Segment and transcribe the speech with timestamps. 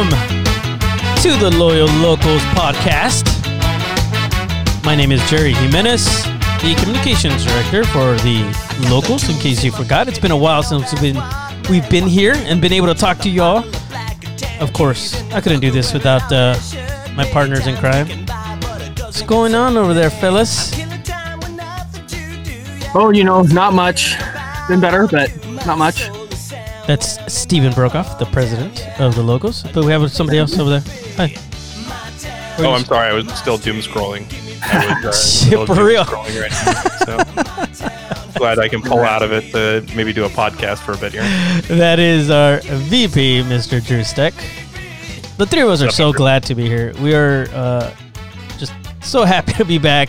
[0.00, 0.44] welcome
[1.20, 3.26] to the Loyal Locals podcast.
[4.82, 6.24] My name is Jerry Jimenez,
[6.62, 8.50] the communications director for the
[8.88, 9.28] Locals.
[9.28, 11.22] In case you forgot, it's been a while since we've been
[11.68, 13.62] we've been here and been able to talk to y'all.
[14.60, 16.56] Of course, I couldn't do this without uh,
[17.14, 18.06] my partners in crime.
[19.00, 20.72] What's going on over there, fellas?
[22.94, 24.16] Oh, you know, not much.
[24.66, 25.30] Been better, but
[25.66, 26.08] not much.
[26.86, 29.62] That's Stephen Brokoff, the president of the Locals.
[29.62, 30.82] But we have somebody else over there.
[31.16, 31.34] Hi.
[32.58, 33.08] Oh, I'm sorry.
[33.08, 34.26] I was still doom scrolling.
[34.62, 36.04] I was, uh, for real.
[36.04, 38.38] scrolling right now, so.
[38.38, 41.12] Glad I can pull out of it to maybe do a podcast for a bit
[41.12, 41.22] here.
[41.76, 43.84] That is our VP, Mr.
[43.84, 44.34] Drew Steck.
[45.36, 46.92] The three of us are so glad to be here.
[47.00, 47.94] We are uh,
[48.58, 50.08] just so happy to be back.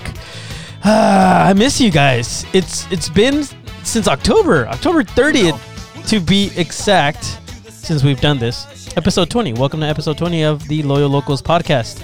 [0.83, 2.45] Ah, I miss you guys.
[2.53, 3.43] It's it's been
[3.83, 5.59] since October, October 30th
[6.07, 8.95] to be exact, since we've done this.
[8.97, 9.53] Episode 20.
[9.53, 12.03] Welcome to episode 20 of the Loyal Locals podcast.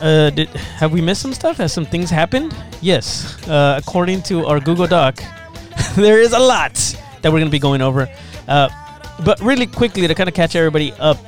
[0.00, 1.56] Uh, did, have we missed some stuff?
[1.58, 2.54] Has some things happened?
[2.80, 3.46] Yes.
[3.48, 5.22] Uh, according to our Google Doc,
[5.94, 6.74] there is a lot
[7.22, 8.08] that we're going to be going over.
[8.48, 8.68] Uh,
[9.24, 11.18] but really quickly to kind of catch everybody up,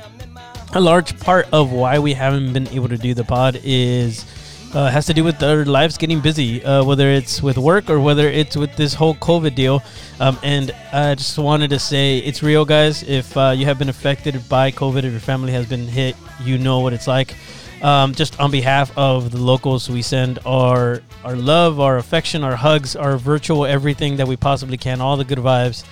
[0.73, 4.25] a large part of why we haven't been able to do the pod is
[4.73, 7.99] uh, has to do with our lives getting busy, uh, whether it's with work or
[7.99, 9.83] whether it's with this whole COVID deal.
[10.19, 13.03] Um, and I just wanted to say it's real, guys.
[13.03, 16.57] If uh, you have been affected by COVID, if your family has been hit, you
[16.57, 17.35] know what it's like.
[17.81, 22.55] Um, just on behalf of the locals, we send our our love, our affection, our
[22.55, 25.85] hugs, our virtual everything that we possibly can, all the good vibes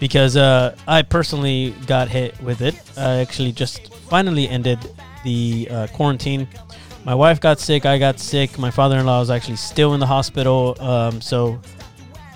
[0.00, 2.80] because uh, I personally got hit with it.
[2.96, 4.78] I actually just finally ended
[5.24, 6.48] the uh, quarantine.
[7.08, 7.86] My wife got sick.
[7.86, 8.58] I got sick.
[8.58, 10.76] My father-in-law is actually still in the hospital.
[10.78, 11.58] Um, so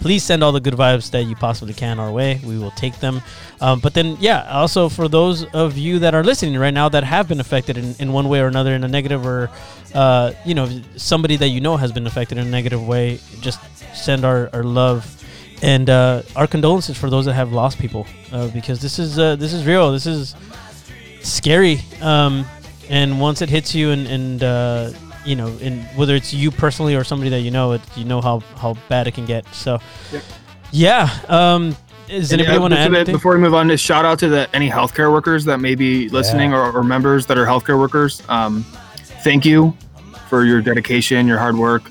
[0.00, 2.40] please send all the good vibes that you possibly can our way.
[2.42, 3.20] We will take them.
[3.61, 7.05] Um, but then, yeah, also for those of you that are listening right now that
[7.05, 9.50] have been affected in, in one way or another, in a negative or,
[9.94, 13.61] uh, you know, somebody that you know has been affected in a negative way, just
[13.94, 15.22] send our, our love
[15.61, 19.36] and uh, our condolences for those that have lost people uh, because this is uh,
[19.36, 19.92] this is real.
[19.92, 20.34] This is
[21.20, 21.80] scary.
[22.00, 22.46] Um,
[22.92, 24.91] and once it hits you, and, and uh,
[25.25, 28.20] you know, and whether it's you personally or somebody that you know, it, you know
[28.20, 29.47] how, how bad it can get.
[29.55, 29.80] So,
[30.13, 30.23] Yep.
[30.73, 31.19] yeah.
[31.29, 31.75] Um,
[32.07, 33.14] does anybody uh, want to add bit anything?
[33.14, 36.11] Before we move on, just shout out to the any healthcare workers that may be
[36.11, 38.23] listening or, or members that are healthcare workers.
[38.29, 38.63] Um,
[39.24, 39.74] thank you
[40.29, 41.91] for your dedication, your hard work,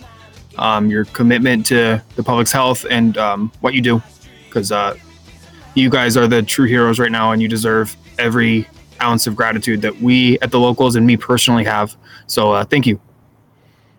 [0.59, 4.03] um, your commitment to the public's health, and um, what you do.
[4.45, 4.95] Because uh,
[5.73, 8.67] you guys are the true heroes right now, and you deserve every
[9.01, 11.95] ounce of gratitude that we at the locals and me personally have.
[12.27, 12.99] So uh, thank you.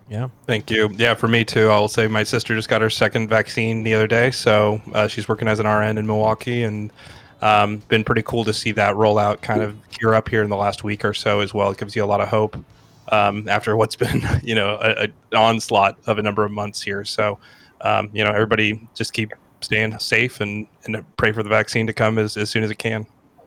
[0.08, 0.28] Yeah.
[0.46, 0.90] Thank you.
[0.96, 1.68] Yeah, for me too.
[1.68, 5.26] I'll say my sister just got her second vaccine the other day, so uh, she's
[5.26, 6.92] working as an RN in Milwaukee, and
[7.40, 10.50] um, been pretty cool to see that roll out, kind of gear up here in
[10.50, 11.70] the last week or so as well.
[11.70, 12.62] It gives you a lot of hope
[13.10, 16.82] um, after what's been, you know, a, a an onslaught of a number of months
[16.82, 17.06] here.
[17.06, 17.38] So,
[17.80, 19.32] um, you know, everybody just keep
[19.62, 22.78] staying safe and and pray for the vaccine to come as, as soon as it
[22.78, 23.06] can.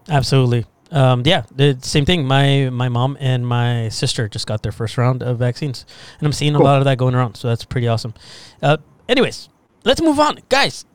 [0.09, 0.65] Absolutely.
[0.91, 2.25] Um, yeah, the same thing.
[2.25, 5.85] My my mom and my sister just got their first round of vaccines,
[6.19, 7.35] and I'm seeing a lot of that going around.
[7.35, 8.13] So that's pretty awesome.
[8.61, 8.77] Uh,
[9.09, 9.49] anyways,
[9.83, 10.85] let's move on, guys.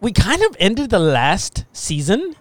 [0.00, 2.34] We kind of ended the last season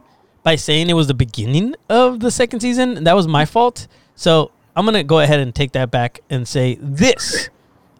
[0.44, 3.88] by saying it was the beginning of the second season, and that was my fault.
[4.16, 7.50] So I'm gonna go ahead and take that back and say this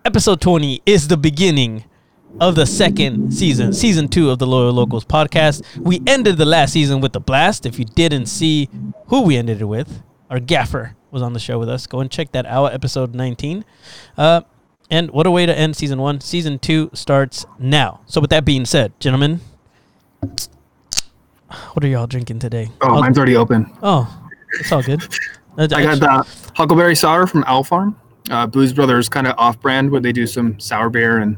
[0.06, 1.84] episode 20 is the beginning
[2.40, 5.64] of the second season, season two of the Loyal Locals podcast.
[5.78, 7.66] We ended the last season with the blast.
[7.66, 8.70] If you didn't see
[9.08, 11.88] who we ended it with, our gaffer was on the show with us.
[11.88, 13.64] Go and check that out, episode 19.
[14.18, 14.42] Uh,
[14.92, 16.20] and what a way to end season one.
[16.22, 18.02] Season two starts now.
[18.06, 19.40] So, with that being said, gentlemen,
[20.22, 22.70] what are y'all drinking today?
[22.82, 23.72] Oh, I'll- mine's already open.
[23.82, 24.30] oh,
[24.60, 25.02] it's all good.
[25.58, 27.98] I got the Huckleberry Sour from Owl Farm.
[28.30, 31.38] Uh, Booze Brothers kind of off brand where they do some sour beer and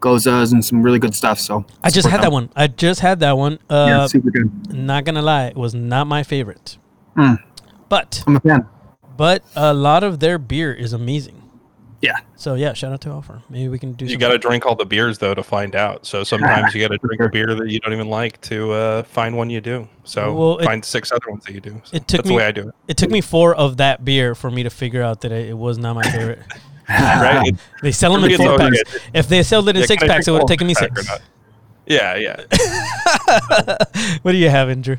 [0.00, 1.38] goses and some really good stuff.
[1.38, 2.50] So I just support had that one.
[2.56, 3.58] I just had that one.
[3.70, 4.50] Yeah, Uh, it's super good.
[4.74, 6.76] not gonna lie, it was not my favorite.
[7.16, 7.34] Hmm.
[7.88, 8.66] But I'm a fan.
[9.16, 11.42] but a lot of their beer is amazing.
[12.00, 12.18] Yeah.
[12.36, 13.42] So yeah, shout out to Offer.
[13.50, 14.04] Maybe we can do.
[14.04, 16.06] You got to drink all the beers though to find out.
[16.06, 19.02] So sometimes you got to drink a beer that you don't even like to uh,
[19.02, 19.88] find one you do.
[20.04, 21.80] So Well, it- find six other ones that you do.
[21.84, 22.74] So it took that's me- the way I do it.
[22.86, 25.58] It took me four of that beer for me to figure out that it, it
[25.58, 26.38] was not my favorite.
[26.98, 27.52] Right?
[27.82, 28.82] They sell them in four packs.
[28.92, 29.02] good.
[29.12, 30.90] If they sold it in Yeah, six packs, it would have taken me six.
[30.90, 31.22] pack or not?
[31.86, 32.44] Yeah, yeah.
[34.22, 34.96] what do you have, Andrew?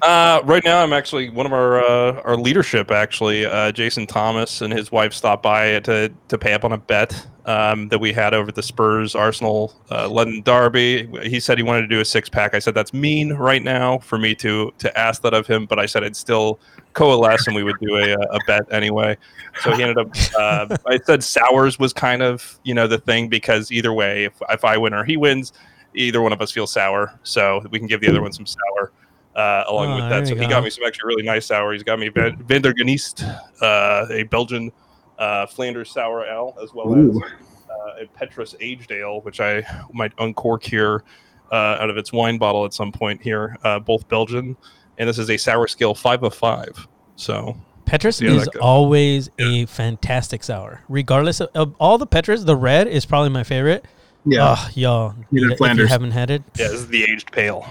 [0.00, 2.90] Uh, right now, I'm actually one of our uh, our leadership.
[2.90, 6.78] Actually, uh, Jason Thomas and his wife stopped by to to pay up on a
[6.78, 11.08] bet um, that we had over the Spurs Arsenal uh, London Derby.
[11.28, 12.54] He said he wanted to do a six pack.
[12.54, 15.78] I said that's mean right now for me to to ask that of him, but
[15.80, 16.60] I said I'd still
[16.98, 19.16] coalesce and we would do a, a bet anyway.
[19.62, 20.08] So he ended up.
[20.38, 24.34] Uh, I said sours was kind of you know the thing because either way, if
[24.50, 25.52] if I win or he wins,
[25.94, 27.18] either one of us feels sour.
[27.22, 28.92] So we can give the other one some sour.
[29.36, 30.48] Uh, along Oh, with that, so he go.
[30.48, 31.72] got me some actually really nice sour.
[31.72, 33.22] He's got me Van- Vanderghinste,
[33.62, 34.72] uh, a Belgian
[35.16, 37.22] uh, Flanders sour ale, as well as Ooh.
[37.70, 39.62] uh, a Petrus aged ale, which I
[39.92, 41.04] might uncork here
[41.52, 43.56] uh, out of its wine bottle at some point here.
[43.62, 44.56] Uh, both Belgian,
[44.98, 46.86] and this is a sour scale five of five.
[47.16, 47.56] So
[47.86, 48.60] Petrus is that goes.
[48.60, 50.82] always a fantastic sour.
[50.88, 53.84] Regardless of, of all the Petrus, the red is probably my favorite.
[54.26, 54.56] Yeah.
[54.58, 55.88] Oh, y'all, Neither if you Flanders.
[55.88, 57.66] haven't had it, yeah, this is the aged pale.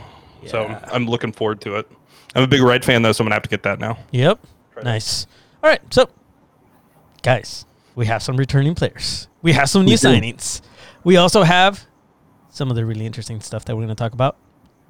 [0.48, 1.92] So I'm looking forward to it.
[2.34, 3.98] I'm a big red fan though, so I'm gonna have to get that now.
[4.12, 4.40] Yep.
[4.74, 4.86] Try that.
[4.86, 5.28] Nice.
[5.62, 5.82] All right.
[5.94, 6.10] So,
[7.24, 7.66] guys,
[7.96, 9.28] we have some returning players.
[9.42, 10.62] We have some new We signings.
[11.04, 11.86] We also have
[12.50, 14.38] some of the really interesting stuff that we're going to talk about.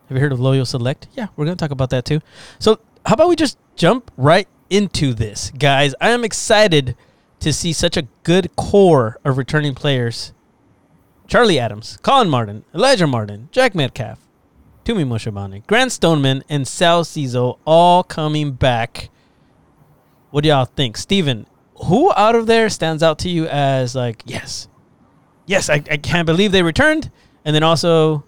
[0.08, 1.08] Have you heard of Loyal Select?
[1.14, 2.22] Yeah, we're going to talk about that too.
[2.60, 5.94] So, how about we just jump right into this, guys?
[6.00, 6.96] I am excited
[7.40, 10.34] to see such a good core of returning players.
[11.28, 14.20] Charlie Adams, Collin Martin, Elijah Martin, Jack Metcalf,
[14.86, 19.10] Tumi Moshobane, Grant Stoneman, and Sal Zizzo all coming back.
[20.32, 20.96] What do y'all think?
[20.96, 21.46] Steven,
[21.86, 24.70] who out of there stands out to you as like, yes,
[25.46, 27.12] yes, I, I can't believe they returned.
[27.44, 28.24] And then also,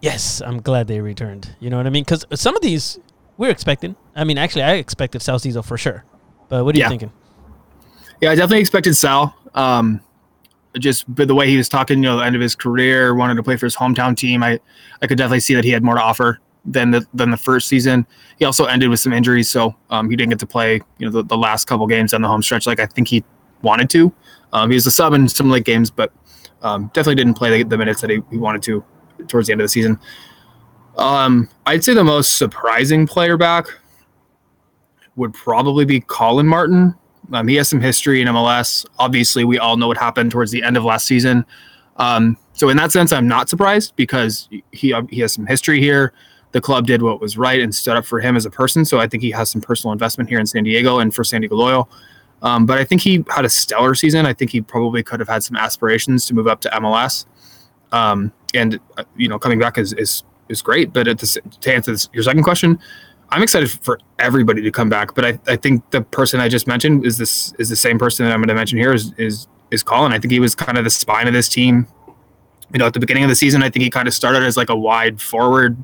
[0.00, 1.54] yes, I'm glad they returned.
[1.60, 2.04] You know what I mean?
[2.04, 2.98] Because some of these
[3.36, 3.96] we're expecting.
[4.14, 6.04] I mean, actually, I expected Sal Zizzo for sure.
[6.48, 7.12] But what are you thinking?
[8.20, 9.34] Yeah, I definitely expected Sal.
[9.54, 10.00] Um,
[10.78, 13.34] just but the way he was talking, you know, the end of his career, wanted
[13.34, 14.42] to play for his hometown team.
[14.42, 14.60] I,
[15.02, 17.68] I could definitely see that he had more to offer than the than the first
[17.68, 18.06] season.
[18.38, 21.10] He also ended with some injuries, so um, he didn't get to play, you know,
[21.10, 23.24] the, the last couple games on the home stretch like I think he
[23.62, 24.12] wanted to.
[24.52, 26.12] Um, he was a sub in some late games, but
[26.62, 28.84] um, definitely didn't play the, the minutes that he, he wanted to
[29.28, 29.98] towards the end of the season.
[30.96, 33.66] Um, I'd say the most surprising player back
[35.16, 36.94] would probably be Collin Martin.
[37.32, 38.86] Um, he has some history in MLS.
[38.98, 41.44] Obviously, we all know what happened towards the end of last season.
[41.96, 46.12] Um, so in that sense, I'm not surprised because he he has some history here.
[46.52, 48.84] The club did what was right and stood up for him as a person.
[48.84, 51.40] So I think he has some personal investment here in San Diego and for San
[51.40, 51.90] Diego Loyal.
[52.42, 54.24] Um, but I think he had a stellar season.
[54.24, 57.26] I think he probably could have had some aspirations to move up to MLS.
[57.92, 60.92] Um, and uh, you know, coming back is is is great.
[60.92, 62.78] But at the, to answer this, your second question,
[63.30, 66.66] I'm excited for everybody to come back, but I, I think the person I just
[66.66, 69.48] mentioned is this is the same person that I'm going to mention here is is
[69.70, 70.12] is Collin.
[70.12, 71.86] I think he was kind of the spine of this team.
[72.72, 74.56] You know, at the beginning of the season, I think he kind of started as
[74.56, 75.76] like a wide forward.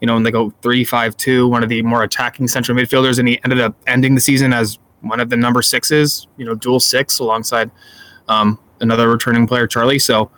[0.00, 3.18] You know, and they go three five two, one of the more attacking central midfielders,
[3.18, 6.28] and he ended up ending the season as one of the number sixes.
[6.36, 7.70] You know, dual six alongside
[8.28, 9.98] um, another returning player, Charlie.
[9.98, 10.30] So,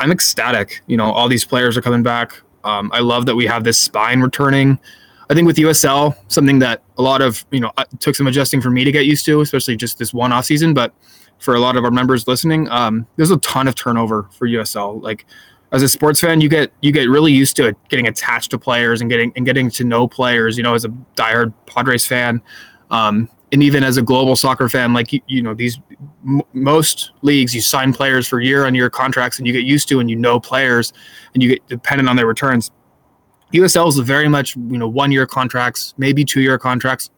[0.00, 0.82] I'm ecstatic.
[0.86, 2.40] You know, all these players are coming back.
[2.64, 4.78] Um, I love that we have this spine returning.
[5.30, 8.60] I think with USL, something that a lot of you know uh, took some adjusting
[8.60, 10.74] for me to get used to, especially just this one off season.
[10.74, 10.94] But
[11.38, 15.02] for a lot of our members listening, um, there's a ton of turnover for USL.
[15.02, 15.26] Like
[15.72, 18.58] as a sports fan, you get you get really used to it, getting attached to
[18.58, 20.56] players and getting and getting to know players.
[20.56, 22.40] You know, as a diehard Padres fan,
[22.90, 25.78] um, and even as a global soccer fan, like you, you know these
[26.26, 29.88] m- most leagues, you sign players for year on year contracts, and you get used
[29.88, 30.92] to and you know players,
[31.34, 32.70] and you get dependent on their returns.
[33.54, 37.10] USL is very much you know one year contracts, maybe two year contracts,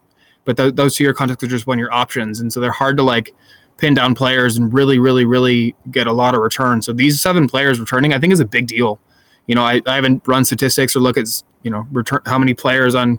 [0.45, 2.97] but th- those two year contracts are just one year options, and so they're hard
[2.97, 3.35] to like
[3.81, 6.83] pin down players and really, really, really get a lot of return.
[6.83, 9.01] So these seven players returning, I think, is a big deal.
[9.47, 11.27] You know, I, I haven't run statistics or look at
[11.63, 13.19] you know return how many players on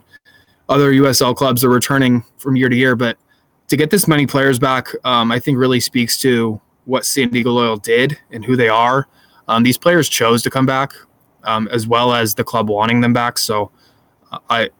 [0.68, 3.18] other USL clubs are returning from year to year, but
[3.68, 7.50] to get this many players back, um, I think really speaks to what San Diego
[7.50, 9.08] Loyal did and who they are.
[9.48, 10.92] Um, these players chose to come back
[11.44, 13.38] um, as well as the club wanting them back.
[13.38, 13.70] So
[14.30, 14.70] uh, I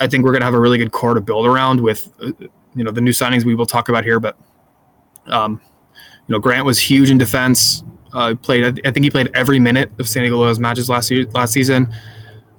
[0.00, 2.32] I- think we're going to have a really good core to build around with uh,
[2.74, 4.20] you know the new signings we will talk about here.
[4.20, 4.36] But
[5.26, 5.60] um,
[6.26, 7.84] you know Grant was huge in defense.
[8.12, 11.26] Uh, played I think he played every minute of San Diego Loyal's matches last year
[11.34, 11.92] last season.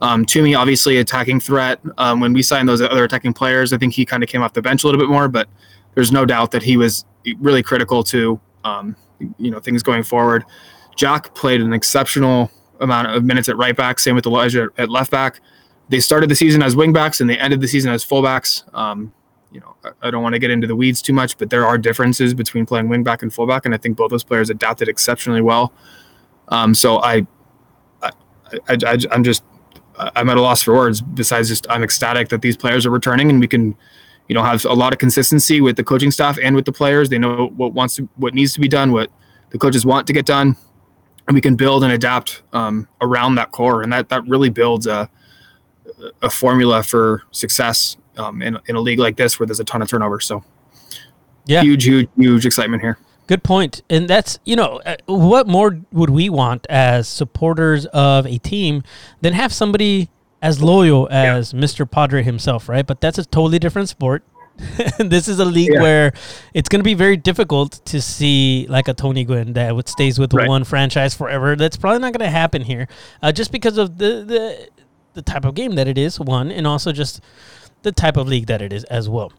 [0.01, 1.79] Um, Tumi obviously attacking threat.
[1.97, 4.53] Um, when we signed those other attacking players, I think he kind of came off
[4.53, 5.27] the bench a little bit more.
[5.27, 5.47] But
[5.95, 7.05] there's no doubt that he was
[7.39, 8.95] really critical to um,
[9.37, 10.45] you know things going forward.
[10.95, 13.99] Jack played an exceptional amount of minutes at right back.
[13.99, 15.41] Same with Elijah at left back.
[15.89, 18.63] They started the season as wing backs and they ended the season as fullbacks.
[18.75, 19.11] Um,
[19.51, 21.65] you know, I- I don't want to get into the weeds too much, but there
[21.65, 24.87] are differences between playing wing back and fullback, and I think both those players adapted
[24.87, 25.73] exceptionally well.
[26.49, 27.25] Um, so I,
[28.03, 28.11] I,
[28.69, 29.43] I, I, I'm just,
[30.15, 31.01] I'm at a loss for words.
[31.01, 33.75] Besides, just I'm ecstatic that these players are returning, and we can,
[34.27, 37.09] you know, have a lot of consistency with the coaching staff and with the players.
[37.09, 39.11] They know what wants to, what needs to be done, what
[39.49, 40.55] the coaches want to get done,
[41.27, 44.87] and we can build and adapt um, around that core, and that that really builds
[44.87, 45.09] a
[46.21, 49.81] a formula for success um, in, in a league like this where there's a ton
[49.81, 50.19] of turnover.
[50.21, 50.43] So,
[51.45, 51.61] Yeah.
[51.61, 52.97] huge, huge, huge excitement here.
[53.29, 53.83] Good point.
[53.91, 58.81] And that's, you know, uh, what more would we want as supporters of a team
[59.21, 60.09] than have somebody
[60.41, 61.89] as loyal as Mr.
[61.89, 62.87] Padre himself, right?
[62.87, 64.23] But that's a totally different sport.
[64.97, 65.79] this is a league Yeah.
[65.83, 66.13] where
[66.55, 70.17] it's going to be very difficult to see like a Tony Gwynn that would stays
[70.17, 70.47] with Right.
[70.49, 71.55] one franchise forever.
[71.55, 72.87] That's probably not going to happen here,
[73.21, 74.69] uh, just because of the, the
[75.13, 77.21] the type of game that it is, one, and also just
[77.83, 79.31] the type of league that it is as well.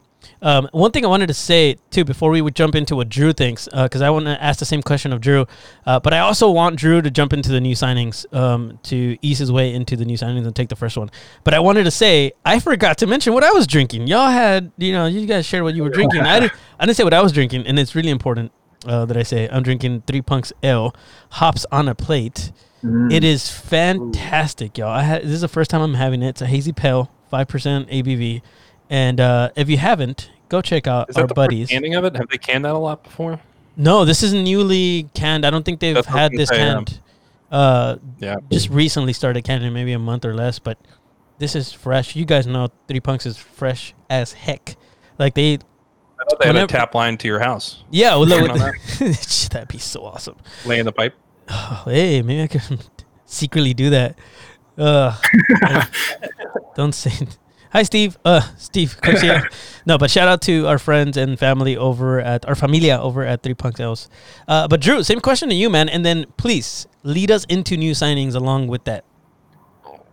[0.42, 3.32] Um, one thing I wanted to say too before we would jump into what Drew
[3.32, 5.46] thinks, because I want to ask the same question of Drew,
[5.86, 9.38] uh, but I also want Drew to jump into the new signings um, to ease
[9.38, 11.10] his way into the new signings and take the first one.
[11.44, 14.06] But I wanted to say I forgot to mention what I was drinking.
[14.06, 16.22] Y'all had, you know, you guys shared what you were drinking.
[16.22, 18.52] I didn't, I didn't say what I was drinking, and it's really important
[18.86, 20.94] uh, that I say I'm drinking Three Punks Ale,
[21.30, 22.52] hops on a plate.
[23.12, 24.88] It is fantastic, y'all.
[24.88, 26.28] I had, this is the first time I'm having it.
[26.30, 28.40] It's a hazy pale, five percent ABV,
[28.90, 31.68] and uh, if you haven't, go check out Is our the buddies.
[31.70, 32.14] canning of it?
[32.16, 33.40] Have they canned that a lot before?
[33.76, 35.46] No, this is newly canned.
[35.46, 36.74] I don't think they've That's what had this gonna say, yeah.
[36.74, 37.00] canned.
[37.50, 38.36] Uh, Yeah.
[38.50, 40.58] just recently started canning, maybe a month or less.
[40.58, 40.76] But
[41.38, 42.14] this is fresh.
[42.16, 44.76] You guys know Three Punks is fresh as heck.
[45.18, 47.84] Like they, I thought they had a Whenever- tap line to your house.
[47.90, 48.72] yeah, well, look, Working on
[49.50, 50.36] that'd be so awesome.
[50.66, 51.14] Lay in the pipe.
[51.48, 52.78] Oh, hey, maybe I can
[53.24, 54.18] secretly do that.
[54.78, 55.16] Uh,
[56.74, 57.12] don't say.
[57.72, 58.18] Hi, Steve.
[58.24, 59.00] Uh, Steve.
[59.00, 59.48] Garcia.
[59.86, 63.44] no, but shout out to our friends and family over at our familia over at
[63.44, 64.08] Three Punks Ales.
[64.48, 65.88] Uh, but Drew, same question to you, man.
[65.88, 69.04] And then please lead us into new signings along with that.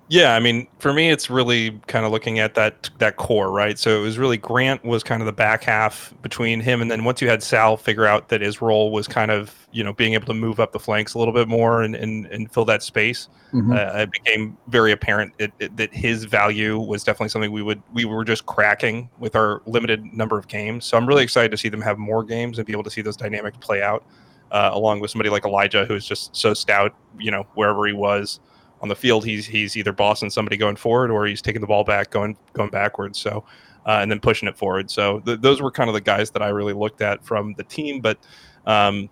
[0.09, 3.77] Yeah, I mean, for me, it's really kind of looking at that that core, right?
[3.77, 7.03] So it was really Grant was kind of the back half between him, and then
[7.03, 10.13] once you had Sal figure out that his role was kind of you know being
[10.13, 12.83] able to move up the flanks a little bit more and and, and fill that
[12.83, 13.75] space, Mhm.
[13.75, 17.83] uh, it became very apparent it, it, that his value was definitely something we would
[17.91, 20.85] we were just cracking with our limited number of games.
[20.85, 23.01] So I'm really excited to see them have more games and be able to see
[23.01, 24.05] those dynamics play out,
[24.51, 27.91] uh, along with somebody like Elijah, who is just so stout, you know, wherever he
[27.93, 28.39] was
[28.81, 31.83] on the field, he's he's either bossing somebody going forward or he's taking the ball
[31.83, 33.19] back, going going backwards.
[33.19, 33.43] So,
[33.85, 34.91] uh, and then pushing it forward.
[34.91, 37.63] So th- those were kind of the guys that I really looked at from the
[37.63, 38.01] team.
[38.01, 38.17] But
[38.65, 39.09] um,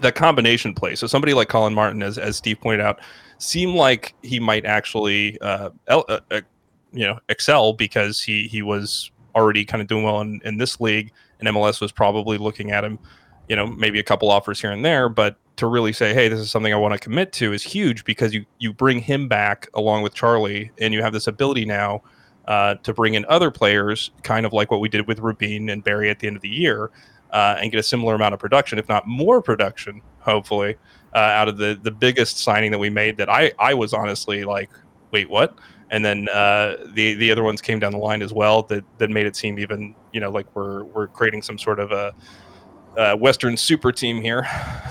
[0.00, 0.94] that combination play.
[0.94, 3.00] So somebody like Collin Martin, as as Steve pointed out,
[3.38, 6.40] seemed like he might actually uh, el- uh, uh,
[6.92, 10.80] you know excel because he he was already kind of doing well in, in this
[10.80, 12.98] league, and MLS was probably looking at him.
[13.48, 16.38] You know, maybe a couple offers here and there, but to really say, hey, this
[16.38, 19.68] is something I want to commit to is huge because you you bring him back
[19.74, 22.02] along with Charlie, and you have this ability now
[22.46, 25.82] uh, to bring in other players, kind of like what we did with Rubin and
[25.82, 26.90] Barry at the end of the year,
[27.32, 30.76] uh, and get a similar amount of production, if not more production, hopefully,
[31.14, 33.16] uh, out of the the biggest signing that we made.
[33.16, 34.70] That I I was honestly like,
[35.10, 35.58] wait, what?
[35.90, 39.10] And then uh, the the other ones came down the line as well that that
[39.10, 42.14] made it seem even you know like we're we're creating some sort of a
[42.98, 44.46] uh, Western super team here.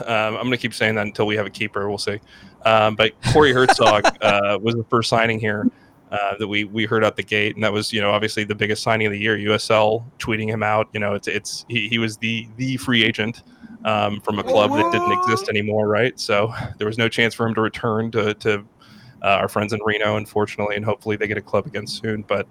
[0.05, 1.89] Um, I'm going to keep saying that until we have a keeper.
[1.89, 2.19] We'll see.
[2.65, 5.69] Um, but Corey Hertzog uh, was the first signing here
[6.11, 8.55] uh, that we we heard out the gate, and that was you know obviously the
[8.55, 9.37] biggest signing of the year.
[9.37, 10.87] USL tweeting him out.
[10.93, 13.43] You know, it's it's he, he was the the free agent
[13.83, 16.17] um, from a club that didn't exist anymore, right?
[16.17, 18.65] So there was no chance for him to return to to
[19.21, 22.21] uh, our friends in Reno, unfortunately, and hopefully they get a club again soon.
[22.21, 22.47] But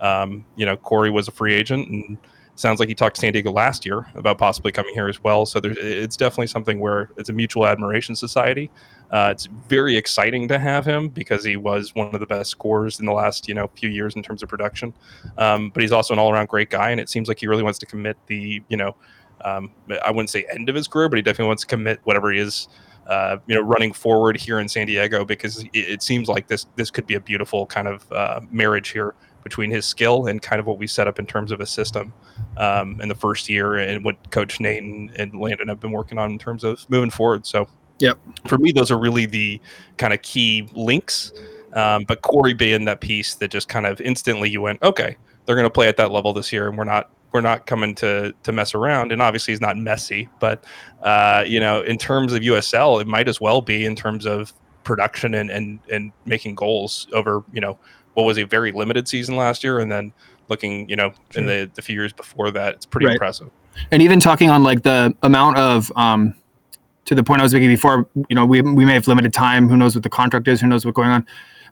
[0.00, 2.16] um, you know, Corey was a free agent and
[2.60, 5.46] sounds like he talked to San Diego last year about possibly coming here as well.
[5.46, 8.70] So it's definitely something where it's a mutual admiration society.
[9.10, 13.00] Uh, it's very exciting to have him because he was one of the best scorers
[13.00, 14.94] in the last you know few years in terms of production.
[15.38, 17.78] Um, but he's also an all-around great guy, and it seems like he really wants
[17.80, 18.94] to commit the you know
[19.44, 19.72] um,
[20.04, 22.38] I wouldn't say end of his career, but he definitely wants to commit whatever he
[22.38, 22.68] is.
[23.06, 26.66] Uh, you know, running forward here in San Diego because it, it seems like this
[26.76, 30.60] this could be a beautiful kind of uh, marriage here between his skill and kind
[30.60, 32.12] of what we set up in terms of a system
[32.56, 36.18] um, in the first year and what Coach Nate and, and Landon have been working
[36.18, 37.46] on in terms of moving forward.
[37.46, 37.68] So,
[37.98, 38.18] Yep.
[38.46, 39.60] for me, those are really the
[39.98, 41.32] kind of key links.
[41.74, 45.54] Um, but Corey being that piece that just kind of instantly you went, okay, they're
[45.54, 48.32] going to play at that level this year, and we're not we're not coming to
[48.42, 49.12] to mess around.
[49.12, 50.64] And obviously, he's not messy, but
[51.02, 54.52] uh, you know, in terms of USL, it might as well be in terms of
[54.82, 57.78] production and and and making goals over you know
[58.20, 60.12] what was a very limited season last year, and then
[60.48, 63.12] looking you know in the the few years before that, it's pretty Right.
[63.14, 63.50] impressive.
[63.90, 66.34] and even talking on like the amount of um
[67.06, 69.68] to the point I was making before, you know, we we may have limited time.
[69.68, 70.60] Who knows what the contract is?
[70.60, 71.26] Who knows what's going on?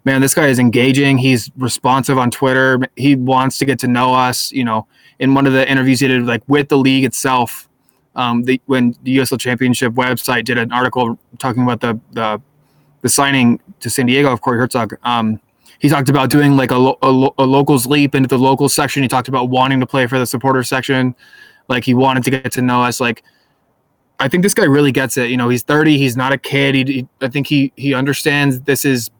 [0.04, 1.18] Man, this guy is engaging.
[1.18, 2.78] He's responsive on Twitter.
[2.96, 4.50] He wants to get to know us.
[4.52, 4.86] You know,
[5.18, 7.68] in one of the interviews he did, like with the league itself,
[8.16, 12.40] um, the when the USL Championship website did an article talking about the the
[13.02, 14.96] the signing to San Diego of Corey Hertzog.
[15.02, 15.40] Um,
[15.78, 18.68] he talked about doing like a, lo- a, lo- a locals leap into the local
[18.68, 19.02] section.
[19.02, 21.14] He talked about wanting to play for the supporter section.
[21.68, 23.00] Like he wanted to get to know us.
[23.00, 23.23] Like
[24.18, 25.30] I think this guy really gets it.
[25.30, 25.97] You know, he's 30.
[25.97, 26.75] He's not a kid.
[26.75, 29.11] He, he I think he he understands this is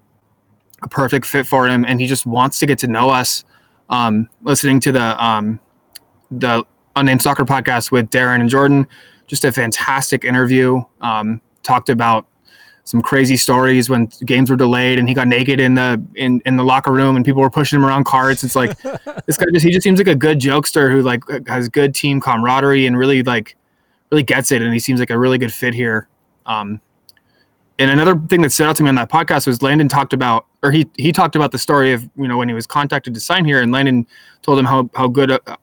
[0.83, 3.45] a perfect fit for him, and he just wants to get to know us.
[3.91, 5.61] Um, listening to the um,
[6.31, 6.65] the
[6.97, 8.87] unnamed soccer podcast with Darren and Jordan,
[9.27, 10.83] just a fantastic interview.
[11.01, 12.27] Um, talked about
[12.89, 16.57] some crazy stories when games were delayed and he got naked in the in, in
[16.57, 18.43] the locker room and people were pushing him around carts.
[18.43, 18.81] It's like
[19.27, 22.19] this guy just he just seems like a good jokester who like has good team
[22.19, 23.57] camaraderie and really like
[24.11, 26.09] really gets it and he seems like a really good fit here.
[26.47, 26.81] Um,
[27.79, 30.47] and another thing that stood out to me on that podcast was Landon talked about
[30.63, 33.21] or he he talked about the story of you know when he was contacted to
[33.21, 34.07] sign here and Landon
[34.41, 35.57] told him how how good uh,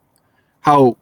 [0.59, 0.95] how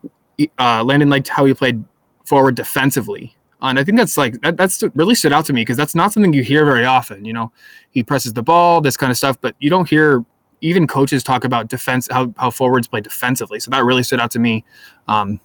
[0.57, 1.83] uh, Landon liked how he played
[2.23, 3.35] forward defensively
[3.69, 6.11] and I think that's like that, that's really stood out to me because that's not
[6.11, 7.25] something you hear very often.
[7.25, 7.51] You know,
[7.91, 10.23] he presses the ball, this kind of stuff, but you don't hear
[10.61, 13.59] even coaches talk about defense, how how forwards play defensively.
[13.59, 14.65] So that really stood out to me.
[15.07, 15.39] Um,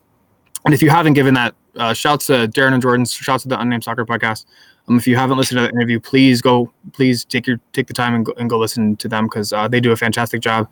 [0.65, 3.61] and if you haven't given that, uh, shouts to Darren and Jordan, shouts to the
[3.61, 4.47] Unnamed Soccer Podcast.
[4.89, 7.95] Um, if you haven't listened to that interview, please go, please take your take the
[7.95, 10.69] time and go, and go listen to them because uh, they do a fantastic job.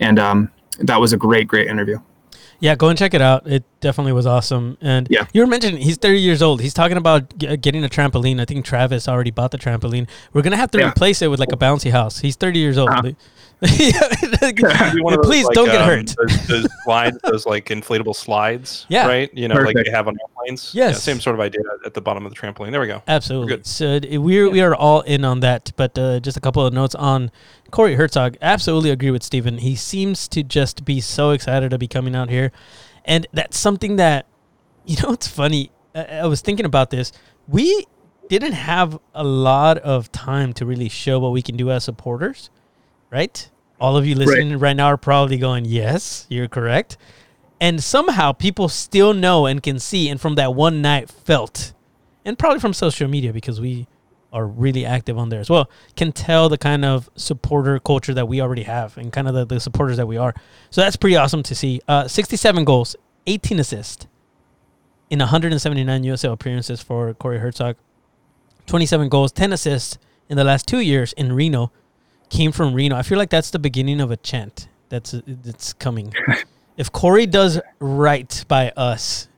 [0.00, 2.00] And um, that was a great, great interview.
[2.60, 3.46] Yeah, go and check it out.
[3.46, 4.76] It definitely was awesome.
[4.82, 5.24] And Yeah.
[5.32, 6.60] you were mentioning he's 30 years old.
[6.60, 8.40] He's talking about g- getting a trampoline.
[8.40, 10.06] I think Travis already bought the trampoline.
[10.34, 10.88] We're gonna have to Yeah.
[10.90, 12.20] replace it with like a bouncy house.
[12.20, 12.90] He's 30 years old.
[12.90, 13.12] Uh-huh.
[13.62, 16.14] Maybe those, Please like, don't get um, hurt.
[16.16, 18.86] Those, those slides, those like inflatable slides.
[18.88, 19.06] Yeah.
[19.06, 19.30] Right.
[19.34, 19.86] You know, like Perfect.
[19.86, 20.74] they have on airplanes.
[20.74, 20.94] Yes.
[20.94, 22.70] Yeah, same sort of idea at the bottom of the trampoline.
[22.70, 23.02] There we go.
[23.06, 23.48] Absolutely.
[23.48, 23.66] good.
[23.66, 25.72] So we're we are all in on that.
[25.76, 27.30] But uh, just a couple of notes on
[27.70, 28.36] Corey Hertzog.
[28.40, 29.58] Absolutely agree with Steven.
[29.58, 32.52] He seems to just be so excited to be coming out here,
[33.04, 34.26] and that's something that
[34.86, 35.12] you know.
[35.12, 35.70] It's funny.
[35.94, 37.12] I, I was thinking about this.
[37.46, 37.86] We
[38.30, 42.48] didn't have a lot of time to really show what we can do as supporters,
[43.10, 43.50] right?
[43.80, 46.96] All of you listening right now are probably going, "Yes, you're correct."
[47.60, 51.72] And somehow people still know and can see, and from that one night felt
[52.24, 53.86] and probably from social media because we
[54.32, 58.28] are really active on there as well, can tell the kind of supporter culture that
[58.28, 60.34] we already have and kind of the, the supporters that we are.
[60.70, 61.80] So that's pretty awesome to see.
[61.88, 62.94] Uh, 67 goals,
[63.26, 64.06] 18 assists
[65.08, 67.74] in 179 USL appearances for Corey Hertzog.
[68.66, 71.72] 27 goals, 10 assists in the last two years in Reno.
[72.30, 72.96] Came from Reno.
[72.96, 76.14] I feel like that's the beginning of a chant that's that's coming.
[76.76, 79.28] if Corey does right by us,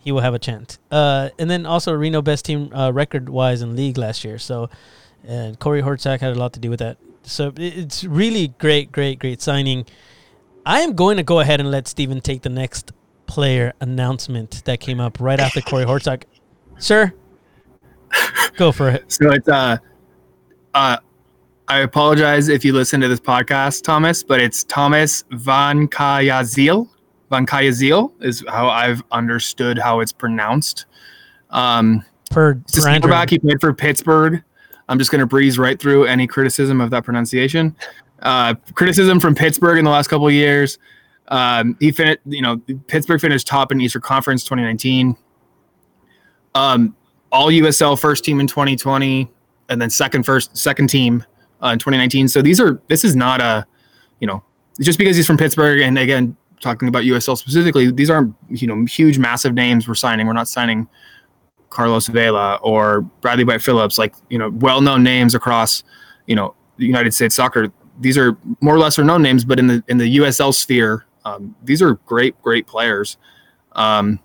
[0.00, 0.78] he will have a chant.
[0.90, 4.38] Uh, and then also Reno best team uh, record wise in league last year.
[4.38, 4.70] So,
[5.24, 6.98] and Corey Hertzog had a lot to do with that.
[7.22, 9.86] So it's really great, great, great signing.
[10.66, 12.92] I am going to go ahead and let Steven take the next
[13.26, 16.24] player announcement that came up right after Corey Hertzog.
[16.78, 17.12] Sir,
[18.56, 19.10] go for it.
[19.10, 19.78] So it's uh
[20.74, 20.98] uh
[21.68, 26.88] I apologize if you listen to this podcast, Thomas, but it's Thomas Vancaeyezeele.
[27.30, 30.84] Van Kayazil is how I've understood how it's pronounced.
[31.50, 33.10] Um Per, it's per Andrew.
[33.10, 33.30] quarterback.
[33.30, 34.42] He played for Pittsburgh.
[34.88, 37.76] I'm just going to breeze right through any criticism of that pronunciation.
[38.22, 40.78] Uh, criticism from Pittsburgh in the last couple of years.
[41.28, 45.16] Um, he finished, you know, Pittsburgh finished top in Eastern Conference 2019.
[46.54, 46.96] Um,
[47.30, 49.30] all USL first team in 2020,
[49.68, 51.24] and then second first second team
[51.62, 52.28] uh, in 2019.
[52.28, 53.66] So these are this is not a,
[54.20, 54.42] you know,
[54.80, 58.84] just because he's from Pittsburgh, and again talking about USL specifically, these aren't you know
[58.84, 60.26] huge massive names we're signing.
[60.26, 60.88] We're not signing
[61.70, 65.82] Carlos Vela or Bradley Wright-Phillips, like you know, well-known names across
[66.26, 67.68] you know the United States soccer.
[68.00, 71.54] These are more or less known names, but in the in the USL sphere, um,
[71.62, 73.16] these are great, great players.
[73.72, 74.20] Um,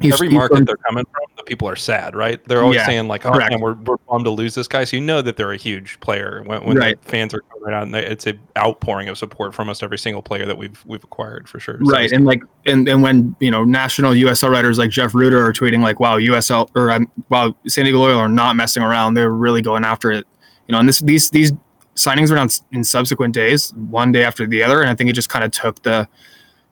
[0.00, 2.42] he's- Every market they're coming from, the people are sad, right?
[2.46, 3.50] They're always Yeah, saying like, "Oh correct.
[3.52, 5.98] man, we're, we're bummed to lose this guy." So you know that they're a huge
[6.00, 7.00] player when, when Right.
[7.02, 9.98] the fans are coming out, and they, it's an outpouring of support from almost every
[9.98, 11.78] single player that we've we've acquired for sure.
[11.84, 15.44] So right and like and, and when you know national usl writers like jeff rueter
[15.44, 19.14] are tweeting like wow usl or um, wow san diego loyal are not messing around
[19.14, 20.26] they're really going after it
[20.68, 21.52] you know and this these these
[21.96, 25.14] signings were done in subsequent days one day after the other and i think it
[25.14, 26.06] just kind of took the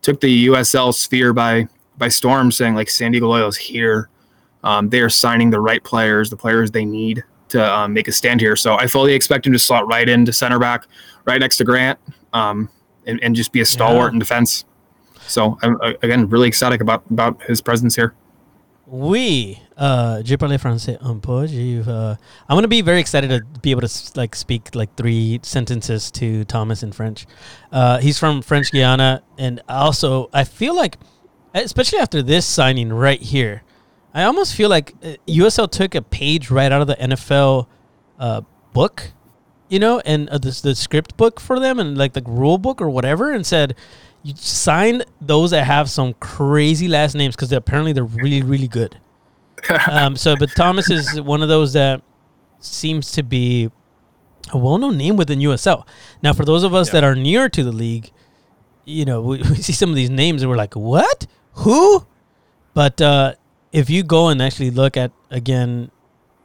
[0.03, 1.67] took the usl sphere by
[2.03, 4.09] by storm saying like san diego loyal is here
[4.65, 8.13] um, they are signing the right players the players they need to um, make a
[8.13, 10.87] stand here so i fully expect him to slot right into center back
[11.27, 11.99] right next to grant
[12.33, 12.69] um,
[13.07, 14.17] and, and just be a stalwart Yeah.
[14.17, 14.65] in defense
[15.29, 18.13] so I'm uh, again really excited about about his presence here.
[18.87, 21.45] Oui, uh, je parle français un peu.
[21.47, 22.17] Uh,
[22.49, 26.45] I'm gonna be very excited to be able to like speak like three sentences to
[26.45, 27.27] Thomas in French.
[27.71, 30.99] Uh, he's from French Guiana, and also I feel like,
[31.55, 33.63] especially after this signing right here,
[34.15, 37.67] I almost feel like uh, USL took a page right out of the NFL
[38.19, 39.13] uh, book
[39.73, 42.83] you know, and uh, the, the script book for them and like the rule book
[42.83, 43.75] or whatever, and said,
[44.23, 48.99] you sign those that have some crazy last names because apparently they're really, really good.
[49.91, 52.03] um, so, but Thomas is one of those that
[52.61, 53.71] seems to be
[54.53, 55.87] a well-known name within USL.
[56.23, 57.01] Now, for those of us Yeah.
[57.01, 58.11] that are near to the league,
[58.85, 61.27] you know, we, we see some of these names and we're like, "What?
[61.55, 62.07] Who?"
[62.75, 63.35] But uh,
[63.73, 65.91] if you go and actually look at again,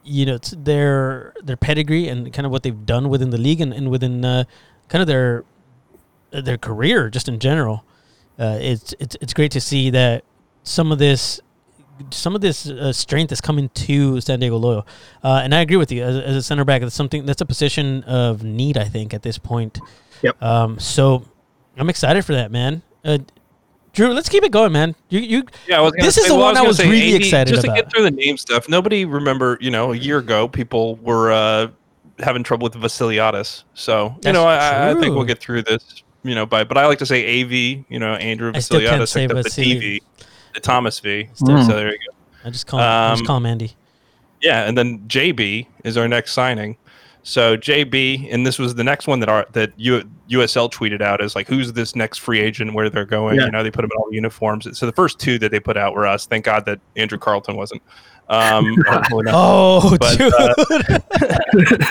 [0.03, 3.61] you know, it's their their pedigree and kind of what they've done within the league
[3.61, 4.43] and, and within uh,
[4.87, 5.43] kind of their
[6.31, 7.83] their career just in general,
[8.39, 10.23] uh, it's it's it's great to see that
[10.63, 11.41] some of this
[12.11, 14.85] some of this uh, strength is coming to San Diego Loyal,
[15.23, 16.03] uh, and I agree with you.
[16.03, 19.23] As, as a center back, that's something that's a position of need, I think, at
[19.23, 19.79] this point.
[20.21, 20.41] Yep.
[20.41, 21.23] Um, so
[21.77, 22.83] I'm excited for that, man.
[23.97, 24.93] Drew, let's keep it going, man.
[25.09, 27.15] You you Yeah, I was gonna This is the well, one I gonna was really
[27.15, 29.57] AV excited Just to get through the name stuff, nobody remember.
[29.59, 31.69] You know, a year ago, people were uh,
[32.19, 33.63] having trouble with Vasiliadis.
[33.73, 36.03] So you That's know, I, I think we'll get through this.
[36.21, 37.85] You know, by but I like to say AV.
[37.89, 39.33] You know, Andrew I still can't Vasiliadis say the
[39.79, 40.01] TV,
[40.53, 41.29] the Thomas V.
[41.33, 42.15] Still- So there you go.
[42.45, 43.75] I just call him, I just Um, call him Andy.
[44.43, 46.77] Yeah, and then JB is our next signing.
[47.27, 51.21] So JB, and this was the next one that our that U, USL tweeted out
[51.21, 52.73] is like, who's this next free agent?
[52.73, 53.35] Where they're going?
[53.35, 53.47] Yeah.
[53.47, 54.79] You know, they put them in all the uniforms.
[54.79, 56.25] So the first two that they put out were us.
[56.25, 57.81] Thank God that Andrew Carleton wasn't.
[58.29, 58.77] Um.
[59.27, 60.33] Oh, but, dude.
[60.33, 61.89] uh,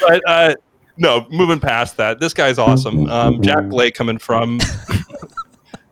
[0.08, 0.54] but uh,
[0.96, 3.08] no, moving past that, this guy's awesome.
[3.08, 4.58] Um, Jack Blake coming from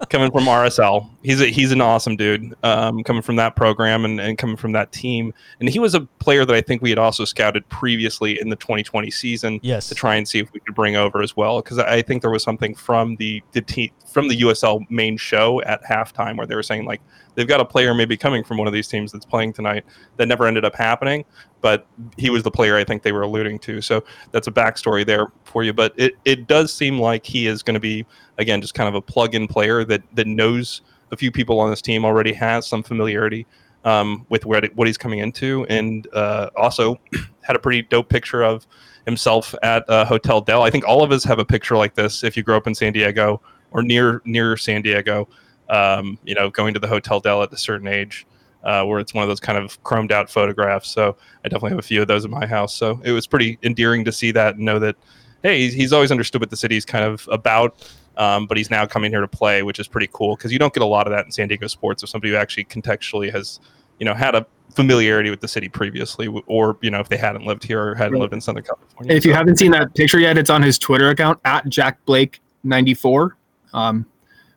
[0.09, 1.09] coming from RSL.
[1.23, 2.55] He's a, he's an awesome dude.
[2.63, 6.01] Um, coming from that program and, and coming from that team, and he was a
[6.01, 9.89] player that I think we had also scouted previously in the 2020 season yes.
[9.89, 12.31] to try and see if we could bring over as well because I think there
[12.31, 16.55] was something from the the team from the USL main show at halftime where they
[16.55, 17.01] were saying like
[17.35, 19.85] they've got a player maybe coming from one of these teams that's playing tonight
[20.17, 21.25] that never ended up happening,
[21.61, 23.81] but he was the player I think they were alluding to.
[23.81, 25.73] So that's a backstory there for you.
[25.73, 28.07] But it, it does seem like he is going to be
[28.39, 31.83] again just kind of a plug-in player that that knows a few people on this
[31.83, 33.47] team already has some familiarity
[33.85, 37.01] um, with where what he's coming into, and uh, also
[37.43, 38.67] had a pretty dope picture of
[39.07, 40.63] himself at uh, Hotel Del.
[40.63, 42.75] I think all of us have a picture like this if you grew up in
[42.75, 43.41] San Diego
[43.71, 45.29] or near near San Diego.
[45.71, 48.27] Um, you know, going to the Hotel Del at a certain age,
[48.65, 50.91] uh, where it's one of those kind of chromed out photographs.
[50.91, 52.75] So I definitely have a few of those in my house.
[52.75, 54.97] So it was pretty endearing to see that and know that,
[55.45, 57.89] hey, he's, he's always understood what the city's kind of about.
[58.17, 60.75] Um, but he's now coming here to play, which is pretty cool because you don't
[60.75, 63.61] get a lot of that in San Diego sports of somebody who actually contextually has,
[64.01, 67.47] you know, had a familiarity with the city previously, or you know, if they hadn't
[67.47, 68.21] lived here or hadn't Right.
[68.23, 69.15] lived in Southern California.
[69.15, 72.41] If you haven't seen that picture yet, it's on his Twitter account at Jack Blake
[72.65, 73.37] ninety four.
[73.73, 74.05] Um,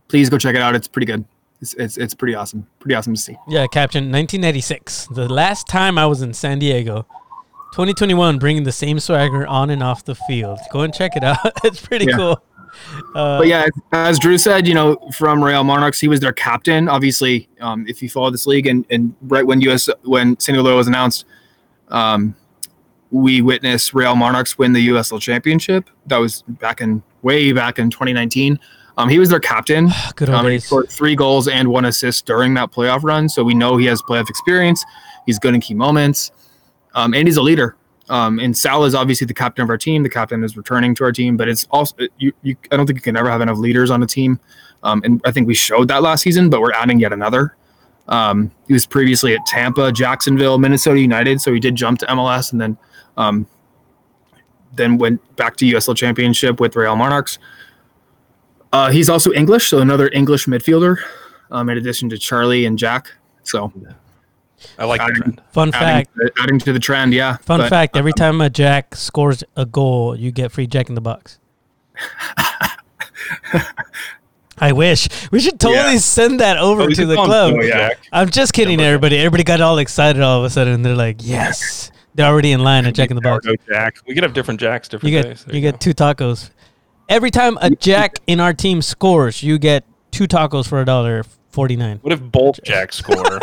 [0.08, 0.76] please go check it out.
[0.76, 1.26] It's pretty good.
[1.62, 2.68] It's, it's it's pretty awesome.
[2.80, 3.38] Pretty awesome to see.
[3.48, 5.08] Yeah, caption 1996.
[5.12, 7.06] The last time I was in San Diego.
[7.74, 10.60] 2021, bringing the same swagger on and off the field.
[10.72, 11.38] Go and check it out.
[11.64, 12.16] it's pretty Yeah.
[12.18, 12.44] cool.
[13.16, 16.88] Uh, But yeah, as Drew said, you know, from Real Monarchs, he was their captain.
[16.88, 20.76] Obviously, um, if you follow this league, and, and right when US when San Diego
[20.78, 21.26] was announced,
[21.90, 22.36] um,
[23.10, 25.90] we witnessed Real Monarchs win the USL Championship.
[26.08, 28.60] That was back in way back in 2019.
[28.98, 29.90] Um, he was their captain.
[30.16, 33.28] good old Um, he scored three goals and one assist during that playoff run.
[33.28, 34.84] So we know he has playoff experience.
[35.26, 36.32] He's good in key moments,
[36.94, 37.76] um, and he's a leader.
[38.10, 40.04] Um, and Sal is obviously the captain of our team.
[40.04, 42.34] The captain is returning to our team, but it's also you.
[42.42, 44.40] you I don't think you can ever have enough leaders on a team,
[44.84, 46.50] um, and I think we showed that last season.
[46.50, 47.56] But we're adding yet another.
[48.10, 52.52] Um, he was previously at Tampa, Jacksonville, Minnesota United, so he did jump to MLS,
[52.52, 52.78] and then
[53.16, 53.48] um,
[54.74, 57.40] then went back to USL Championship with Real Monarchs.
[58.74, 60.98] Uh, he's also English, so another English midfielder,
[61.52, 63.12] um, in addition to Charlie and Jack.
[63.44, 63.72] So
[64.80, 65.42] I like the adding- trend.
[65.52, 66.40] Fun adding, fact.
[66.42, 67.38] adding to the trend, yeah.
[67.38, 67.96] Fun But, fact.
[67.96, 71.38] Every time a Jack scores a goal, you get free Jack in the Box.
[74.60, 76.00] I wish we should totally Yeah.
[76.00, 77.56] send that over Oh, to the club.
[77.64, 78.00] Jack.
[78.12, 79.18] I'm just kidding, Yeah, everybody.
[79.18, 80.82] Everybody got all excited all of a sudden.
[80.84, 83.98] They're like, "Yes, they're already in line at Jack in the Box." No Jack.
[84.08, 85.12] We could have different Jacks, different.
[85.12, 85.46] You different get days.
[85.46, 86.50] There you get two tacos.
[87.14, 91.24] Every time a Jack in our team scores, you get two tacos for a dollar
[91.52, 92.00] forty nine.
[92.02, 93.40] What if both Jacks score?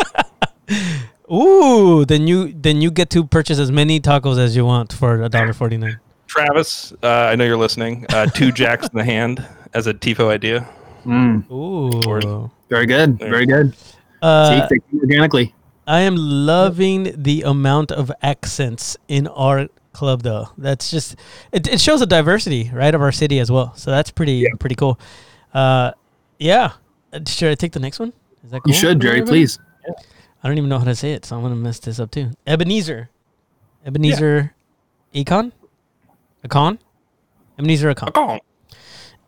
[1.31, 5.23] Ooh, then you then you get to purchase as many tacos as you want for
[5.23, 6.01] a dollar forty nine.
[6.27, 8.05] Travis, uh, I know you're listening.
[8.09, 9.41] Uh, two Jacks in the hand
[9.73, 10.67] as a tifo idea.
[11.05, 12.51] mm, Ooh.
[12.67, 13.73] very good, very good.
[14.21, 15.55] Uh, See, organically.
[15.87, 20.47] I am loving the amount of accents in our club, though.
[20.57, 21.15] That's just
[21.51, 21.67] it.
[21.67, 23.73] It shows the diversity, right, of our city as well.
[23.75, 24.99] So that's pretty pretty cool.
[25.53, 25.91] Uh,
[26.39, 26.71] yeah.
[27.13, 28.13] Uh, Should I take the next one?
[28.43, 28.73] Is that cool?
[28.73, 29.31] You should, Jerry, everybody?
[29.41, 29.59] please.
[30.43, 32.31] I don't even know how to say it, so I'm gonna mess this up too.
[32.47, 33.09] Ebenezer,
[33.85, 34.53] Ebenezer,
[35.13, 35.51] Econ.
[36.43, 36.79] Ackon?
[37.59, 38.07] Ebenezer Ackon.
[38.13, 38.39] Akon.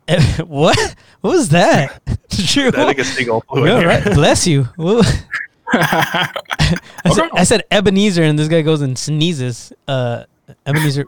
[0.48, 0.96] what?
[1.20, 2.02] What was that?
[2.30, 4.04] Drew, I think a seagull flew in Yeah, right.
[4.04, 4.68] Bless you.
[4.76, 5.24] What-
[5.72, 9.72] I, said, I said Ebenezer, and this guy goes and sneezes.
[9.88, 10.24] Uh,
[10.66, 11.06] Ebenezer,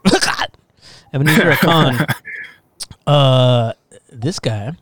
[1.12, 2.07] Ebenezer Ackon.
[3.07, 3.72] Uh,
[4.11, 4.72] this guy,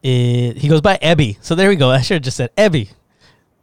[0.00, 1.38] is, he goes by Ebby.
[1.40, 1.90] So there we go.
[1.90, 2.90] I should have just said Ebby.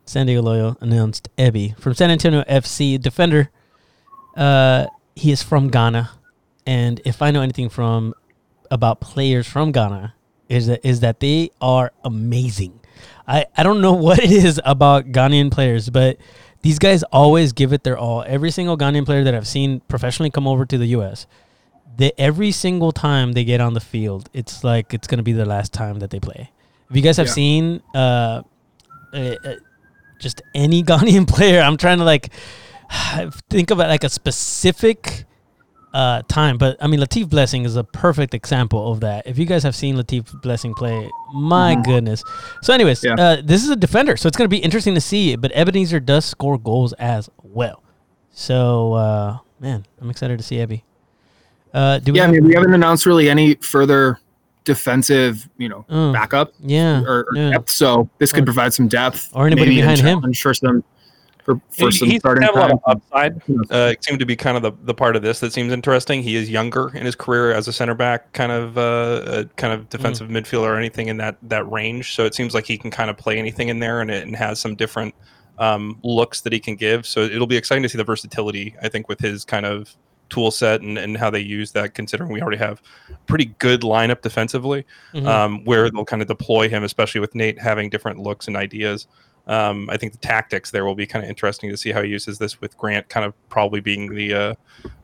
[0.06, 3.50] San Diego Loyal announced Ebby from San Antonio FC defender.
[4.36, 6.10] Uh, he is from Ghana,
[6.66, 8.14] and if I know anything from
[8.70, 10.14] about players from Ghana,
[10.50, 12.80] is that is that they are amazing.
[13.28, 16.18] I, I don't know what it is about Ghanaian players, but
[16.64, 18.24] these guys always give it their all.
[18.26, 21.28] Every single Ghanaian player that I've seen professionally come over to the U.S.,
[21.96, 25.34] they, every single time they get on the field, it's like it's going to be
[25.34, 26.50] the last time that they play.
[26.90, 27.34] If you guys have Yeah.
[27.34, 28.42] seen uh,
[29.14, 29.56] uh, uh,
[30.20, 32.32] just any Ghanaian player, I'm trying to like
[33.50, 35.26] think about like a specific
[35.94, 36.58] uh, time.
[36.58, 39.28] But I mean, Latif Blessing is a perfect example of that.
[39.28, 41.84] If you guys have seen Latif Blessing play, my Mhm.
[41.86, 42.24] goodness.
[42.62, 43.14] So, anyways, Yeah.
[43.14, 45.36] uh, this is a defender, so it's going to be interesting to see.
[45.36, 47.84] But Ebenezer does score goals as well.
[48.32, 50.82] So, uh, man, I'm excited to see Ebby.
[51.74, 54.20] Uh, do we yeah, I mean, we haven't announced really any further
[54.64, 56.14] defensive, you know, Mm.
[56.14, 57.50] backup yeah, or, or yeah.
[57.52, 57.70] depth.
[57.70, 60.22] So this could Or- provide some depth, or anybody behind him.
[60.34, 60.84] for some
[61.44, 63.42] for, for He, some he seems to starting have a lot of upside.
[63.72, 66.24] Uh, it seemed to be kind of the, the part of this that seems interesting.
[66.24, 69.90] He is younger in his career as a center back, kind of uh, kind of
[69.90, 72.16] defensive midfielder or anything in that that range.
[72.16, 74.36] So it seems like he can kind of play anything in there, and it and
[74.36, 75.14] has some different
[75.60, 77.06] um, looks that he can give.
[77.06, 78.76] So it'll be exciting to see the versatility.
[78.82, 79.96] I think with his kind of
[80.30, 82.82] tool set and, and how they use that, considering we already have
[83.28, 85.28] pretty good lineup defensively Mhm.
[85.28, 89.06] um, where they'll kind of deploy him, especially with Nate having different looks and ideas.
[89.48, 92.10] Um, I think the tactics there will be kind of interesting to see how he
[92.10, 94.56] uses this with Grant kind of probably being the uh,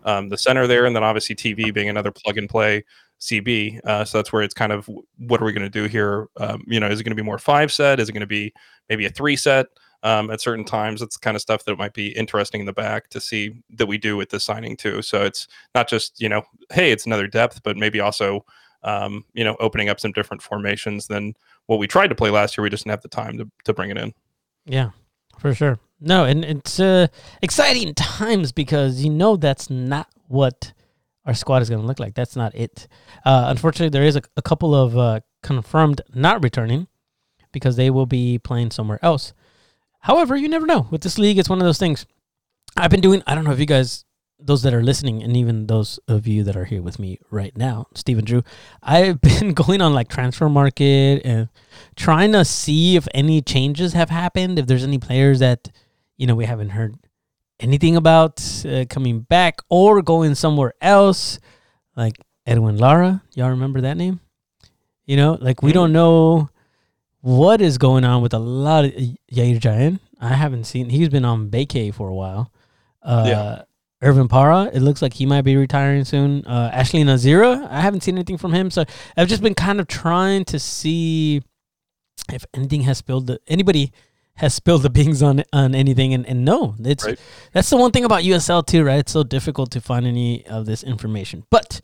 [0.05, 2.83] um, the center there, and then obviously TV being another plug and play
[3.19, 3.79] CB.
[3.83, 6.27] Uh, so that's where it's kind of what are we going to do here?
[6.37, 7.99] Um, you know, is it going to be more five set?
[7.99, 8.53] Is it going to be
[8.89, 9.67] maybe a three set?
[10.01, 12.71] Um, at certain times, it's the kind of stuff that might be interesting in the
[12.71, 15.01] back to see that we do with this signing too.
[15.01, 18.45] So it's not just you know, hey, it's another depth, but maybe also
[18.83, 21.33] um, you know, opening up some different formations than
[21.65, 22.63] what we tried to play last year.
[22.63, 24.13] We just didn't have the time to, to bring it in.
[24.65, 24.91] Yeah,
[25.37, 25.79] for sure.
[25.99, 27.07] No, and it's uh,
[27.41, 30.73] exciting times because you know that's not what
[31.25, 32.15] our squad is going to look like.
[32.15, 32.87] That's not it.
[33.25, 36.87] Uh, unfortunately, there is a, a couple of uh, confirmed not returning
[37.51, 39.33] because they will be playing somewhere else.
[40.01, 40.87] However, you never know.
[40.89, 42.05] With this league, it's one of those things.
[42.77, 44.05] I've been doing, I don't know if you guys,
[44.39, 47.55] those that are listening, and even those of you that are here with me right
[47.57, 48.43] now, Stephen Drew,
[48.81, 51.49] I've been going on like transfer market and
[51.95, 55.69] trying to see if any changes have happened, if there's any players that,
[56.17, 56.95] you know, we haven't heard
[57.59, 61.39] anything about uh, coming back or going somewhere else,
[61.95, 63.21] like Edwin Lara.
[63.35, 64.21] Y'all remember that name?
[65.05, 65.73] You know, like we Mhm.
[65.73, 66.49] don't know
[67.21, 69.99] what is going on with a lot of Yair Jayan.
[70.21, 70.89] I haven't seen.
[70.89, 72.51] He's been on vacay for a while.
[73.01, 73.61] Uh, Yeah.
[74.01, 74.69] Irvin Parra.
[74.73, 76.45] It looks like he might be retiring soon.
[76.45, 77.67] Uh, Ashley Nazira.
[77.69, 78.85] I haven't seen anything from him, so
[79.17, 81.41] I've just been kind of trying to see
[82.31, 83.27] if anything has spilled.
[83.27, 83.91] The, anybody
[84.35, 87.19] has spilled the beans on on anything, and, and no, it's Right.
[87.51, 88.99] that's the one thing about USL too, right?
[88.99, 91.81] It's so difficult to find any of this information, but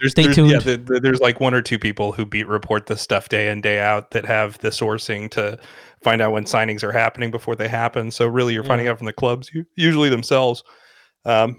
[0.00, 0.50] There's, Stay there's, tuned.
[0.50, 3.50] Yeah, there- there- there's like one or two people who beat report this stuff day
[3.50, 5.58] in day out that have the sourcing to
[6.02, 8.10] find out when signings are happening before they happen.
[8.10, 10.62] So really, you're finding out from the clubs, usually themselves,
[11.28, 11.56] um,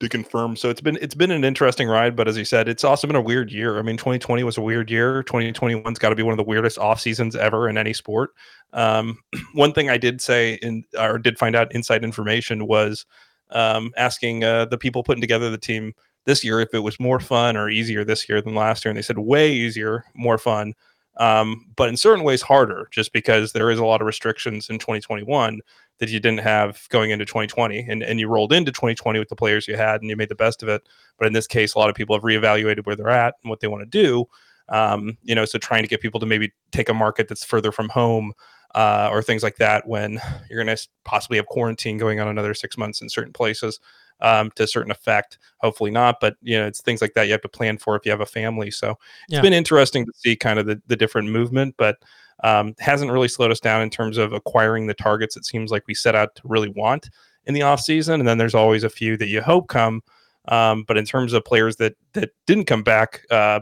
[0.00, 0.56] to confirm.
[0.56, 3.16] So it's been it's been an interesting ride, but as you said, it's also been
[3.16, 3.78] a weird year.
[3.78, 5.22] I mean, 2020 was a weird year.
[5.22, 8.30] 2021's got to be one of the weirdest off seasons ever in any sport.
[8.72, 9.18] Um,
[9.54, 13.06] one thing I did say in or did find out inside information was
[13.50, 17.20] um, asking uh, the people putting together the team this year if it was more
[17.20, 20.74] fun or easier this year than last year and they said way easier more fun
[21.18, 24.78] um, but in certain ways harder just because there is a lot of restrictions in
[24.78, 25.60] 2021
[25.98, 29.36] that you didn't have going into 2020 and, and you rolled into 2020 with the
[29.36, 30.86] players you had and you made the best of it.
[31.18, 33.60] But in this case a lot of people have reevaluated where they're at and what
[33.60, 34.26] they want to do
[34.68, 37.72] um, you know so trying to get people to maybe take a market that's further
[37.72, 38.32] from home
[38.74, 42.54] uh, or things like that when you're going to possibly have quarantine going on another
[42.54, 43.80] six months in certain places
[44.20, 45.38] um, to a certain effect.
[45.58, 48.04] Hopefully not, but you know, it's things like that you have to plan for if
[48.04, 48.70] you have a family.
[48.70, 49.40] So it's Yeah.
[49.42, 51.96] been interesting to see kind of the, the different movement, but
[52.44, 55.84] um, hasn't really slowed us down in terms of acquiring the targets it seems like
[55.86, 57.08] we set out to really want
[57.46, 58.20] in the off season.
[58.20, 60.02] And then there's always a few that you hope come.
[60.48, 63.60] Um, but in terms of players that that didn't come back, uh,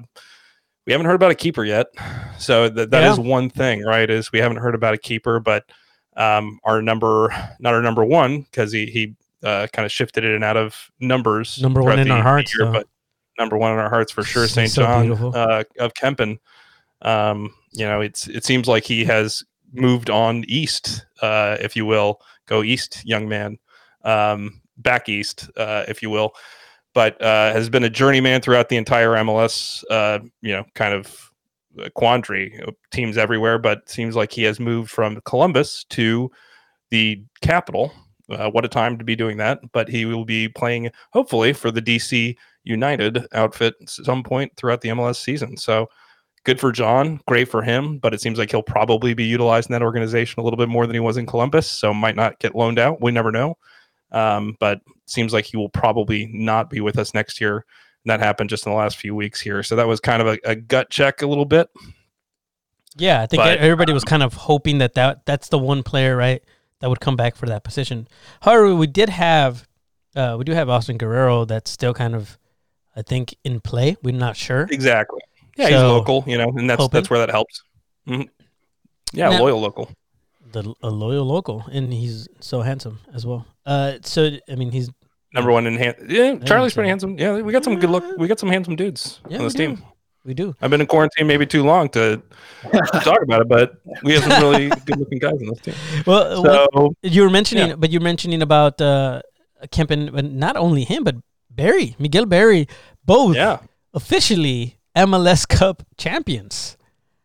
[0.87, 1.87] we haven't heard about a keeper yet.
[2.39, 3.25] So that that is Yeah.
[3.25, 4.11] one thing, right?
[4.11, 5.65] Is we haven't heard about a keeper, but
[6.17, 10.33] um, our number, not our number one, because he he uh, kind of shifted in
[10.33, 11.61] and out of numbers.
[11.63, 12.89] Number one in the- our hearts, year, but
[13.39, 14.49] number one in our hearts for sure.
[14.49, 14.71] St.
[14.71, 16.39] So John uh, of Kempin.
[17.03, 21.85] Um, you know, it's it seems like he has moved on east, uh, if you
[21.85, 23.59] will, go east, young man,
[24.05, 26.33] um, back east, uh, if you will,
[26.95, 29.83] but uh, has been a journeyman throughout the entire MLS.
[29.91, 31.31] Uh, you know, kind of
[31.95, 36.31] quandary teams everywhere, but seems like he has moved from Columbus to
[36.91, 37.93] the capital.
[38.31, 39.61] Uh, what a time to be doing that!
[39.73, 44.81] But he will be playing, hopefully, for the DC United outfit at some point throughout
[44.81, 45.57] the MLS season.
[45.57, 45.89] So
[46.45, 47.99] good for John, great for him.
[47.99, 50.87] But it seems like he'll probably be utilized in that organization a little bit more
[50.87, 51.69] than he was in Columbus.
[51.69, 53.01] So might not get loaned out.
[53.03, 53.57] We never know.
[54.13, 57.57] Um, but seems like he will probably not be with us next year.
[58.05, 59.63] And that happened just in the last few weeks here.
[59.63, 61.69] So that was kind of a, a gut check a little bit.
[62.97, 66.17] Yeah, I think But- everybody was kind of hoping that, that that's the one player,
[66.17, 66.43] right,
[66.81, 68.09] that would come back for that position.
[68.43, 69.67] However, we did have,
[70.17, 72.39] uh, we do have Austin Guerrero that's still kind of,
[72.97, 73.97] I think, in play.
[74.03, 74.67] We're not sure.
[74.71, 75.21] Exactly.
[75.57, 76.99] Yeah, he's local, you know, and that's hoping.
[76.99, 77.63] that's where that helps.
[78.09, 78.29] Mhm.
[79.13, 79.91] Yeah, Now- loyal local.
[80.53, 83.45] The a loyal local, and he's so handsome as well.
[83.67, 84.89] Uh, so I mean, he's
[85.33, 85.97] Number one in hand.
[86.09, 87.19] Yeah, Charlie's so- pretty handsome.
[87.19, 88.05] Yeah, we got some good look.
[88.19, 89.83] We got some handsome dudes Yeah, on this team.
[90.25, 90.55] We do.
[90.63, 92.23] I've been in quarantine maybe too long to
[93.03, 95.75] talk about it, but we have some really good looking guys on this team.
[96.07, 97.75] Well, what- So you were mentioning, yeah.
[97.77, 99.21] but you were mentioning about uh,
[99.69, 101.17] Kempin, but not only him, but
[101.51, 102.67] Berry, Miguel Berry,
[103.05, 103.59] both yeah,
[103.93, 106.77] officially MLS Cup champions.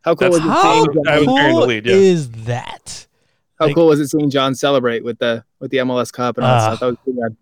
[0.02, 1.94] How cool That's was it How seeing I John, the cool lead, yeah.
[1.96, 3.08] is that?
[3.60, 6.46] how like- cool was it seeing John celebrate with the with the MLS Cup and
[6.46, 6.76] all that Ah.
[6.76, 6.80] stuff?
[6.82, 7.36] That was pretty rad.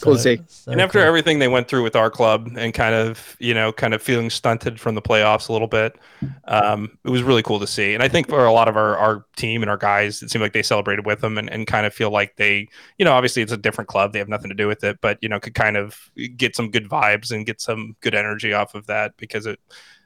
[0.00, 0.40] Cool to see.
[0.46, 1.06] so and after cool.
[1.06, 4.30] everything they went through with our club and kind of you know kind of feeling
[4.30, 5.96] stunted from the playoffs a little bit,
[6.44, 7.94] um, it was really cool to see.
[7.94, 10.42] And I think for a lot of our our team and our guys, it seemed
[10.42, 13.42] like they celebrated with them and, and kind of feel like they you know obviously
[13.42, 15.54] it's a different club, they have nothing to do with it, but you know could
[15.54, 19.46] kind of get some good vibes and get some good energy off of that because
[19.46, 19.60] it.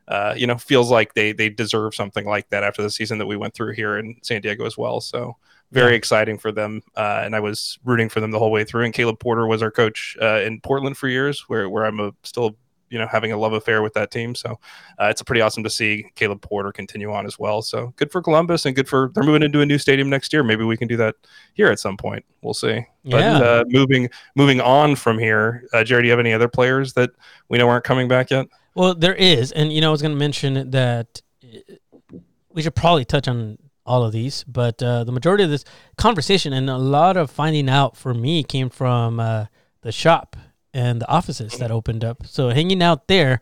[0.07, 3.25] Uh, you know, feels like they they deserve something like that after the season that
[3.25, 5.01] we went through here in San Diego as well.
[5.01, 5.39] So
[5.73, 5.97] very Yeah.
[5.97, 6.83] exciting for them.
[6.97, 8.85] Uh, and I was rooting for them the whole way through.
[8.85, 12.13] And Caleb Porter was our coach uh, in Portland for years, where where I'm a,
[12.23, 12.57] still
[12.91, 14.35] you know having a love affair with that team.
[14.37, 14.61] So
[15.01, 17.61] uh, it's pretty awesome to see Caleb Porter continue on as well.
[17.61, 20.45] So good for Columbus and good for they're moving into a new stadium next year.
[20.45, 21.17] Maybe we can do that
[21.55, 22.25] here at some point.
[22.43, 22.87] We'll see.
[23.05, 23.39] But Yeah.
[23.39, 27.11] uh, moving moving on from here, uh, Jared, do you have any other players that
[27.49, 28.47] we know aren't coming back yet?
[28.77, 32.19] Well, there is, and you know, I was going to mention that uh,
[32.53, 35.65] we should probably touch on all of these, but uh, the majority of this
[35.97, 39.47] conversation and a lot of finding out for me came from uh,
[39.83, 40.37] the shop
[40.73, 42.27] and the offices that opened up.
[42.27, 43.41] So hanging out there,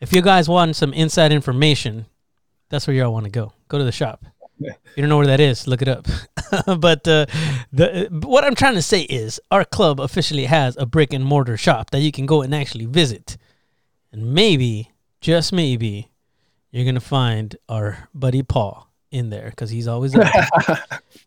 [0.00, 2.06] if you guys want some inside information,
[2.68, 3.52] that's where y'all want to go.
[3.68, 4.24] Go to the shop.
[4.58, 4.72] Yeah.
[4.94, 6.06] You don't know where that is, look it up.
[6.78, 7.26] but uh,
[7.72, 11.56] the what I'm trying to say is, our club officially has a brick and mortar
[11.56, 13.36] shop that you can go and actually visit
[14.14, 16.12] and maybe, just maybe,
[16.70, 20.48] you're gonna find our buddy Paul in there because he's always in there.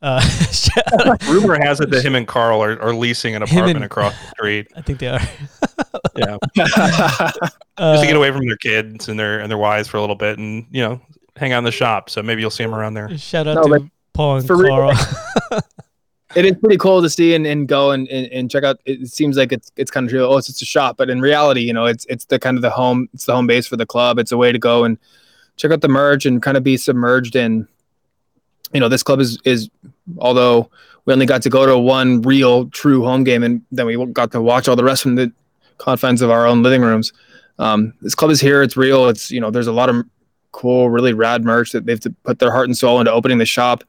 [0.02, 0.22] uh,
[1.30, 4.28] Rumor has it that him and Carl are, are leasing an apartment and- across the
[4.30, 4.68] street.
[4.76, 5.20] I think they are.
[6.16, 6.38] Yeah.
[6.58, 10.02] Uh, just to get away from their kids and their and their wives for a
[10.02, 11.00] little bit, and you know,
[11.36, 12.10] hang out in the shop.
[12.10, 13.16] So maybe you'll see him around there.
[13.18, 15.62] shout out No, to Paul and for real, Carl.
[16.36, 18.82] it is pretty cool to see and, and go and, and, and check out.
[18.86, 20.26] It seems like it's it's kind of true.
[20.26, 22.64] Oh, it's just a shop, but in reality, you know, it's it's the kind of
[22.64, 23.08] the home.
[23.14, 24.18] It's the home base for the club.
[24.20, 24.98] It's a way to go and
[25.58, 27.68] check out the merge and kind of be submerged in.
[28.74, 29.70] You know, this club is is
[30.18, 30.70] although
[31.06, 34.32] we only got to go to one real true home game and then we got
[34.34, 35.32] to watch all the rest from the
[35.78, 37.14] confines of our own living rooms.
[37.60, 38.62] Um, this club is here.
[38.62, 39.08] It's real.
[39.08, 40.06] It's you know, there's a lot of
[40.52, 43.84] cool, really rad merch that they've put their heart and soul into opening the shop.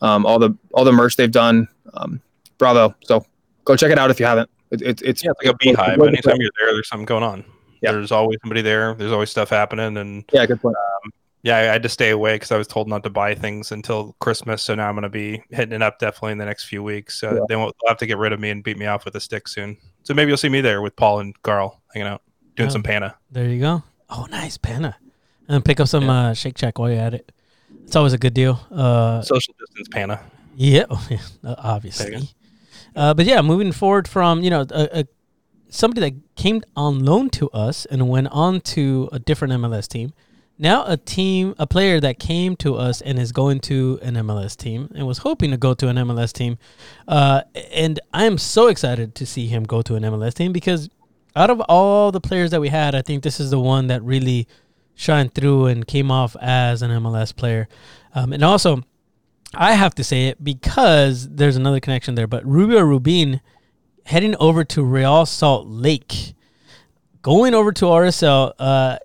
[0.00, 1.68] Um, all the all the merch they've done.
[1.94, 2.20] Um,
[2.58, 2.94] bravo.
[3.02, 3.24] So
[3.64, 4.50] go check it out if you haven't.
[4.70, 6.00] It, it, it's Yeah, it's like a beehive.
[6.00, 7.44] Anytime you're there, there's something going on.
[7.82, 7.92] Yeah.
[7.92, 8.94] There's always somebody there.
[8.94, 10.76] There's always stuff happening, and yeah, good point.
[11.42, 14.14] Yeah, I had to stay away because I was told not to buy things until
[14.20, 14.62] Christmas.
[14.62, 17.18] So now I'm going to be hitting it up definitely in the next few weeks.
[17.20, 17.40] So Yeah.
[17.48, 19.20] they won't they'll have to get rid of me and beat me off with a
[19.20, 19.76] stick soon.
[20.04, 22.22] So maybe you'll see me there with Paul and Carl hanging out,
[22.56, 22.72] doing Oh.
[22.72, 23.16] some pana.
[23.30, 23.82] there you go.
[24.10, 24.96] Oh, nice Panna.
[25.48, 27.32] And pick up some uh, Shake Shack while you're at it.
[27.84, 28.60] It's always a good deal.
[28.70, 30.20] Uh, Social distance pana.
[30.54, 32.28] Yeah, oh, yeah, uh, obviously.
[32.94, 35.04] Uh, but yeah, moving forward from you know a, a
[35.70, 40.12] somebody that came on loan to us and went on to a different MLS team.
[40.62, 44.56] Now a team, a player that came to us and is going to an MLS
[44.56, 46.56] team and was hoping to go to an MLS team.
[47.08, 47.42] Uh,
[47.72, 50.88] and I am so excited to see him go to an MLS team because
[51.34, 54.04] out of all the players that we had, I think this is the one that
[54.04, 54.46] really
[54.94, 57.66] shined through and came off as an MLS player.
[58.14, 58.84] Um, and also,
[59.52, 62.28] I have to say it because there's another connection there.
[62.28, 63.40] But Rubio Rubin
[64.06, 66.34] heading over to Real Salt Lake.
[67.20, 68.52] going over to RSL.
[68.60, 68.98] Uh,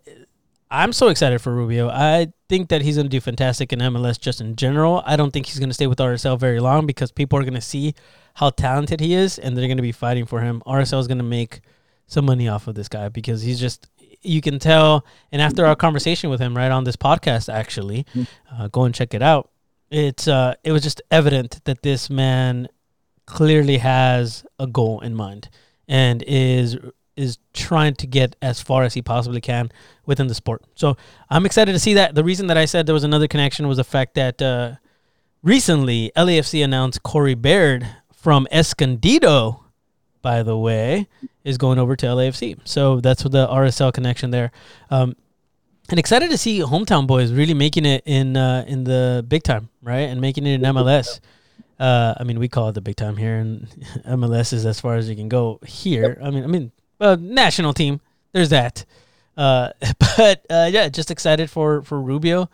[0.70, 1.90] I'm so excited for Rubio.
[1.90, 5.02] I think that he's going to do fantastic in MLS just in general.
[5.06, 7.54] I don't think he's going to stay with RSL very long because people are going
[7.54, 7.96] to see
[8.36, 10.62] how talented he is and they're going to be fighting for him.
[10.66, 11.62] RSL is going to make
[12.08, 13.88] some money off of this guy because he's just
[14.22, 18.06] you can tell and after our conversation with him right on this podcast actually
[18.52, 19.52] uh, go and check it out
[19.92, 22.68] it's uh it was just evident that this man
[23.26, 25.50] clearly has a goal in mind
[25.88, 26.78] and is
[27.18, 29.72] is trying to get as far as he possibly can
[30.06, 30.64] within the sport.
[30.76, 30.96] So
[31.30, 32.16] I'm excited to see that.
[32.16, 34.76] The reason that I said there was another connection was the fact that uh,
[35.44, 39.66] recently LAFC announced Corey Baird from Escondido,
[40.22, 41.08] by the way,
[41.44, 42.60] is going over to LAFC.
[42.66, 44.52] So that's the RSL connection there.
[44.90, 45.16] Um,
[45.90, 49.70] and excited to see hometown boys really making it in uh, in the big time,
[49.82, 50.02] right?
[50.02, 51.22] And making it in MLS.
[51.80, 53.68] Uh, I mean, we call it the big time here, and
[54.06, 56.20] MLS is as far as you can go here.
[56.22, 58.02] I mean, I mean, uh, national team.
[58.32, 58.86] There's that.
[59.36, 59.70] Uh,
[60.18, 62.50] but uh, yeah, just excited for for Rubio.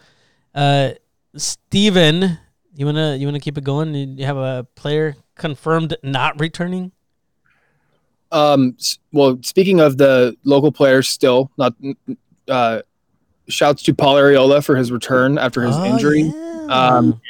[0.54, 0.92] Uh,
[1.36, 2.38] Steven,
[2.76, 3.94] you wanna you wanna keep it going?
[3.96, 6.92] You have a player confirmed not returning.
[8.32, 8.76] Um,
[9.12, 11.74] well, speaking of the local players, still not.
[12.48, 12.82] Uh,
[13.48, 16.22] shouts to Paul Areola for his return after his Oh, injury.
[16.22, 16.66] yeah.
[16.70, 17.22] Um,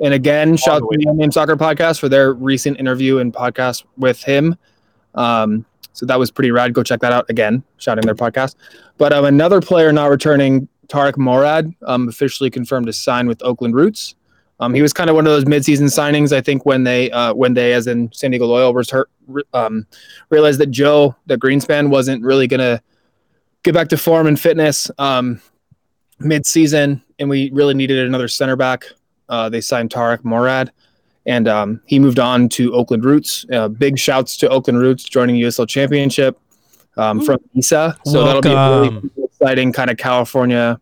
[0.00, 3.32] And again, shout the out to the Name Soccer Podcast for their recent interview and
[3.32, 4.56] podcast with him.
[5.14, 6.74] Um, so that was pretty rad.
[6.74, 8.56] Go check that out again, shouting their podcast.
[8.98, 13.74] But um, another player not returning, Tarek Morad, um, officially confirmed to sign with Oakland
[13.74, 14.14] Roots.
[14.60, 16.32] Um, he was kind of one of those midseason signings.
[16.32, 19.10] I think when they, uh, when they, as in San Diego Loyal, was hurt,
[19.52, 19.86] um,
[20.30, 22.80] realized that Joe, the Greenspan, wasn't really gonna
[23.64, 25.40] get back to form and fitness um,
[26.20, 28.84] mid-season, and we really needed another center back.
[29.28, 30.70] Uh, they signed Tarek Morad,
[31.26, 33.46] and um, he moved on to Oakland Roots.
[33.52, 36.38] Uh, big shouts to Oakland Roots joining USL Championship
[36.96, 37.96] um, from NISA.
[38.04, 40.80] So that'll be a really exciting kind of California.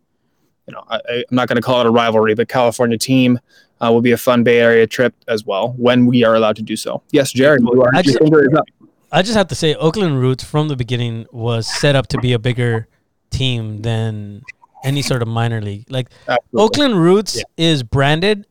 [0.66, 3.38] You know, I, I'm not going to call it a rivalry, but California team
[3.80, 6.62] uh, will be a fun Bay Area trip as well when we are allowed to
[6.62, 7.02] do so.
[7.10, 7.94] Yes, Jared, you are.
[7.94, 8.66] I just- your is up.
[9.12, 12.32] I just have to say, Oakland Roots from the beginning was set up to be
[12.32, 12.86] a bigger
[13.30, 14.42] team than
[14.84, 15.84] any sort of minor league.
[15.90, 16.62] Like Absolutely.
[16.62, 18.46] Oakland Roots is branded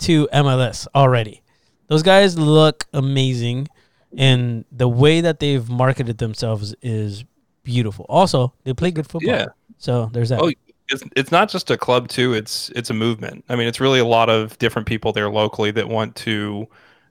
[0.00, 1.42] to MLS already.
[1.88, 3.68] Those guys look amazing,
[4.16, 7.24] and the way that they've marketed themselves is
[7.62, 8.06] beautiful.
[8.08, 9.34] Also, they play good football.
[9.34, 9.46] Yeah.
[9.78, 10.40] So there's that.
[10.40, 10.50] Oh,
[10.88, 12.32] it's it's not just a club too.
[12.32, 13.44] It's it's a movement.
[13.48, 16.68] I mean, it's really a lot of different people there locally that want to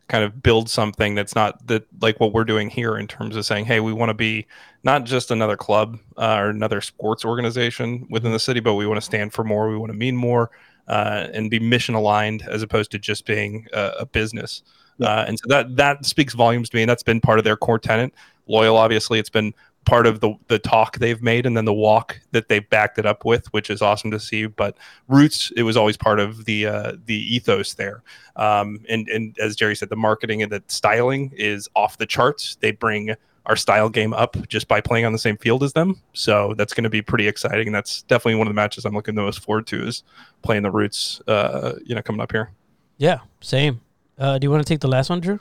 [0.08, 3.46] kind of build something that's not that like what we're doing here in terms of
[3.46, 4.46] saying, hey, we want to be
[4.84, 8.98] not just another club uh, or another sports organization within the city, but we want
[8.98, 9.70] to stand for more.
[9.70, 10.52] We want to mean more
[10.88, 14.64] uh, and be mission aligned as opposed to just being a, a business.
[15.02, 17.58] Uh, and so that that speaks volumes to me, and that's been part of their
[17.58, 18.14] core tenant.
[18.48, 19.54] Loyal, obviously, it's been
[19.86, 23.06] part of the the talk they've made and then the walk that they've backed it
[23.06, 24.46] up with, which is awesome to see.
[24.46, 24.78] But
[25.08, 28.04] Roots, it was always part of the uh, the ethos there.
[28.36, 32.56] Um, and and as Jerry said, the marketing and the styling is off the charts.
[32.60, 33.16] They bring
[33.46, 36.00] our style game up just by playing on the same field as them.
[36.14, 37.68] So that's going to be pretty exciting.
[37.68, 40.04] And that's definitely one of the matches I'm looking the most forward to is
[40.44, 41.22] playing the Roots.
[41.28, 42.52] Uh, you know, coming up here.
[42.98, 43.82] yeah, same.
[44.18, 45.40] Uh, do you want to take the last one, Drew?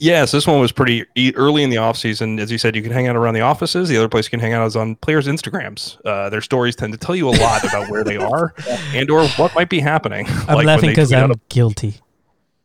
[0.00, 2.38] Yes, this one was pretty e- early in the off season.
[2.38, 3.88] As you said, you can hang out around the offices.
[3.88, 5.98] The other place you can hang out is on players' Instagrams.
[6.04, 8.54] Uh, their stories tend to tell you a lot about where they are
[8.94, 10.26] and or what might be happening.
[10.46, 11.94] I'm Like laughing they because I'm guilty.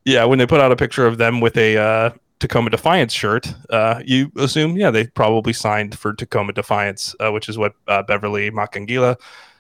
[0.06, 2.10] yeah, when they put out a picture of them with a uh,
[2.44, 7.48] Tacoma Defiance shirt, uh, you assume, yeah, they probably signed for Tacoma Defiance, uh, which
[7.48, 9.18] is what uh, Beverly Makangila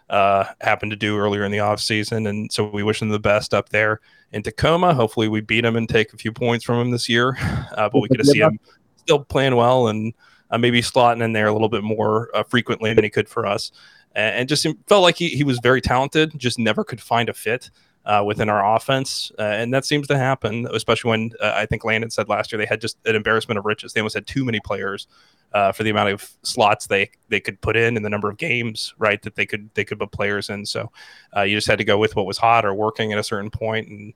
[0.09, 2.27] uh, happened to do earlier in the offseason.
[2.27, 4.01] And so we wish them the best up there
[4.33, 4.93] in Tacoma.
[4.93, 7.37] Hopefully, we beat them and take a few points from them this year.
[7.73, 8.59] Uh, but we to see him
[8.97, 10.13] still playing well and
[10.51, 13.71] uh, maybe slotting in there a little bit more frequently than he could for us.
[14.13, 17.33] And, and just felt like he, he was very talented, just never could find a
[17.33, 17.71] fit
[18.05, 19.31] uh, within our offense.
[19.39, 22.57] Uh, and that seems to happen, especially when uh, I think Landon said last year
[22.57, 23.93] they had just an embarrassment of riches.
[23.93, 25.07] They almost had too many players
[25.53, 28.37] uh, for the amount of slots they they could put in and the number of
[28.37, 30.65] games, right, that they could they could put players in.
[30.65, 30.91] So
[31.35, 33.49] uh, you just had to go with what was hot or working at a certain
[33.49, 34.13] point and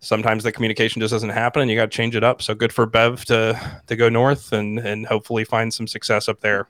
[0.00, 2.72] sometimes the communication just doesn't happen and you got to change it up so good
[2.72, 3.56] for bev to
[3.86, 6.66] to go north and and hopefully find some success up there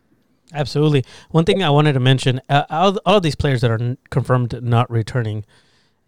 [0.54, 1.04] Absolutely.
[1.30, 4.62] One thing I wanted to mention: uh, all, all of these players that are confirmed
[4.62, 5.44] not returning.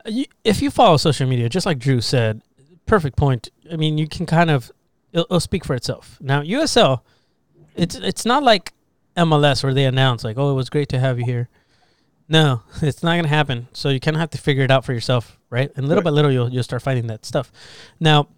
[0.06, 2.42] You, if you follow social media, just like Drew said,
[2.86, 3.48] perfect point.
[3.70, 4.70] I mean, you can kind of
[5.12, 6.18] it'll, it'll speak for itself.
[6.20, 7.00] Now, USL,
[7.74, 8.72] it's it's not like
[9.16, 11.48] MLS where they announce like, "Oh, it was great to have you here."
[12.28, 13.68] No, it's not gonna happen.
[13.72, 15.70] So you kind of have to figure it out for yourself, right?
[15.76, 17.50] And little by little, you'll you'll start finding that stuff.
[18.00, 18.28] Now,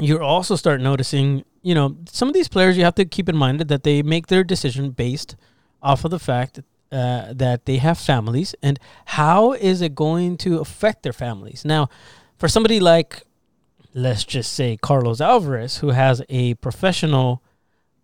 [0.00, 3.36] you also start noticing, you know, some of these players you have to keep in
[3.36, 5.36] mind that they make their decision based
[5.82, 6.60] off of the fact
[6.92, 11.64] uh, that they have families and how is it going to affect their families.
[11.64, 11.88] Now,
[12.36, 13.22] for somebody like,
[13.94, 17.42] let's just say Carlos Alvarez, who has a professional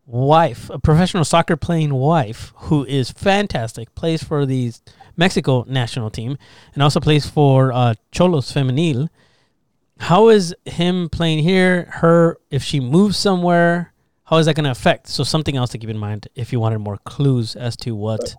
[0.06, 4.72] wife, a professional soccer playing wife who is fantastic, plays for the
[5.16, 6.38] Mexico national team,
[6.74, 9.08] and also plays for uh, Xolos Femenil.
[9.98, 11.88] How is him playing here?
[11.94, 15.08] Her, if she moves somewhere, how is that going to affect?
[15.08, 18.36] So something else to keep in mind if you wanted more clues as to what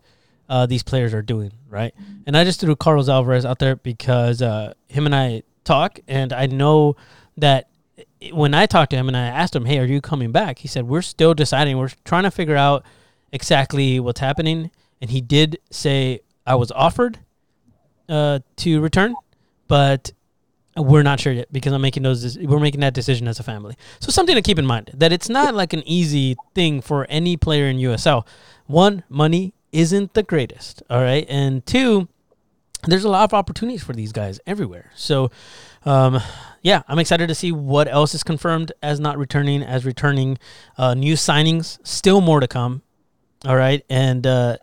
[0.50, 1.94] uh, these players are doing, right?
[2.26, 6.32] And I just threw Carlos Alvarez out there because uh, him and I talk, and
[6.32, 6.96] I know
[7.38, 7.70] that
[8.32, 10.68] when I talked to him and I asked him, "Hey, are you coming back?" He
[10.68, 11.78] said, "We're still deciding.
[11.78, 12.84] We're trying to figure out
[13.32, 14.72] exactly what's happening."
[15.02, 17.20] And he did say, "I was offered
[18.10, 19.16] uh, to return,
[19.68, 20.12] but
[20.78, 22.38] we're not sure yet because I'm making those.
[22.38, 23.76] We're making that decision as a family.
[24.00, 27.38] So something to keep in mind that it's not like an easy thing for any
[27.38, 28.26] player in USL.
[28.66, 30.84] One, money isn't the greatest.
[30.90, 32.08] All right, and two,
[32.86, 34.92] there's a lot of opportunities for these guys everywhere.
[34.96, 35.32] So,
[35.86, 36.20] um,
[36.62, 40.38] yeah, I'm excited to see what else is confirmed as not returning, as returning.
[40.78, 42.82] Uh, new signings, still more to come.
[43.46, 44.58] All right, and uh,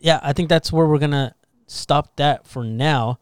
[0.00, 1.34] yeah, I think that's where we're gonna
[1.66, 3.18] stop that for now.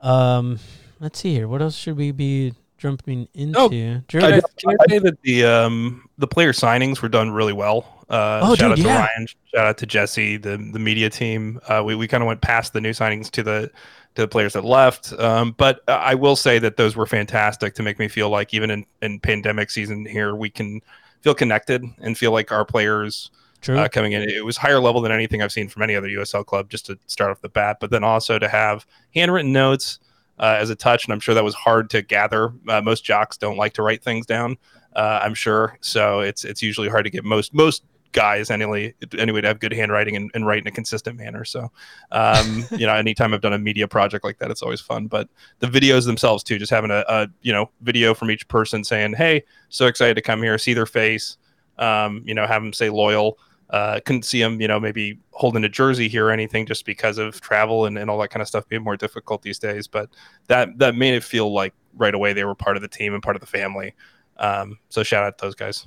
[0.00, 0.58] Um,
[1.00, 1.48] let's see here.
[1.48, 3.58] What else should we be jumping into?
[3.58, 7.52] Oh, can, I, can I say that the um the player signings were done really
[7.52, 7.97] well?
[8.08, 9.00] Uh, oh, shout dude, out to yeah.
[9.00, 9.26] Ryan.
[9.26, 11.60] Shout out to Jesse, the the media team.
[11.68, 13.70] Uh, we we kind of went past the new signings to the
[14.14, 15.12] to the players that left.
[15.14, 18.70] Um, but I will say that those were fantastic to make me feel like even
[18.70, 20.80] in in pandemic season here we can
[21.20, 23.30] feel connected and feel like our players.
[23.68, 26.46] Uh, coming in, it was higher level than anything I've seen from any other USL
[26.46, 26.70] club.
[26.70, 29.98] Just to start off the bat, but then also to have handwritten notes,
[30.38, 32.52] uh, as a touch, and I'm sure that was hard to gather.
[32.68, 34.56] Uh, most jocks don't like to write things down.
[34.94, 37.82] Uh, I'm sure, so it's it's usually hard to get most most
[38.12, 41.44] guys anyway anyway to have good handwriting and, and write in a consistent manner.
[41.44, 41.70] So,
[42.12, 45.06] um, you know, anytime I've done a media project like that, it's always fun.
[45.06, 45.28] But
[45.60, 49.14] the videos themselves too, just having a, a you know video from each person saying,
[49.14, 51.36] "Hey, so excited to come here, see their face,"
[51.78, 53.38] um, you know, have them say loyal.
[53.70, 57.18] Uh, couldn't see them, you know, maybe holding a jersey here or anything just because
[57.18, 59.86] of travel and, and all that kind of stuff being more difficult these days.
[59.86, 60.08] But
[60.46, 63.22] that that made it feel like right away they were part of the team and
[63.22, 63.94] part of the family.
[64.38, 65.86] Um, so shout out to those guys.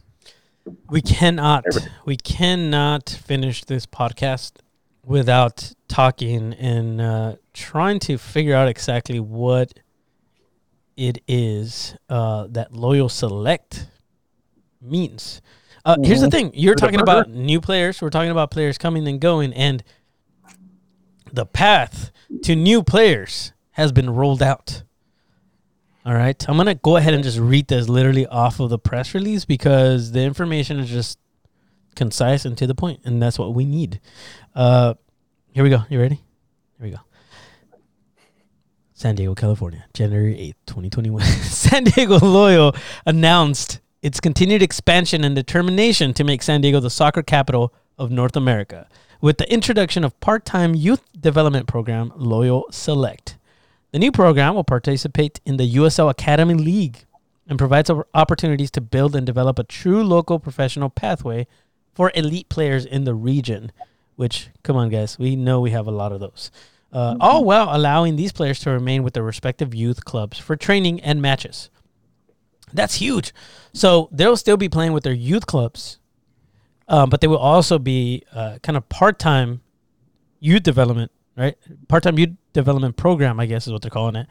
[0.89, 1.65] We cannot
[2.05, 4.53] we cannot finish this podcast
[5.03, 9.73] without talking and uh, trying to figure out exactly what
[10.95, 13.87] it is uh, that loyal select
[14.81, 15.41] means.
[15.83, 16.03] Uh, mm-hmm.
[16.03, 16.49] Here's the mm-hmm.
[16.49, 18.01] thing: you're talking about new players.
[18.01, 19.83] We're talking about players coming and going, and
[21.33, 22.11] the path
[22.43, 24.83] to new players has been rolled out.
[26.05, 26.43] All right.
[26.49, 29.45] I'm going to go ahead and just read this literally off of the press release
[29.45, 31.19] because the information is just
[31.95, 33.99] concise and to the point, and that's what we need.
[34.55, 34.95] Uh,
[35.51, 35.83] here we go.
[35.89, 36.15] You ready?
[36.79, 36.99] Here we go.
[38.93, 41.21] San Diego, California, January 8th, 2021.
[41.41, 42.75] San Diego Loyal
[43.05, 48.35] announced its continued expansion and determination to make San Diego the soccer capital of North
[48.35, 48.87] America
[49.19, 53.37] with the introduction of part time youth development program Loyal Select.
[53.91, 57.05] The new program will participate in the USL Academy League
[57.47, 61.45] and provides opportunities to build and develop a true local professional pathway
[61.93, 63.71] for elite players in the region.
[64.15, 66.51] Which, come on, guys, we know we have a lot of those.
[66.93, 67.21] Uh, mm-hmm.
[67.21, 71.21] All while allowing these players to remain with their respective youth clubs for training and
[71.21, 71.69] matches.
[72.73, 73.33] That's huge.
[73.73, 75.99] So they'll still be playing with their youth clubs,
[76.87, 79.61] um, but they will also be uh, kind of part time
[80.39, 81.57] youth development, right?
[81.87, 84.27] Part time youth development program, I guess is what they're calling it,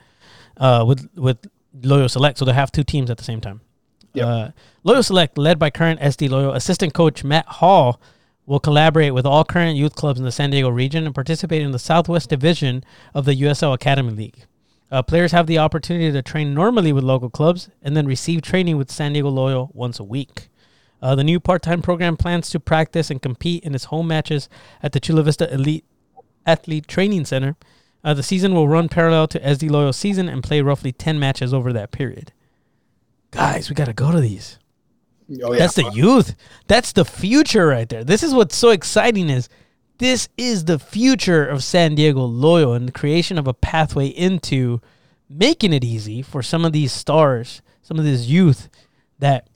[0.56, 1.38] uh, with with
[1.82, 2.38] Loyal Select.
[2.38, 3.60] So they have two teams at the same time.
[4.14, 4.26] Yep.
[4.26, 4.48] Uh,
[4.82, 8.00] Loyal Select, led by current SD Loyal assistant coach Matt Hall,
[8.46, 11.70] will collaborate with all current youth clubs in the San Diego region and participate in
[11.70, 12.84] the Southwest Division
[13.14, 14.46] of the USL Academy League.
[14.90, 18.76] Uh, players have the opportunity to train normally with local clubs and then receive training
[18.76, 20.48] with San Diego Loyal once a week.
[21.00, 24.48] Uh, the new part-time program plans to practice and compete in its home matches
[24.82, 25.84] at the Chula Vista Elite
[26.46, 27.56] Athlete Training Center
[28.02, 31.52] uh, the season will run parallel to SD Loyal season and play roughly 10 matches
[31.52, 32.32] over that period.
[33.30, 34.58] Guys, we got to go to these.
[35.42, 35.60] Oh, yeah.
[35.60, 36.34] That's the youth.
[36.66, 38.02] That's the future right there.
[38.02, 39.48] This is what's so exciting is
[39.98, 44.80] this is the future of San Diego Loyal and the creation of a pathway into
[45.28, 48.68] making it easy for some of these stars, some of this youth
[49.18, 49.46] that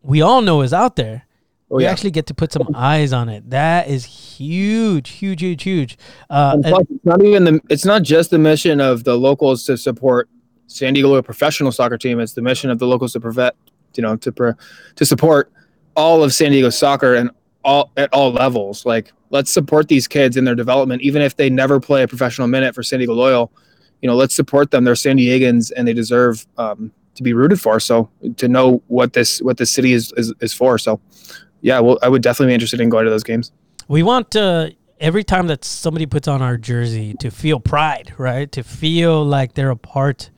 [0.00, 1.26] we all know is out there
[1.70, 1.90] Oh, we yeah.
[1.90, 3.50] actually get to put some eyes on it.
[3.50, 5.98] That is huge, huge, huge, huge.
[6.30, 7.60] Uh, plus, it's not even the.
[7.68, 10.30] It's not just the mission of the locals to support
[10.66, 12.20] San Diego professional soccer team.
[12.20, 13.54] It's the mission of the locals to prevent,
[13.94, 14.56] you know, to
[14.96, 15.52] to support
[15.94, 17.30] all of San Diego soccer and
[17.64, 18.86] all at all levels.
[18.86, 22.48] Like let's support these kids in their development, even if they never play a professional
[22.48, 23.52] minute for San Diego Loyal.
[24.00, 24.84] You know, let's support them.
[24.84, 27.80] They're San Diegans, and they deserve um, to be rooted for.
[27.80, 30.78] So to know what this what this city is is, is for.
[30.78, 31.00] So
[31.60, 33.52] yeah, well, I would definitely be interested in going to those games.
[33.88, 38.50] We want uh, every time that somebody puts on our jersey to feel pride, right?
[38.52, 40.30] To feel like they're a part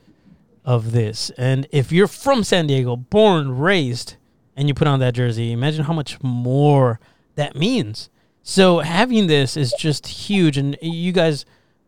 [0.63, 1.31] of this.
[1.37, 4.15] And if you're from San Diego, born, raised,
[4.55, 6.99] and you put on that jersey, imagine how much more
[7.35, 8.09] that means.
[8.43, 10.57] So having this is just huge.
[10.57, 11.45] And you guys,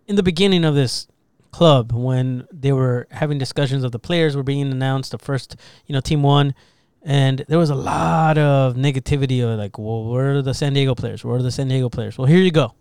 [0.08, 1.08] in the beginning of this
[1.52, 5.56] club, when they were having discussions of the players were being announced, the first,
[5.86, 6.56] you know, team one,
[7.04, 10.96] and there was a lot of negativity of like, well, where are the San Diego
[10.96, 11.24] players?
[11.24, 12.18] Where are the San Diego players?
[12.18, 12.76] Well, here you go.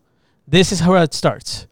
[0.46, 1.66] This is how it starts.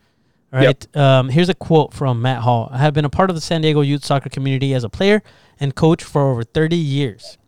[0.53, 0.85] Right.
[0.93, 0.97] Yep.
[0.97, 2.69] Um, here's a quote from Matt Hall.
[2.73, 5.23] I have been a part of the San Diego youth soccer community as a player
[5.61, 7.39] and coach for over 30 years.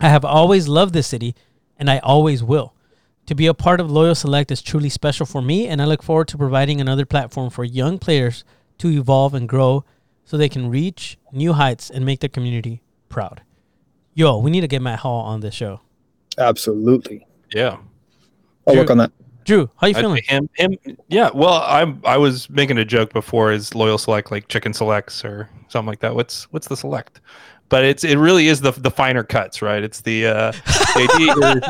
[0.00, 1.34] I have always loved this city,
[1.76, 2.74] and I always will.
[3.26, 6.02] To be a part of Loyal Select is truly special for me, and I look
[6.02, 8.44] forward to providing another platform for young players
[8.78, 9.84] to evolve and grow
[10.24, 13.42] so they can reach new heights and make their community proud.
[14.16, 15.78] Yo, we need to get Matt Hall on this show.
[16.38, 17.26] Absolutely.
[17.52, 17.76] Yeah.
[18.66, 19.12] I'll Drew, work on that.
[19.44, 20.22] Drew, how you feeling?
[20.24, 21.28] Him, him, yeah.
[21.34, 23.52] Well, I I was making a joke before.
[23.52, 26.14] Is loyal select like chicken selects or something like that?
[26.14, 27.20] What's what's the select?
[27.68, 29.84] But it's it really is the the finer cuts, right?
[29.84, 30.48] It's the uh,
[30.96, 31.10] is,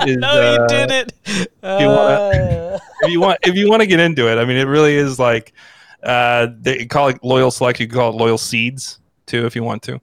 [0.06, 1.12] is, no, uh, you did it.
[1.24, 2.78] If you, wanna, uh.
[3.02, 5.18] if you want, if you want to get into it, I mean, it really is
[5.18, 5.52] like
[6.04, 7.80] uh, they call it loyal select.
[7.80, 10.00] You can call it loyal seeds too, if you want to.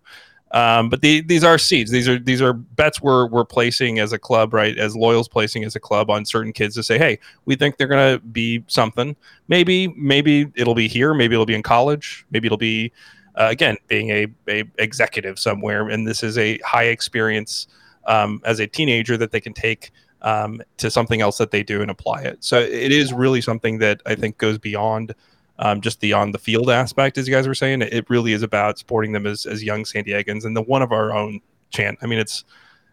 [0.54, 1.90] Um, but the, these are seeds.
[1.90, 4.78] These are these are bets we're we're placing as a club, right?
[4.78, 7.88] As Loyal's placing as a club on certain kids to say, hey, we think they're
[7.88, 9.16] gonna be something.
[9.48, 11.16] Maybe maybe it'll be here.
[11.16, 12.26] Maybe it'll be in college.
[12.30, 12.92] Maybe it'll be
[13.36, 15.90] uh, again being a, a executive somewhere.
[15.90, 17.66] And this is a high experience
[18.06, 19.92] um, as a teenager that they can take
[20.22, 22.44] um, to something else that they do and apply it.
[22.44, 25.16] So it is really something that I think goes beyond
[25.64, 27.82] um, just the on the field aspect, as you guys were saying.
[27.82, 30.92] It really is about supporting them as, as young San Diegans and the one of
[30.92, 31.40] our own
[31.70, 31.98] chant.
[32.02, 32.44] I mean, it's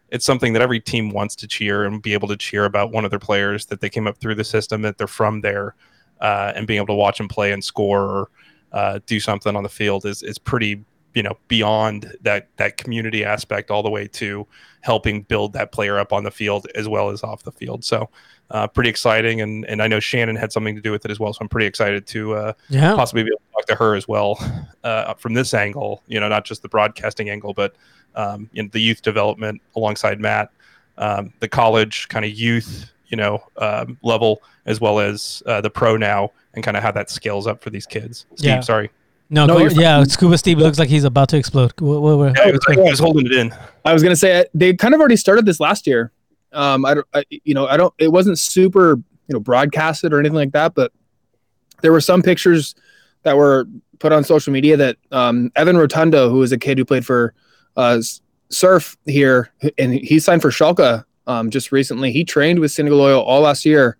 [0.09, 3.03] it's something that every team wants to cheer and be able to cheer about one
[3.03, 5.75] of their players that they came up through the system, that they're from there,
[6.21, 8.29] uh, and being able to watch them play and score or
[8.71, 10.81] uh, do something on the field is is pretty
[11.13, 14.47] you know beyond that that community aspect all the way to
[14.79, 17.83] helping build that player up on the field as well as off the field.
[17.83, 18.09] So
[18.51, 19.41] uh, pretty exciting.
[19.41, 21.33] And and I know Shannon had something to do with it as well.
[21.33, 22.95] So I'm pretty excited to uh, yeah.
[22.95, 24.37] possibly be able to talk to her as well
[24.83, 26.03] uh, from this angle.
[26.07, 27.75] You know, not just the broadcasting angle, but
[28.15, 30.51] um, in the youth development alongside Matt,
[30.97, 35.69] um, the college kind of youth, you know, um, level as well as uh, the
[35.69, 38.25] pro now, and kind of how that scales up for these kids.
[38.35, 38.59] Steve, yeah.
[38.59, 38.89] sorry.
[39.33, 41.71] No, no yeah, Scuba Steve looks like he's about to explode.
[41.79, 42.37] What, what, what?
[42.37, 43.55] Yeah, was, like, he was holding it in.
[43.85, 46.11] I was gonna say they kind of already started this last year.
[46.53, 47.93] Um, I don't, I, you know, I don't.
[47.97, 48.95] It wasn't super,
[49.27, 50.91] you know, broadcasted or anything like that, but
[51.81, 52.75] there were some pictures
[53.23, 53.67] that were
[53.99, 57.33] put on social media that um, Evan Rotundo, who was a kid who played for
[57.77, 58.01] uh,
[58.49, 62.11] Surf here, and he signed for Schalke um, just recently.
[62.11, 63.97] He trained with San Diego Loyal all last year,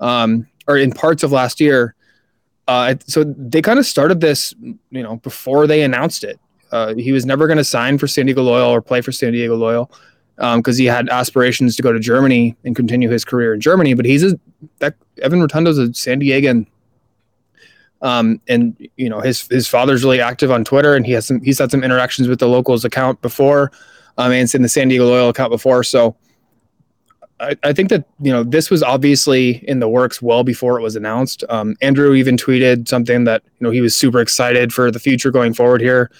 [0.00, 1.94] um, or in parts of last year.
[2.68, 6.40] Uh, so they kind of started this, you know, before they announced it.
[6.72, 9.32] Uh, he was never going to sign for San Diego Loyal or play for San
[9.32, 9.90] Diego Loyal
[10.36, 13.94] because um, he had aspirations to go to Germany and continue his career in Germany.
[13.94, 14.38] But he's a
[14.78, 16.66] that Evan Rotundo's a San Diegan,
[18.02, 21.40] um, and you know his his father's really active on Twitter, and he has some
[21.40, 23.72] he's had some interactions with the locals account before,
[24.18, 25.82] um, and in the San Diego Loyal account before.
[25.82, 26.16] So
[27.40, 30.82] I, I think that you know this was obviously in the works well before it
[30.82, 31.44] was announced.
[31.48, 35.30] Um, Andrew even tweeted something that you know he was super excited for the future
[35.30, 36.10] going forward here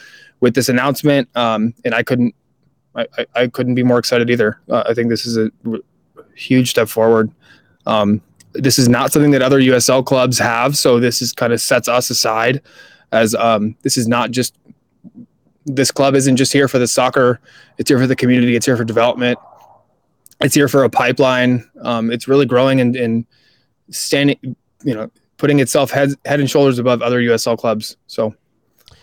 [0.41, 2.35] with this announcement, um, and I couldn't
[2.97, 4.59] I, I, couldn't be more excited either.
[4.71, 5.81] Uh, I think this is a r-
[6.35, 7.31] huge step forward.
[7.85, 8.23] Um,
[8.55, 11.89] this is not something that other USL clubs have, so this is kind of sets
[11.89, 12.63] us aside
[13.13, 14.57] as um, this is not just
[15.65, 17.41] this club isn't just here for the soccer;
[17.79, 19.39] it's here for the community, it's here for development,
[20.41, 21.69] it's here for a pipeline.
[21.83, 23.27] Um, it's really growing and, and
[23.91, 24.39] standing,
[24.83, 27.97] you know, putting itself head head and shoulders above other USL clubs.
[28.07, 28.35] So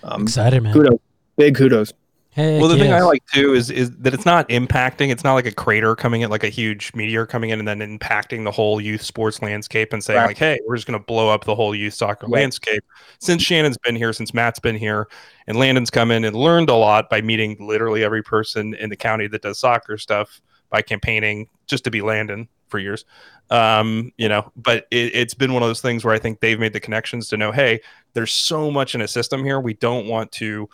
[0.03, 0.73] um, excited, man!
[0.73, 0.99] Kudos,
[1.37, 1.93] big kudos.
[2.35, 2.85] Heck well, the yes.
[2.85, 5.11] thing I like too is is that it's not impacting.
[5.11, 7.79] It's not like a crater coming in, like a huge meteor coming in and then
[7.79, 10.27] impacting the whole youth sports landscape and saying right.
[10.27, 12.39] like, "Hey, we're just going to blow up the whole youth soccer right.
[12.39, 12.83] landscape."
[13.19, 15.07] Since Shannon's been here, since Matt's been here,
[15.45, 18.97] and Landon's come in and learned a lot by meeting literally every person in the
[18.97, 23.05] county that does soccer stuff by campaigning just to be Landon for years.
[23.51, 26.59] Um, you know, but it, it's been one of those things where I think they've
[26.59, 27.79] made the connections to know, hey,
[28.13, 29.59] there's so much in a system here.
[29.59, 30.67] We don't want to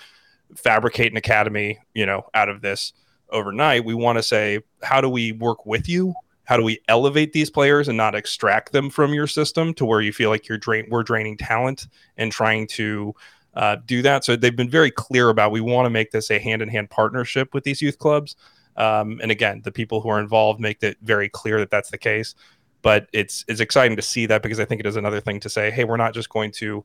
[0.56, 2.94] fabricate an academy, you know, out of this
[3.30, 3.86] overnight.
[3.86, 6.14] We want to say, how do we work with you?
[6.50, 10.02] how do we elevate these players and not extract them from your system to where
[10.02, 11.86] you feel like you're drain we're draining talent
[12.18, 13.14] and trying to
[13.54, 14.24] uh, do that.
[14.24, 16.90] So they've been very clear about we want to make this a hand in hand
[16.90, 18.36] partnership with these youth clubs.
[18.78, 21.98] Um, and again, the people who are involved make it very clear that that's the
[21.98, 22.34] case.
[22.82, 25.50] But it's it's exciting to see that because I think it is another thing to
[25.50, 26.84] say, hey, we're not just going to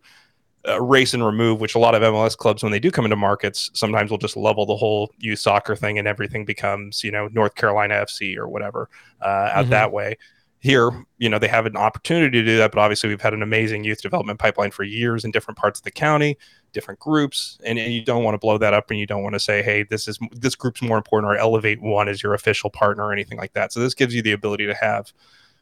[0.66, 3.16] uh, race and remove, which a lot of MLS clubs, when they do come into
[3.16, 7.28] markets, sometimes will just level the whole youth soccer thing and everything becomes, you know,
[7.32, 8.88] North Carolina FC or whatever
[9.20, 9.70] uh, out mm-hmm.
[9.70, 10.16] that way.
[10.60, 13.42] Here, you know, they have an opportunity to do that, but obviously we've had an
[13.42, 16.38] amazing youth development pipeline for years in different parts of the county,
[16.72, 19.34] different groups, and, and you don't want to blow that up, and you don't want
[19.34, 22.70] to say, hey, this is this group's more important, or elevate one as your official
[22.70, 23.74] partner or anything like that.
[23.74, 25.12] So this gives you the ability to have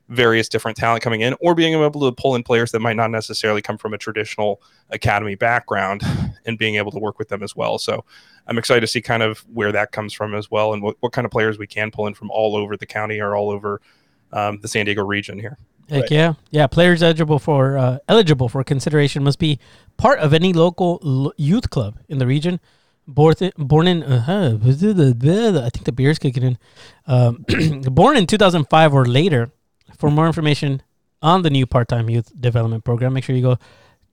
[0.08, 3.10] various different talent coming in or being able to pull in players that might not
[3.10, 6.02] necessarily come from a traditional academy background
[6.46, 7.78] and being able to work with them as well.
[7.78, 8.04] So
[8.46, 11.12] I'm excited to see kind of where that comes from as well and what, what
[11.12, 13.80] kind of players we can pull in from all over the county or all over
[14.32, 15.56] um, the San Diego region here.
[15.88, 16.10] Heck right.
[16.10, 16.66] yeah, yeah.
[16.66, 19.58] Players eligible for uh, eligible for consideration must be
[19.96, 22.60] part of any local l- youth club in the region.
[23.06, 26.58] Born, born in, uh-huh, I think the beer's kicking in.
[27.06, 27.44] Um,
[27.82, 29.50] born in 2005 or later,
[30.02, 30.82] for more information
[31.22, 33.56] on the new part-time youth development program, make sure you go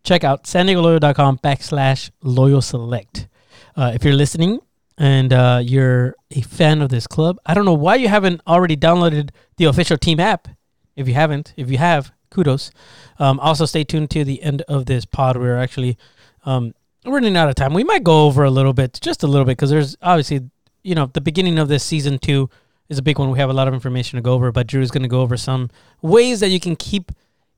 [0.04, 3.28] check out san diego backslash loyal select.
[3.76, 4.60] Uh, if you're listening
[5.00, 8.78] and uh, you're a fan of this club, I don't know why you haven't already
[8.78, 10.48] downloaded the official team app.
[10.96, 12.70] If you haven't, if you have, kudos.
[13.18, 15.38] Um, also, stay tuned to the end of this pod.
[15.38, 15.98] We're actually
[16.46, 17.74] um, running out of time.
[17.74, 20.52] We might go over a little bit, just a little bit, because there's obviously,
[20.84, 22.48] you know, the beginning of this season two
[22.90, 23.30] is a big one.
[23.30, 25.22] We have a lot of information to go over, but Drew is going to go
[25.22, 25.70] over some
[26.02, 27.12] ways that you can keep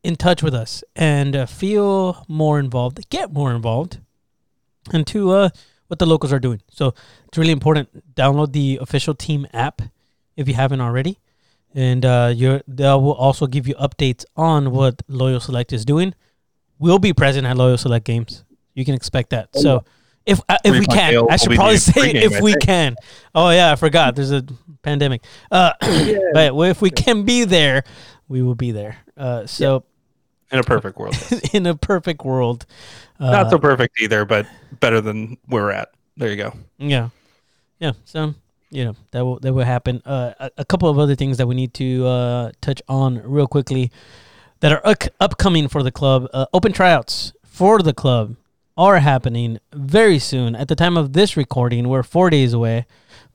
[0.04, 4.00] in touch with us and uh, feel more involved, get more involved,
[4.92, 5.50] and to uh,
[5.88, 6.62] what the locals are doing.
[6.70, 6.94] So
[7.28, 8.16] it's really important.
[8.16, 9.82] Download the official team app
[10.36, 11.20] if you haven't already,
[11.74, 16.14] and uh, you they will also give you updates on what Loyal Select is doing.
[16.80, 18.44] We'll be present at Loyal Select games.
[18.74, 19.50] You can expect that.
[19.56, 19.84] Oh, so
[20.26, 22.96] if uh, if we can, I should probably say if we can.
[23.34, 24.16] Oh yeah, I forgot.
[24.16, 24.44] There's a
[24.82, 25.24] pandemic.
[25.52, 26.18] Uh, yeah.
[26.34, 27.84] but if we can be there,
[28.28, 28.98] we will be there.
[29.18, 29.84] Uh, so,
[30.52, 31.16] in a perfect world,
[31.54, 32.66] in a perfect world,
[33.20, 34.46] uh, not so perfect either, but
[34.80, 35.90] better than where we're at.
[36.18, 36.54] There you go.
[36.78, 37.10] Yeah,
[37.80, 37.94] yeah.
[38.06, 38.36] So
[38.70, 40.02] you know that will that will happen.
[40.06, 43.48] Uh, a, a, couple of other things that we need to uh, touch on real
[43.48, 43.92] quickly
[44.60, 46.28] that are upcoming for the club.
[46.34, 48.36] Uh, open tryouts for the club
[48.78, 50.56] are happening very soon.
[50.56, 52.86] At the time of this recording, we're four days away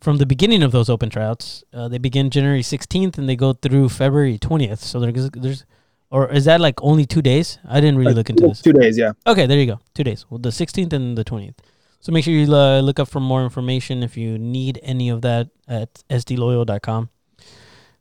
[0.00, 1.64] from the beginning of those open tryouts.
[1.72, 4.78] Uh, they begin January 16th and they go through February 20th.
[4.78, 5.64] So there's, there's,
[6.10, 7.58] or is that like only two days?
[7.68, 8.62] I didn't really uh, look into this.
[8.62, 9.12] Two days, yeah.
[9.26, 9.80] Okay, there you go.
[9.94, 10.24] Two days.
[10.30, 11.56] Well, the 16th and the 20th.
[12.00, 15.22] So make sure you uh, look up for more information if you need any of
[15.22, 17.10] that at sdloyal.com.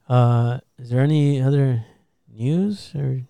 [0.07, 1.85] Uh, is there any other
[2.31, 3.21] news or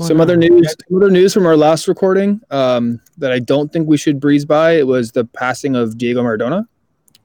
[0.00, 0.22] some on?
[0.22, 0.74] other news?
[0.88, 4.44] Some other news from our last recording um, that I don't think we should breeze
[4.44, 4.72] by.
[4.72, 6.66] It was the passing of Diego Maradona.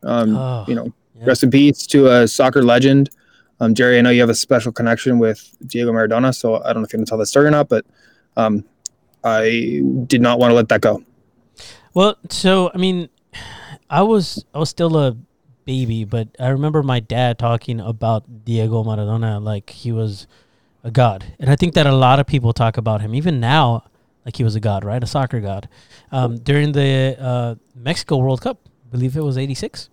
[0.03, 1.25] Um, oh, you know, yeah.
[1.25, 3.09] rest in peace to a soccer legend.
[3.59, 6.81] Um, Jerry, I know you have a special connection with Diego Maradona, so I don't
[6.81, 7.85] know if you're going to tell that story or not, but
[8.35, 8.65] um,
[9.23, 11.03] I did not want to let that go.
[11.93, 13.09] Well, so I mean,
[13.89, 15.15] I was I was still a
[15.65, 20.25] baby, but I remember my dad talking about Diego Maradona like he was
[20.83, 23.85] a god, and I think that a lot of people talk about him even now
[24.25, 25.03] like he was a god, right?
[25.03, 25.67] A soccer god.
[26.11, 29.89] Um, during the uh, Mexico World Cup, believe it was 86.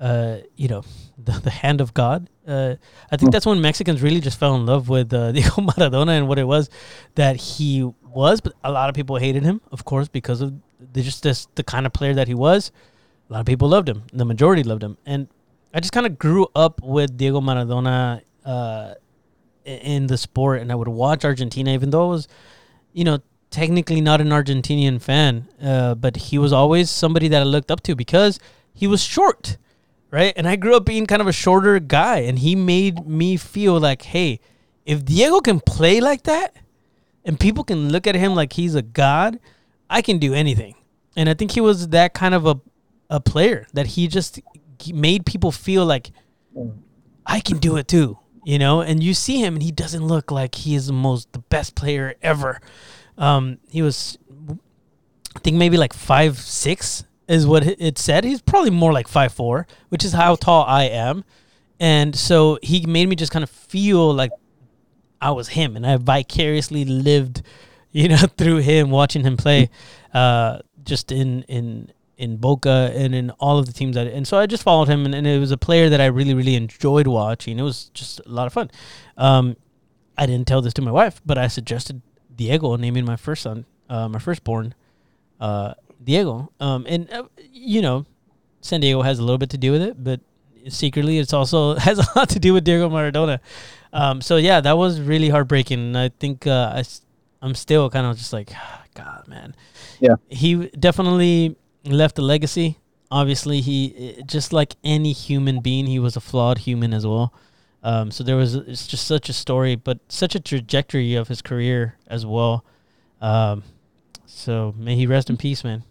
[0.00, 0.82] Uh, you know,
[1.18, 2.28] the, the hand of God.
[2.46, 2.74] Uh,
[3.10, 6.26] I think that's when Mexicans really just fell in love with uh, Diego Maradona and
[6.26, 6.70] what it was
[7.14, 8.40] that he was.
[8.40, 10.54] But a lot of people hated him, of course, because of
[10.92, 12.72] the, just this, the kind of player that he was.
[13.30, 14.02] A lot of people loved him.
[14.12, 14.98] The majority loved him.
[15.06, 15.28] And
[15.72, 18.94] I just kind of grew up with Diego Maradona uh,
[19.64, 22.28] in the sport, and I would watch Argentina, even though it was,
[22.92, 23.18] you know,
[23.50, 27.82] technically not an Argentinian fan, uh, but he was always somebody that I looked up
[27.82, 28.40] to because
[28.74, 29.58] he was short,
[30.10, 30.32] right?
[30.36, 33.78] And I grew up being kind of a shorter guy, and he made me feel
[33.78, 34.40] like, hey,
[34.86, 36.56] if Diego can play like that,
[37.24, 39.38] and people can look at him like he's a god,
[39.88, 40.74] I can do anything.
[41.16, 42.60] And I think he was that kind of a
[43.10, 44.40] a player that he just
[44.92, 46.10] made people feel like
[47.26, 48.80] I can do it too, you know.
[48.80, 51.74] And you see him, and he doesn't look like he is the most the best
[51.74, 52.60] player ever.
[53.18, 54.18] Um, he was,
[55.36, 58.24] I think maybe like five six is what it said.
[58.24, 61.24] He's probably more like five four, which is how tall I am,
[61.78, 64.32] and so he made me just kind of feel like
[65.20, 67.42] I was him, and I vicariously lived,
[67.90, 69.70] you know, through him, watching him play,
[70.12, 74.06] uh, just in in in Boca and in all of the teams that.
[74.06, 76.34] And so I just followed him, and, and it was a player that I really
[76.34, 77.58] really enjoyed watching.
[77.58, 78.70] It was just a lot of fun.
[79.16, 79.56] Um,
[80.16, 82.00] I didn't tell this to my wife, but I suggested
[82.34, 84.72] Diego naming my first son, uh, my firstborn,
[85.40, 86.52] uh, Diego.
[86.60, 88.06] Um, and uh, you know,
[88.60, 90.20] San Diego has a little bit to do with it, but
[90.68, 93.40] secretly it's also has a lot to do with Diego Maradona.
[93.92, 95.96] Um, so yeah, that was really heartbreaking.
[95.96, 96.84] I think uh, I,
[97.42, 98.52] I'm still kind of just like,
[98.94, 99.56] God, man.
[99.98, 100.16] Yeah.
[100.28, 102.78] He definitely left a legacy.
[103.10, 107.32] Obviously, he just like any human being, he was a flawed human as well.
[107.82, 111.42] Um, so there was it's just such a story, but such a trajectory of his
[111.42, 112.64] career as well.
[113.20, 113.64] Um,
[114.24, 115.82] so may he rest in peace, man.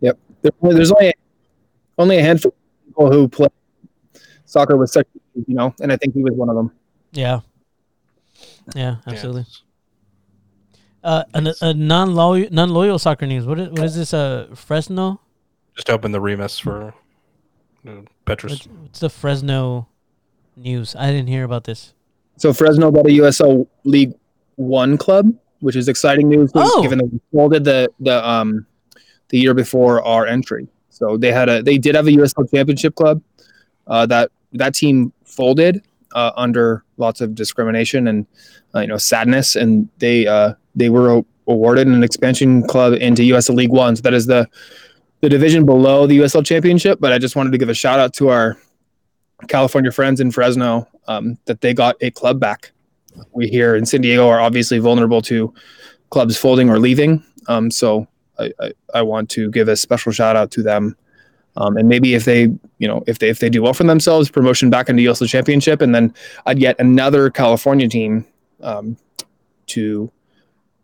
[0.00, 0.18] Yep.
[0.62, 1.14] There's only
[1.98, 3.48] only a handful of people who play
[4.44, 6.70] soccer with such, you know, and I think he was one of them.
[7.12, 7.40] Yeah.
[8.74, 9.46] Yeah, absolutely.
[11.02, 13.46] Uh, a, a non loyal non loyal soccer news.
[13.46, 14.12] What is what is this?
[14.12, 15.20] Uh, Fresno.
[15.78, 16.92] Just open the Remus for
[17.88, 17.92] uh,
[18.24, 18.52] Petrus.
[18.52, 19.86] What's, what's the Fresno
[20.56, 20.96] news?
[20.98, 21.94] I didn't hear about this.
[22.36, 24.12] So Fresno got a USL League
[24.56, 26.82] One club, which is exciting news, Oh.
[26.82, 28.66] given that we folded the the um
[29.28, 30.66] the year before our entry.
[30.90, 33.22] So they had a they did have a USL Championship club.
[33.86, 35.80] Uh, that that team folded
[36.12, 38.26] uh, under lots of discrimination and
[38.74, 43.22] uh, you know sadness, and they uh, they were a- awarded an expansion club into
[43.22, 43.94] USL League One.
[43.94, 44.48] So that is the
[45.20, 46.98] the division below the USL Championship.
[47.00, 48.56] But I just wanted to give a shout out to our
[49.48, 52.72] California friends in Fresno um, that they got a club back.
[53.32, 55.52] We here in San Diego are obviously vulnerable to
[56.10, 57.22] clubs folding or leaving.
[57.48, 58.06] Um, so
[58.38, 60.96] I, I, I want to give a special shout out to them.
[61.56, 62.42] Um, and maybe if they,
[62.78, 65.80] you know, if they if they do well for themselves, promotion back into USL Championship,
[65.80, 66.14] and then
[66.46, 68.24] I'd get another California team
[68.62, 68.96] um,
[69.68, 70.10] to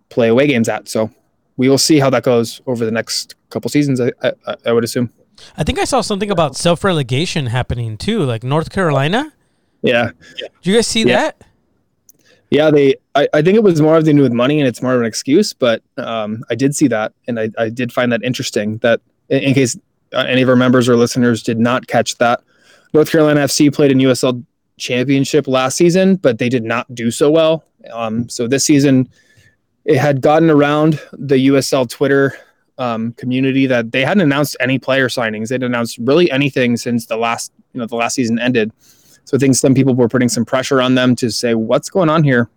[0.09, 0.89] play away games at.
[0.89, 1.11] So
[1.57, 4.01] we will see how that goes over the next couple seasons.
[4.01, 5.11] I, I, I would assume.
[5.57, 9.33] I think I saw something about self relegation happening too, like North Carolina.
[9.83, 10.11] Yeah,
[10.63, 11.17] Do you guys see Yeah.
[11.17, 11.43] that?
[12.51, 12.95] Yeah, they.
[13.17, 15.01] I, I think it was more of the do with money, and it's more of
[15.01, 15.53] an excuse.
[15.53, 18.79] But um, I did see that, and I, I did find that interesting.
[18.79, 19.77] That in, in case
[20.13, 22.43] uh, any of our members or listeners did not catch that,
[22.93, 24.45] North Carolina FC played in USL
[24.79, 27.65] Championship last season, but they did not do so well.
[27.93, 29.09] Um, so this season,
[29.85, 32.37] it had gotten around the USL Twitter
[32.79, 35.49] um, community that they hadn't announced any player signings.
[35.49, 38.73] They'd announced really anything since the last, you know, the last season ended.
[39.25, 42.11] So I think some people were putting some pressure on them to say, what's going
[42.11, 42.51] on here?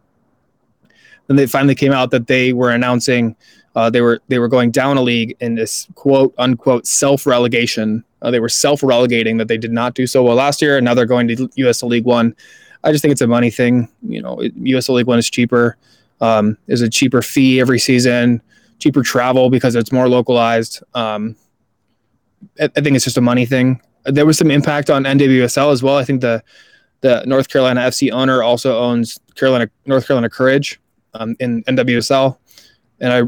[1.28, 3.36] Then they finally came out that they were announcing
[3.78, 8.04] uh, they were they were going down a league in this quote unquote self relegation.
[8.24, 10.86] Uh, they were self relegating that they did not do so well last year, and
[10.86, 12.36] now they're going to USL League One.
[12.84, 13.88] I just think it's a money thing.
[14.02, 15.78] You know, USL League One is cheaper.
[16.22, 18.42] Um, there's a cheaper fee every season,
[18.80, 20.82] cheaper travel because it's more localized.
[20.94, 21.36] Um,
[22.60, 23.82] I, I think it's just a money thing.
[24.06, 25.98] There was some impact on NWSL as well.
[25.98, 26.44] I think the
[27.02, 30.80] the North Carolina FC owner also owns Carolina North Carolina Courage
[31.14, 32.38] um, in NWSL,
[33.00, 33.22] and I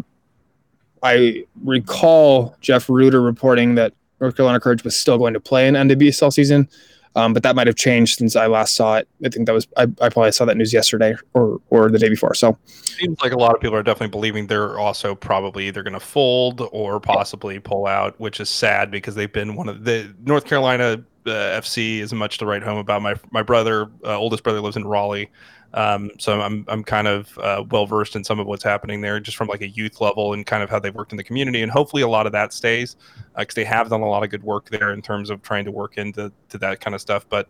[1.04, 5.76] I recall Jeff Rueter reporting that North Carolina Courage was still going to play in
[5.76, 6.68] NWSL season,
[7.16, 9.08] um, but that might have changed since I last saw it.
[9.26, 12.10] I think that was I, I probably saw that news yesterday or or the day
[12.10, 12.34] before.
[12.34, 12.58] So
[13.00, 16.00] Seems like a lot of people are definitely believing they're also probably either going to
[16.00, 20.46] fold or possibly pull out, which is sad because they've been one of the North
[20.46, 23.02] Carolina uh, FC is much to write home about.
[23.02, 25.30] My my brother, uh, oldest brother, lives in Raleigh,
[25.74, 29.20] um, so I'm I'm kind of uh, well versed in some of what's happening there,
[29.20, 31.62] just from like a youth level and kind of how they've worked in the community,
[31.62, 32.96] and hopefully a lot of that stays
[33.38, 35.72] because they have done a lot of good work there in terms of trying to
[35.72, 37.50] work into to that kind of stuff, but.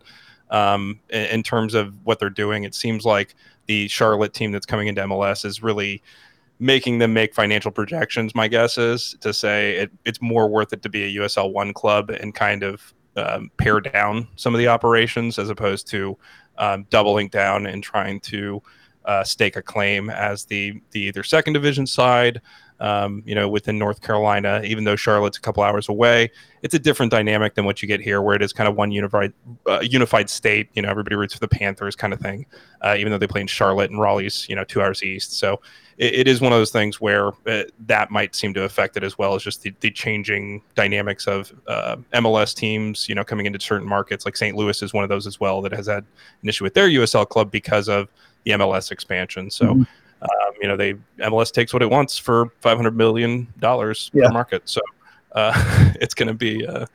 [0.52, 4.66] Um, in, in terms of what they're doing, it seems like the Charlotte team that's
[4.66, 6.02] coming into MLS is really
[6.60, 8.34] making them make financial projections.
[8.34, 11.72] My guess is to say it, it's more worth it to be a USL one
[11.72, 16.16] club and kind of um, pare down some of the operations as opposed to
[16.58, 18.62] um, doubling down and trying to
[19.04, 22.40] uh, stake a claim as the the either second division side.
[22.80, 26.30] Um, you know, within North Carolina, even though Charlotte's a couple hours away,
[26.62, 28.90] it's a different dynamic than what you get here, where it is kind of one
[28.90, 29.32] unified
[29.68, 30.68] uh, unified state.
[30.74, 32.46] You know, everybody roots for the Panthers, kind of thing
[32.82, 35.34] uh, even though they play in Charlotte and Raleigh's, you know, two hours east.
[35.34, 35.60] So
[35.98, 39.04] it, it is one of those things where uh, that might seem to affect it
[39.04, 43.46] as well as just the, the changing dynamics of uh, MLS teams, you know, coming
[43.46, 44.24] into certain markets.
[44.24, 44.56] Like St.
[44.56, 46.04] Louis is one of those as well that has had
[46.42, 48.08] an issue with their USL club because of
[48.44, 49.50] the MLS expansion.
[49.50, 49.74] So.
[49.74, 49.86] Mhm.
[50.22, 54.26] Um, you know, they MLS takes what it wants for five hundred million dollars Yeah.
[54.26, 54.80] per market, so
[55.32, 55.52] uh,
[56.00, 56.86] it's going to be uh,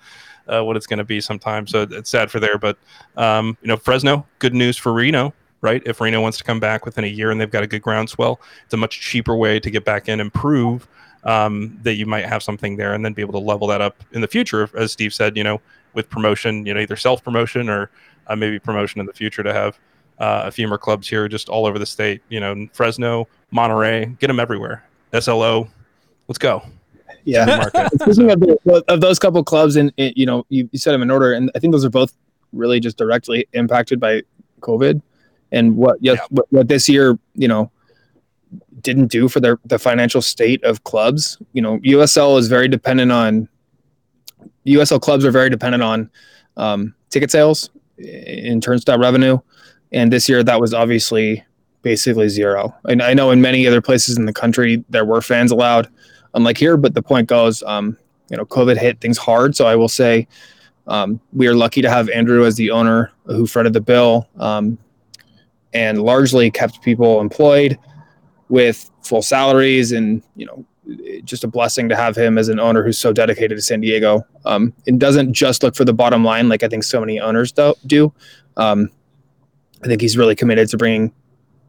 [0.47, 1.71] uh, what it's going to be sometimes.
[1.71, 2.77] So it's sad for there, but
[3.17, 5.81] um, you know, Fresno, good news for Reno, right?
[5.85, 8.39] If Reno wants to come back within a year and they've got a good groundswell,
[8.63, 10.87] it's a much cheaper way to get back in and prove
[11.23, 14.03] um, that you might have something there, and then be able to level that up
[14.11, 14.69] in the future.
[14.75, 15.59] As Steve said, you know,
[15.95, 17.89] with promotion, you know, either self promotion or
[18.27, 19.79] uh, maybe promotion in the future to have
[20.19, 22.21] uh, a few more clubs here, just all over the state.
[22.29, 24.83] You know, Fresno, Monterey, get them everywhere.
[25.19, 25.67] SLO,
[26.27, 26.63] let's go.
[27.25, 27.67] Yeah.
[28.01, 31.11] Speaking of, the, of those couple clubs, and you know, you, you set them in
[31.11, 32.13] order, and I think those are both
[32.53, 34.21] really just directly impacted by
[34.61, 35.01] COVID,
[35.51, 36.27] and what yes, yeah.
[36.29, 37.71] what, what this year, you know,
[38.81, 41.37] didn't do for their the financial state of clubs.
[41.53, 43.49] You know, USL is very dependent on
[44.65, 46.09] USL clubs are very dependent on
[46.57, 49.39] um, ticket sales in turnstile revenue,
[49.95, 51.43] and this year that was obviously
[51.81, 52.75] basically zero.
[52.83, 55.87] And I know in many other places in the country there were fans allowed,
[56.33, 56.77] unlike here.
[56.77, 57.97] But the point goes, um,
[58.29, 59.55] you know, COVID hit things hard.
[59.55, 60.27] So I will say
[60.87, 64.77] um, we are lucky to have Andrew as the owner who fronted the bill um,
[65.73, 67.79] and largely kept people employed
[68.49, 70.65] with full salaries and you know
[71.23, 74.25] just a blessing to have him as an owner who's so dedicated to San Diego.
[74.43, 77.51] Um, and doesn't just look for the bottom line like I think so many owners
[77.51, 77.73] do.
[77.87, 78.13] do.
[78.57, 78.89] Um,
[79.83, 81.13] I think he's really committed to bringing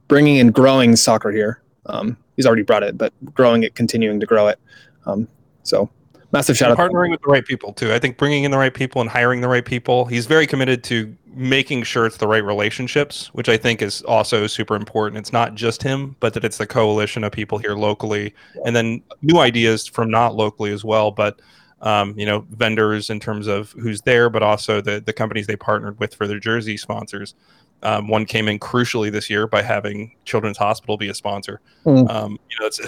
[0.09, 1.61] bringing and growing soccer here.
[1.87, 4.59] Um, he's already brought it, but growing it, continuing to grow it.
[5.07, 5.29] Um,
[5.63, 5.91] so
[6.33, 6.79] massive shout out.
[6.79, 7.93] Partnering with the right people too.
[7.93, 10.05] I think bringing in the right people and hiring the right people.
[10.05, 14.47] He's very committed to making sure it's the right relationships, which I think is also
[14.47, 15.19] super important.
[15.19, 18.35] It's not just him, but that it's the coalition of people here locally,
[18.65, 21.11] and then new ideas from not locally as well.
[21.11, 21.41] But
[21.83, 25.57] um, you know, vendors in terms of who's there, but also the the companies they
[25.57, 27.35] partnered with for their jersey sponsors.
[27.83, 31.61] Um, one came in crucially this year by having Children's Hospital be a sponsor.
[31.85, 32.11] Mm.
[32.11, 32.81] Um, you know, it's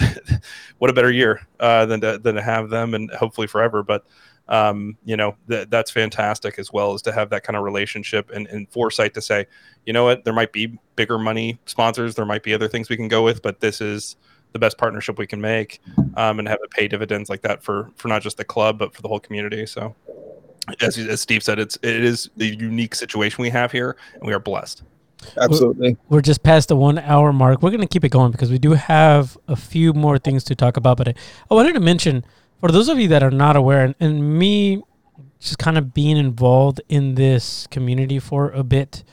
[0.79, 3.83] what a better year uh, than to than to have them, and hopefully forever.
[3.83, 4.05] But
[4.49, 8.31] um, you know, th- that's fantastic as well as to have that kind of relationship
[8.31, 9.45] and, and foresight to say,
[9.85, 12.97] you know what, there might be bigger money sponsors, there might be other things we
[12.97, 14.15] can go with, but this is
[14.51, 15.79] the best partnership we can make,
[16.15, 18.93] um, and have it pay dividends like that for for not just the club but
[18.93, 19.67] for the whole community.
[19.67, 19.95] So
[20.81, 24.33] as, as Steve said, it's it is the unique situation we have here, and we
[24.33, 24.83] are blessed.
[25.37, 25.97] Absolutely.
[26.07, 27.61] We're, we're just past the one hour mark.
[27.61, 30.55] We're going to keep it going because we do have a few more things to
[30.55, 30.97] talk about.
[30.97, 31.13] But I,
[31.51, 32.23] I wanted to mention
[32.59, 34.81] for those of you that are not aware, and, and me
[35.39, 39.03] just kind of being involved in this community for a bit,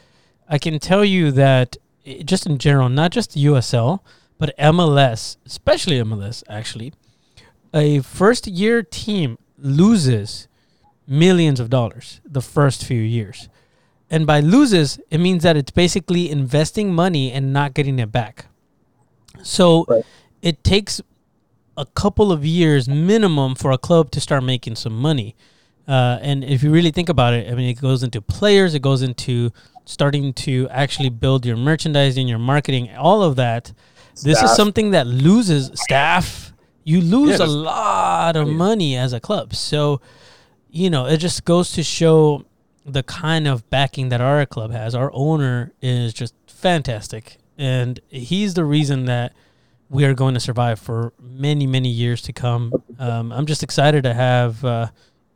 [0.48, 4.00] I can tell you that eh, just in general, not just USL,
[4.38, 6.92] but MLS, especially MLS, actually,
[7.72, 10.48] a first year team loses
[11.06, 13.48] millions of dollars the first few years.
[14.10, 18.46] And by loses, it means that it's basically investing money and not getting it back.
[19.42, 20.04] So right.
[20.42, 21.00] it takes
[21.76, 25.34] a couple of years minimum for a club to start making some money.
[25.86, 28.82] Uh, and if you really think about it, I mean, it goes into players, it
[28.82, 29.52] goes into
[29.84, 33.68] starting to actually build your merchandising, your marketing, all of that.
[34.14, 34.24] Staff.
[34.24, 36.52] This is something that loses staff.
[36.84, 39.54] You lose a lot of money as a club.
[39.54, 40.00] So
[40.76, 42.44] you know, it just goes to show
[42.84, 44.94] the kind of backing that our club has.
[44.94, 49.32] Our owner is just fantastic, and he's the reason that
[49.88, 52.74] we are going to survive for many, many years to come.
[52.98, 54.88] Um, I'm just excited to have uh,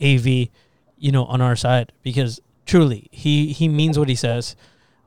[0.03, 4.57] AV, you know, on our side because truly, he he means what he says.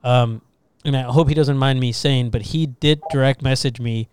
[0.02, 0.42] Um,
[0.84, 4.08] and I hope he doesn't mind me saying, but he did direct message me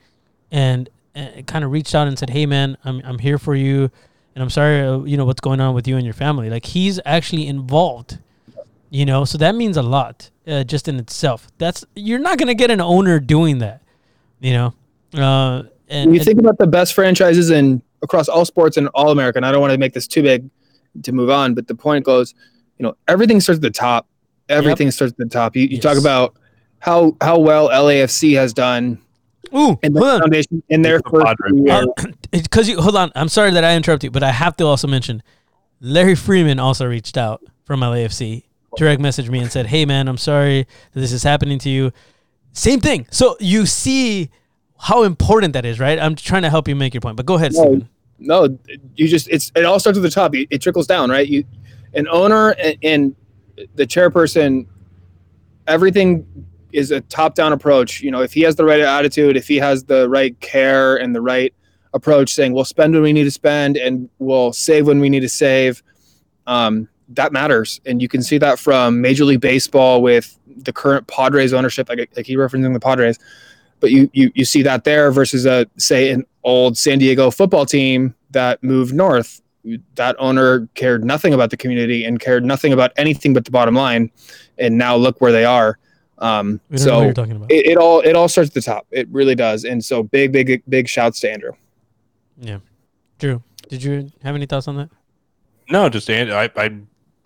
[0.52, 3.90] and, and kind of reached out and said, "Hey, man, I'm I'm here for you."
[4.36, 6.50] And I'm sorry, uh, you know, what's going on with you and your family.
[6.50, 8.20] Like he's actually involved,
[8.90, 11.48] you know, so that means a lot uh, just in itself.
[11.58, 13.82] That's you're not gonna get an owner doing that,
[14.40, 14.74] you know.
[15.14, 19.12] Uh, and when you think about the best franchises in across all sports in all
[19.12, 20.50] America, and I don't want to make this too big
[21.04, 22.34] to move on, but the point goes,
[22.78, 24.08] you know, everything starts at the top.
[24.50, 24.94] Everything yep.
[24.94, 25.56] starts at the top.
[25.56, 25.84] You, you yes.
[25.84, 26.36] talk about
[26.80, 29.02] how how well LAFC has done
[29.56, 31.26] Ooh, in the foundation in their first
[32.32, 34.88] Because you hold on, I'm sorry that I interrupt you, but I have to also
[34.88, 35.24] mention
[35.80, 38.44] Larry Freedman also reached out from LAFC,
[38.78, 41.92] direct messaged me and said, "Hey man, I'm sorry that this is happening to you."
[42.54, 43.08] Same thing.
[43.12, 44.30] So you see
[44.78, 46.00] how important that is, right?
[46.00, 47.90] I'm trying to help you make your point, but go ahead, no, Steven.
[48.20, 48.60] No,
[48.96, 50.36] you just it's it all starts at the top.
[50.36, 51.28] It, it trickles down, right?
[51.28, 51.44] You,
[51.94, 53.16] an owner and, and
[53.76, 54.68] the chairperson,
[55.68, 56.26] everything
[56.74, 58.02] is a top down approach.
[58.02, 61.16] You know, if he has the right attitude, if he has the right care and
[61.16, 61.54] the right
[61.94, 65.22] approach, saying we'll spend when we need to spend and we'll save when we need
[65.22, 65.84] to save,
[66.48, 67.82] um, that matters.
[67.86, 72.10] And you can see that from Major League Baseball with the current Padres ownership, like,
[72.16, 73.20] like he referencing the Padres.
[73.80, 77.66] But you, you you see that there versus a say an old San Diego football
[77.66, 79.42] team that moved north.
[79.96, 83.76] That owner cared nothing about the community and cared nothing about anything but the bottom
[83.76, 84.12] line.
[84.58, 85.78] And now look where they are.
[86.22, 87.52] Um, so know what you're talking about.
[87.52, 88.86] It, it, all it all starts at the top.
[88.92, 89.64] It really does.
[89.66, 91.52] And so big, big, big shouts to Andrew.
[92.40, 92.60] Yeah.
[93.20, 94.90] Drew, did you have any thoughts on that?
[95.70, 96.32] No, just Andy.
[96.32, 96.78] I, I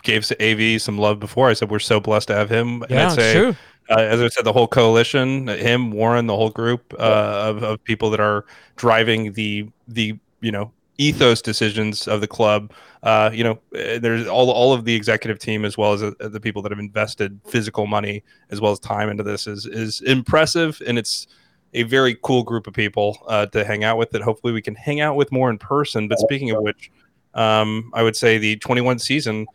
[0.03, 1.49] gave AV some love before.
[1.49, 2.83] I said we're so blessed to have him.
[2.83, 3.55] And Yeah, I'd say, true.
[3.89, 7.83] uh, as I said, the whole coalition, him, Warren, the whole group uh, of, of
[7.83, 12.71] people that are driving the the you know ethos decisions of the club.
[13.03, 16.13] Uh, you know, eh, there's all all of the executive team as well as uh,
[16.19, 20.01] the people that have invested physical money as well as time into this is is
[20.01, 21.27] impressive, and it's
[21.73, 24.11] a very cool group of people uh, to hang out with.
[24.11, 26.07] That hopefully we can hang out with more in person.
[26.07, 26.91] But speaking of which,
[27.33, 29.45] um, I would say the 21 season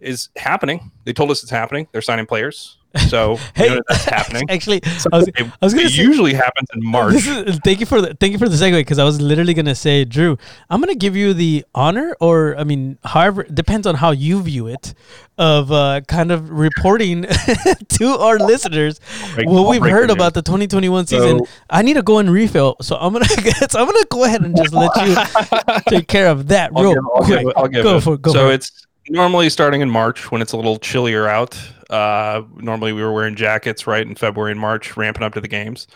[0.00, 0.90] is happening.
[1.04, 1.88] They told us it's happening.
[1.92, 2.75] They're signing players,
[3.08, 4.42] so Hey, we know that that's happening.
[4.50, 4.80] Actually,
[5.12, 7.14] I was, It, I was gonna it say, usually happens in March.
[7.26, 9.74] Is, thank you for the thank you for the segue because I was literally gonna
[9.74, 10.36] say, Drew,
[10.70, 14.66] I'm gonna give you the honor, or I mean, however, depends on how you view
[14.66, 14.94] it,
[15.38, 17.22] of uh, kind of reporting
[17.88, 19.00] to our listeners
[19.34, 21.38] Break- what we've heard about the 2021 season.
[21.40, 24.42] So- I need to go and refill, so I'm gonna so I'm gonna go ahead
[24.42, 27.82] and just let you take care of that I'll real give- I'll give I'll give
[27.84, 28.00] go it.
[28.02, 28.54] for go so for it.
[28.54, 31.56] it's normally starting in March when it's a little chillier out.
[31.90, 35.48] Uh, normally we were wearing jackets right in February and March, ramping up to the
[35.48, 35.86] games.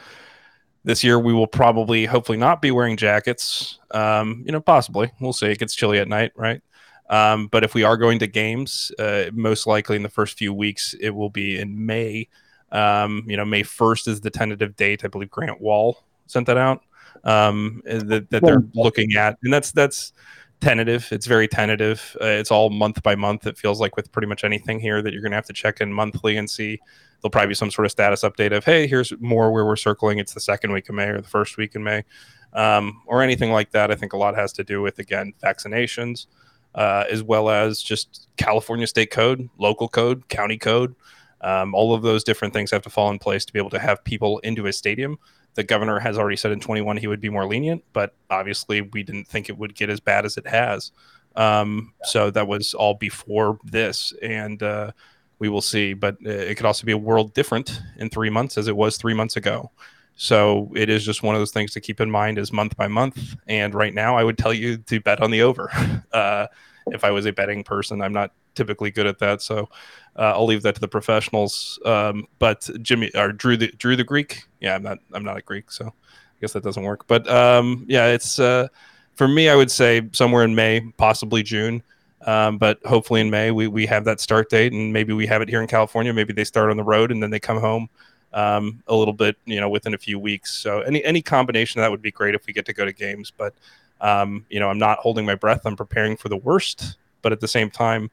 [0.84, 3.78] This year we will probably, hopefully, not be wearing jackets.
[3.91, 5.47] Um, you know, possibly we'll see.
[5.47, 6.62] It gets chilly at night, right?
[7.11, 10.55] Um, but if we are going to games, uh, most likely in the first few
[10.55, 12.28] weeks, it will be in May.
[12.70, 15.05] Um, you know, May first is the tentative date.
[15.05, 16.82] I believe Grant Wahl sent that out.
[17.24, 20.12] Um, that, that they're looking at, and that's that's
[20.61, 21.08] tentative.
[21.11, 22.16] It's very tentative.
[22.20, 23.46] Uh, it's all month by month.
[23.46, 25.80] It feels like with pretty much anything here that you're going to have to check
[25.80, 26.78] in monthly and see.
[27.20, 30.18] There'll probably be some sort of status update of, hey, here's more where we're circling.
[30.18, 32.04] It's the second week of May or the first week in May,
[32.52, 33.90] um, or anything like that.
[33.90, 36.26] I think a lot has to do with again vaccinations,
[36.74, 40.94] uh, as well as just California state code, local code, county code.
[41.42, 43.78] Um, all of those different things have to fall in place to be able to
[43.78, 45.18] have people into a stadium
[45.55, 49.03] the governor has already said in 21 he would be more lenient, but obviously we
[49.03, 50.92] didn't think it would get as bad as it has.
[51.36, 54.92] Um, so that was all before this, and uh,
[55.38, 55.94] we will see.
[55.94, 59.14] But it could also be a world different in three months as it was three
[59.14, 59.70] months ago.
[60.16, 62.88] So it is just one of those things to keep in mind is month by
[62.88, 63.36] month.
[63.46, 65.70] And right now, I would tell you to bet on the over.
[66.12, 66.48] Uh,
[66.88, 69.68] if I was a betting person, I'm not typically good at that, so
[70.16, 71.78] uh, I'll leave that to the professionals.
[71.84, 75.42] Um, but Jimmy or Drew the Drew the Greek, yeah, I'm not I'm not a
[75.42, 77.07] Greek, so I guess that doesn't work.
[77.07, 78.68] But um, yeah, it's uh,
[79.14, 79.48] for me.
[79.48, 81.82] I would say somewhere in May, possibly June.
[82.26, 85.40] Um, but hopefully in May we, we have that start date, and maybe we have
[85.40, 86.12] it here in California.
[86.12, 87.88] Maybe they start on the road and then they come home
[88.32, 90.55] um, a little bit, you know, within a few weeks.
[90.57, 92.92] So any any combination of that would be great if we get to go to
[92.92, 93.32] games.
[93.36, 93.55] But
[94.01, 95.62] um, you know, I'm not holding my breath.
[95.64, 98.11] I'm preparing for the worst, but at the same time,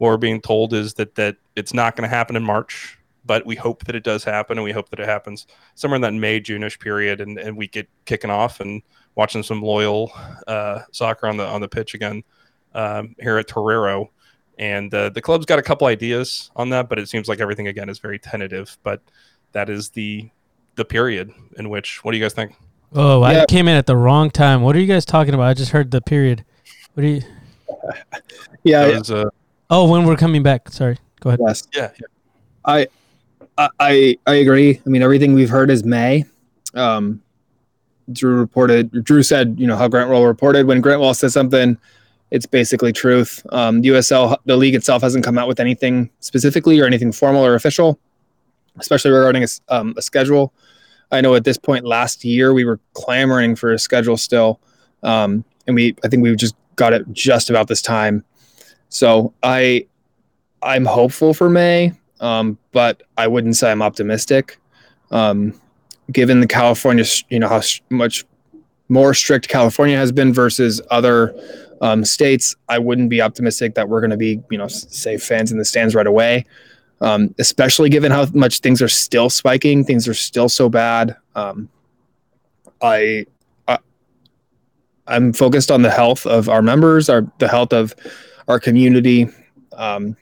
[0.00, 2.96] what we're being told is that that it's not going to happen in March.
[3.26, 6.02] But we hope that it does happen, and we hope that it happens somewhere in
[6.02, 8.80] that May Juneish period, and, and we get kicking off and
[9.14, 10.10] watching some loyal
[10.48, 12.24] uh, soccer on the on the pitch again
[12.74, 14.10] um, here at Torero.
[14.58, 17.66] And uh, the club's got a couple ideas on that, but it seems like everything
[17.68, 18.78] again is very tentative.
[18.82, 19.02] But
[19.52, 20.30] that is the
[20.76, 22.02] the period in which.
[22.02, 22.54] What do you guys think?
[22.94, 23.44] Oh, I Yeah.
[23.46, 24.62] came in at the wrong time.
[24.62, 25.44] What are you guys talking about?
[25.44, 26.44] I just heard the period.
[26.94, 27.22] What are you?
[28.64, 29.30] Yeah, That was, uh,
[29.70, 30.68] Oh, when we're coming back.
[30.70, 30.98] Sorry.
[31.20, 31.40] Go ahead.
[31.46, 31.62] yes.
[31.74, 32.06] yeah, yeah.
[32.64, 32.86] I,
[33.78, 34.80] I I agree.
[34.84, 36.24] I mean, everything we've heard is May.
[36.74, 37.22] Um,
[38.12, 39.04] Drew reported.
[39.04, 40.66] Drew said, you know, how Grant Wahl reported.
[40.66, 41.76] When Grant Wahl says something,
[42.30, 43.44] it's basically truth.
[43.50, 47.54] Um, USL, the league itself, hasn't come out with anything specifically or anything formal or
[47.54, 47.98] official,
[48.78, 50.52] especially regarding a, s- um, a schedule.
[51.12, 54.60] I know at this point last year we were clamoring for a schedule still,
[55.02, 58.24] um, and we I think we just got it just about this time.
[58.90, 59.86] So I
[60.62, 64.58] I'm hopeful for May um, but I wouldn't say I'm optimistic.
[65.10, 65.58] Um,
[66.12, 68.24] given the California, you know how much
[68.88, 71.34] more strict California has been versus other
[71.80, 75.50] um, states, I wouldn't be optimistic that we're going to be, you know, say fans
[75.50, 76.44] in the stands right away.
[77.02, 81.16] Um, especially given how much things are still spiking, things are still so bad.
[81.34, 81.70] Um,
[82.82, 83.24] I,
[83.66, 83.78] I,
[85.06, 87.94] I'm focused on the health of our members, our the health of
[88.50, 89.28] our community.
[89.72, 90.16] Um,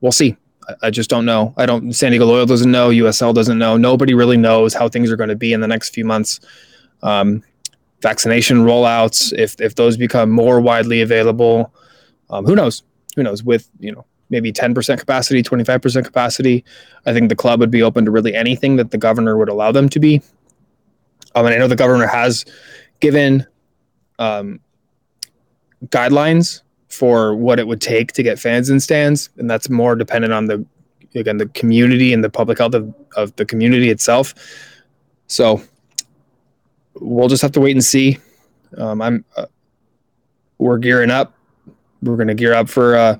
[0.00, 0.36] we'll see.
[0.68, 1.54] I- I just don't know.
[1.56, 1.92] I don't.
[1.92, 2.88] San Diego Loyal doesn't know.
[2.90, 3.76] USL doesn't know.
[3.76, 6.40] Nobody really knows how things are going to be in the next few months.
[7.02, 7.42] Um,
[8.00, 11.72] vaccination rollouts, if if those become more widely available,
[12.30, 12.82] um, who knows?
[13.16, 13.42] Who knows?
[13.42, 16.64] With you know maybe ten percent capacity, twenty five percent capacity,
[17.06, 19.70] I think the club would be open to really anything that the governor would allow
[19.70, 20.22] them to be.
[21.34, 22.44] Um, and I know the governor has
[23.00, 23.46] given
[24.18, 24.60] um,
[25.86, 26.62] guidelines
[26.94, 30.46] for what it would take to get fans in stands, and that's more dependent on
[30.46, 30.64] the
[31.14, 34.34] again the community and the public health of, of the community itself.
[35.26, 35.62] So
[36.94, 38.18] we'll just have to wait and see.
[38.76, 39.46] Um, I'm uh,
[40.58, 41.34] we're gearing up.
[42.02, 43.18] We're going to gear up for uh,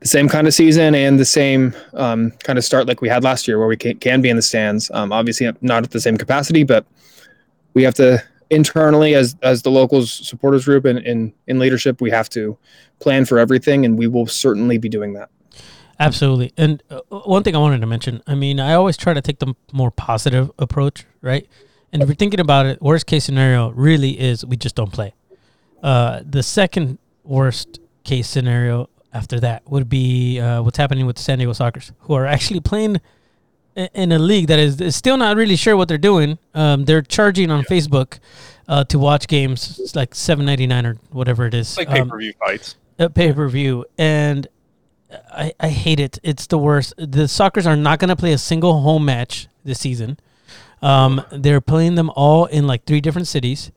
[0.00, 3.22] the same kind of season and the same um, kind of start like we had
[3.22, 4.90] last year, where we can, can be in the stands.
[4.92, 6.86] Um, obviously, not at the same capacity, but
[7.74, 8.22] we have to
[8.52, 12.56] internally as as the locals supporters group and in in leadership, we have to
[13.00, 15.30] plan for everything, and we will certainly be doing that.
[15.98, 16.52] Absolutely.
[16.56, 19.38] And uh, one thing I wanted to mention, I mean, I always try to take
[19.38, 21.46] the more positive approach, right?
[21.92, 25.14] And if you're thinking about it, worst case scenario really is we just don't play.
[25.82, 31.22] Uh, the second worst case scenario after that would be uh, what's happening with the
[31.22, 33.00] San Diego Sockers, who are actually playing
[33.76, 36.38] in a league that is, is still not really sure what they're doing.
[36.54, 37.76] Um, they're charging on yeah.
[37.76, 38.18] Facebook
[38.68, 39.78] uh, to watch games.
[39.78, 41.68] It's like seven ninety nine or whatever it is.
[41.68, 42.76] It's like pay per view um, fights.
[43.14, 44.46] Pay per view, and
[45.30, 46.18] I, I hate it.
[46.22, 46.94] It's the worst.
[46.96, 50.18] The Sockers are not going to play a single home match this season.
[50.80, 53.70] Um, they're playing them all in like three different cities.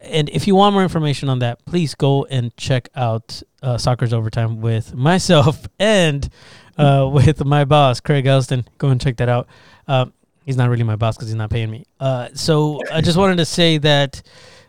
[0.00, 4.12] And if you want more information on that, please go and check out uh, Sockers
[4.12, 6.28] Overtime with myself and
[6.78, 8.66] uh, with my boss, Craig Elston.
[8.78, 9.48] Go and check that out.
[9.86, 10.06] Uh,
[10.44, 11.84] he's not really my boss because he's not paying me.
[12.00, 14.22] Uh, so I just wanted to say that,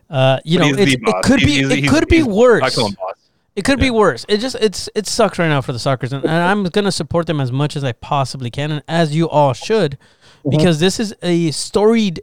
[0.09, 2.63] uh, you know, it could be he's, it could be worse.
[2.63, 3.15] I call him boss.
[3.55, 3.85] It could yeah.
[3.85, 4.25] be worse.
[4.27, 7.25] It just it's it sucks right now for the Sockers, and, and I'm gonna support
[7.25, 10.49] them as much as I possibly can, and as you all should, mm-hmm.
[10.49, 12.21] because this is a storied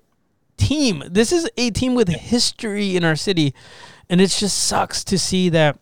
[0.58, 1.02] team.
[1.08, 3.54] This is a team with history in our city,
[4.10, 5.78] and it just sucks to see that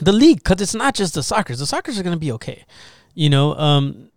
[0.00, 1.58] the league, because it's not just the Sockers.
[1.58, 2.64] The Sockers are gonna be okay,
[3.18, 3.54] you know.
[3.56, 4.10] Um,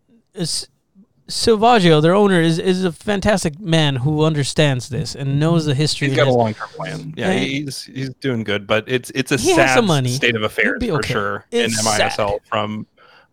[1.28, 6.10] Silvaggio, their owner, is, is a fantastic man who understands this and knows the history.
[6.10, 7.14] He's got a long term plan.
[7.15, 11.14] Yeah, he's he's doing good, but it's it's a sad state of affairs for okay.
[11.14, 12.40] sure it's in MISL sad.
[12.45, 12.86] from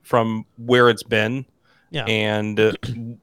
[0.03, 1.45] from where it's been.
[1.91, 2.05] Yeah.
[2.05, 2.73] And uh,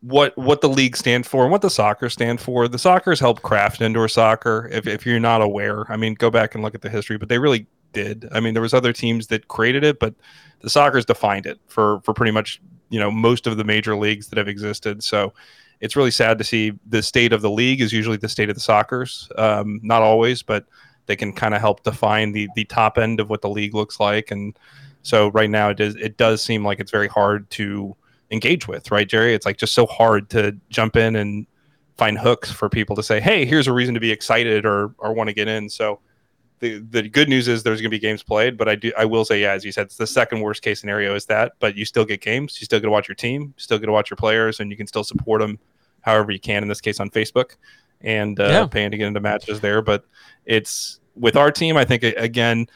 [0.01, 2.67] what what the league stands for and what the soccer stand for.
[2.67, 4.67] The Sockers helped craft indoor soccer.
[4.71, 7.17] If if you're not aware, I mean, go back and look at the history.
[7.17, 8.29] But they really did.
[8.31, 10.13] I mean, there was other teams that created it, but
[10.59, 14.27] the Sockers defined it for for pretty much you know most of the major leagues
[14.27, 15.03] that have existed.
[15.03, 15.33] So
[15.81, 18.55] it's really sad to see the state of the league is usually the state of
[18.55, 19.27] the Sockers.
[19.39, 20.65] Um, not always, but
[21.07, 23.99] they can kind of help define the the top end of what the league looks
[23.99, 24.31] like.
[24.31, 24.57] And
[25.01, 27.95] so right now it does it does seem like it's very hard to
[28.31, 29.33] engage with, right, Jerry?
[29.33, 31.45] It's like just so hard to jump in and
[31.97, 35.13] find hooks for people to say, hey, here's a reason to be excited or or
[35.13, 35.69] want to get in.
[35.69, 35.99] So
[36.59, 39.05] the the good news is there's going to be games played, but I do I
[39.05, 41.75] will say yeah, as you said, it's the second worst case scenario is that, but
[41.75, 43.91] you still get games, you still get to watch your team, you still get to
[43.91, 45.59] watch your players, and you can still support them
[46.01, 46.63] however you can.
[46.63, 47.55] In this case, on Facebook,
[48.01, 48.65] and uh, yeah.
[48.67, 49.81] paying to get into matches there.
[49.81, 50.05] But
[50.45, 52.67] it's with our team, I think again,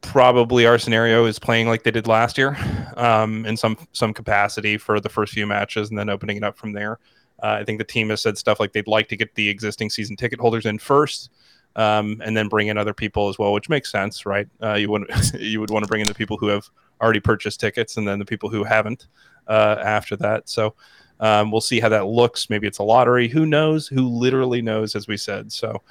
[0.00, 2.56] probably our scenario is playing like they did last year,
[2.96, 6.56] um, in some some capacity for the first few matches, and then opening it up
[6.56, 6.98] from there.
[7.42, 9.90] Uh, I think the team has said stuff like they'd like to get the existing
[9.90, 11.30] season ticket holders in first
[11.76, 14.48] um, and then bring in other people as well, which makes sense, right?
[14.62, 16.68] Uh, you would you would want to bring in the people who have
[17.00, 19.06] already purchased tickets, and then the people who haven't
[19.48, 20.48] uh, after that.
[20.48, 20.74] So
[21.20, 22.50] um, we'll see how that looks.
[22.50, 23.28] Maybe it's a lottery.
[23.28, 23.88] Who knows?
[23.88, 24.94] Who literally knows?
[24.94, 25.52] As we said.
[25.52, 25.82] So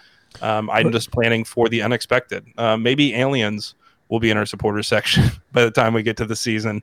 [0.41, 2.45] um, I'm just planning for the unexpected.
[2.57, 3.75] Uh, maybe aliens
[4.09, 6.81] will be in our supporters section by the time we get to the season.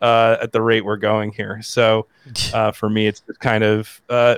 [0.00, 1.62] Uh, at the rate we're going here.
[1.62, 2.08] So
[2.52, 4.34] uh, for me, it's kind of, uh,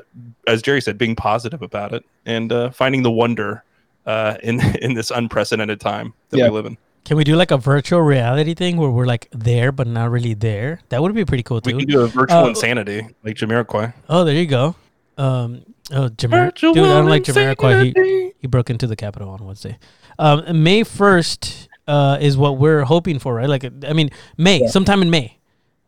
[0.46, 3.64] as Jerry said, being positive about it and uh, finding the wonder
[4.06, 6.44] uh, in in this unprecedented time that yeah.
[6.44, 6.78] we live in.
[7.04, 10.32] Can we do like a virtual reality thing where we're like there but not really
[10.32, 10.80] there?
[10.88, 11.76] That would be pretty cool too.
[11.76, 13.92] We can do a virtual uh, insanity like Jamiroquai.
[14.08, 14.74] Oh, there you go.
[15.18, 17.94] Um, oh, Jamir- dude, I don't like Jamiroquai.
[17.94, 19.78] He he broke into the Capitol on Wednesday.
[20.18, 23.48] Um, May first uh, is what we're hoping for, right?
[23.48, 24.68] Like, I mean, May, yeah.
[24.68, 25.38] sometime in May.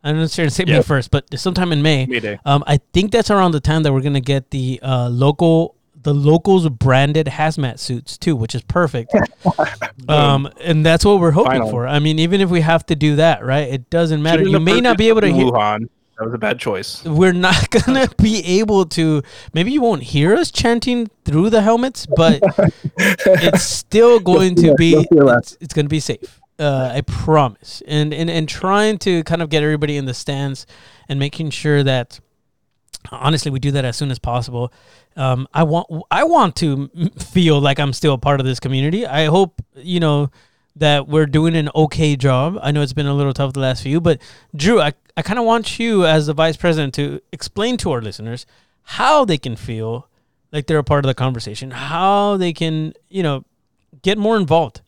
[0.03, 0.77] I don't necessarily say yep.
[0.77, 2.05] May first, but sometime in May.
[2.05, 5.75] May um, I think that's around the time that we're gonna get the uh, local
[6.07, 9.13] the locals branded hazmat suits too, which is perfect.
[10.07, 11.69] um, and that's what we're hoping Final.
[11.69, 11.85] for.
[11.85, 13.67] I mean, even if we have to do that, right?
[13.67, 14.43] It doesn't matter.
[14.43, 15.47] You may not be able to hear.
[15.47, 15.89] Wuhan.
[16.17, 17.03] That was a bad choice.
[17.03, 19.21] We're not gonna be able to.
[19.53, 22.41] Maybe you won't hear us chanting through the helmets, but
[22.97, 25.05] it's still going to be.
[25.11, 26.39] It's, it's going to be safe.
[26.57, 27.83] Uh, I promise.
[27.85, 30.65] And and and trying to kind of get everybody in the stands
[31.09, 32.21] and making sure that
[33.11, 34.71] honestly we do that as soon as possible
[35.17, 39.05] um, I want I want to feel like I'm still a part of this community.
[39.05, 40.29] I hope you know
[40.75, 42.59] that we're doing an okay job.
[42.61, 44.21] I know it's been a little tough the last few, but
[44.55, 48.01] Drew, I, I kind of want you as the vice president to explain to our
[48.01, 48.45] listeners
[48.83, 50.07] how they can feel
[50.51, 53.43] like they're a part of the conversation, how they can, you know,
[54.03, 54.81] get more involved.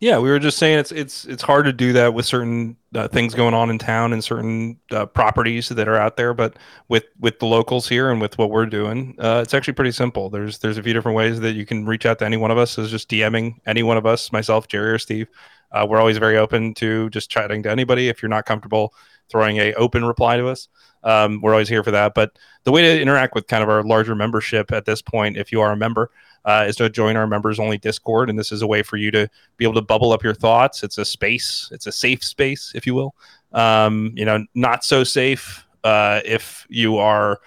[0.00, 3.08] Yeah, we were just saying it's it's it's hard to do that with certain uh,
[3.08, 6.32] things going on in town and certain uh, properties that are out there.
[6.32, 6.56] But
[6.88, 10.30] with with the locals here and with what we're doing, uh, it's actually pretty simple.
[10.30, 12.56] There's there's a few different ways that you can reach out to any one of
[12.56, 12.78] us.
[12.78, 15.28] Is just DMing any one of us, myself, Jerry, or Steve.
[15.70, 18.08] Uh, we're always very open to just chatting to anybody.
[18.08, 18.94] If you're not comfortable
[19.30, 20.68] throwing a open reply to us,
[21.04, 22.14] um, we're always here for that.
[22.14, 25.52] But the way to interact with kind of our larger membership at this point, if
[25.52, 26.10] you are a member
[26.44, 28.30] uh, is to join our members only Discord.
[28.30, 30.82] And this is a way for you to be able to bubble up your thoughts.
[30.82, 33.14] It's a space, it's a safe space, if you will.
[33.52, 37.40] Um, you know, not so safe uh, if you are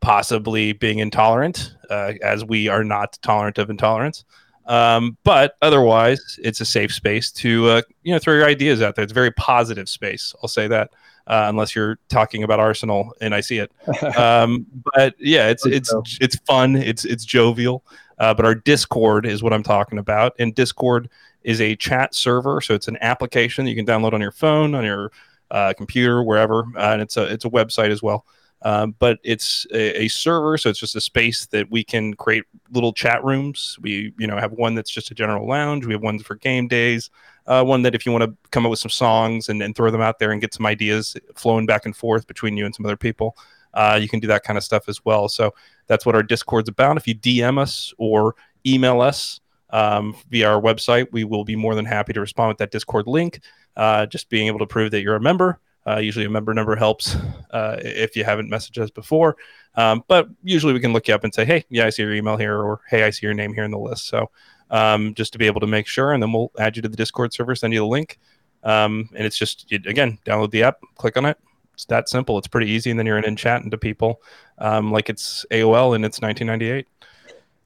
[0.00, 4.24] possibly being intolerant, uh, as we are not tolerant of intolerance.
[4.66, 8.94] Um, but otherwise, it's a safe space to uh, you know throw your ideas out
[8.94, 9.02] there.
[9.02, 10.34] It's a very positive space.
[10.42, 10.90] I'll say that.
[11.26, 13.70] Uh, unless you're talking about Arsenal and I see it.
[14.16, 16.76] Um, but yeah, it's it's it's fun.
[16.76, 17.84] It's it's jovial.
[18.18, 20.34] Uh, but our Discord is what I'm talking about.
[20.38, 21.08] And Discord
[21.42, 24.74] is a chat server, so it's an application that you can download on your phone,
[24.74, 25.12] on your
[25.50, 28.24] uh, computer, wherever, uh, and it's a it's a website as well.
[28.62, 32.42] Um, but it's a, a, server, so it's just a space that we can create
[32.72, 33.78] little chat rooms.
[33.80, 35.86] We, you know, have one that's just a general lounge.
[35.86, 37.08] We have ones for game days.
[37.46, 39.92] Uh, one that if you want to come up with some songs and, and throw
[39.92, 42.84] them out there and get some ideas flowing back and forth between you and some
[42.84, 43.36] other people,
[43.78, 45.28] uh, you can do that kind of stuff as well.
[45.28, 45.54] So
[45.86, 46.96] that's what our Discord's about.
[46.96, 48.34] If you DM us or
[48.66, 49.40] email us
[49.70, 53.06] um, via our website, we will be more than happy to respond with that Discord
[53.06, 53.40] link.
[53.76, 55.60] Uh, just being able to prove that you're a member.
[55.86, 57.14] Uh, usually, a member number helps
[57.52, 59.36] uh, if you haven't messaged us before.
[59.76, 62.12] Um, but usually, we can look you up and say, "Hey, yeah, I see your
[62.12, 64.30] email here," or "Hey, I see your name here in the list." So,
[64.70, 66.96] um, just to be able to make sure, and then we'll add you to the
[66.96, 68.18] Discord server, send you the link,
[68.64, 71.38] um, and it's just again, download the app, click on it,
[71.78, 72.36] it's that simple.
[72.38, 74.20] It's pretty easy, and then you're in and chatting to people
[74.58, 76.88] um, like it's AOL and it's 1998.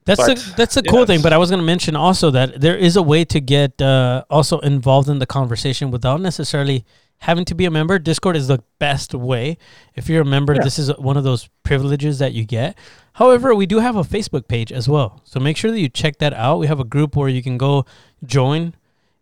[0.04, 1.22] That's but, a that's a cool thing.
[1.22, 4.24] But I was going to mention also that there is a way to get uh,
[4.28, 6.84] also involved in the conversation without necessarily
[7.20, 7.98] having to be a member.
[7.98, 9.56] Discord is the best way.
[9.94, 10.62] If you're a member, yeah.
[10.62, 12.76] this is one of those privileges that you get.
[13.14, 16.18] However, we do have a Facebook page as well, so make sure that you check
[16.18, 16.58] that out.
[16.58, 17.86] We have a group where you can go
[18.26, 18.74] join,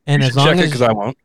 [0.05, 1.17] and as long as because I won't.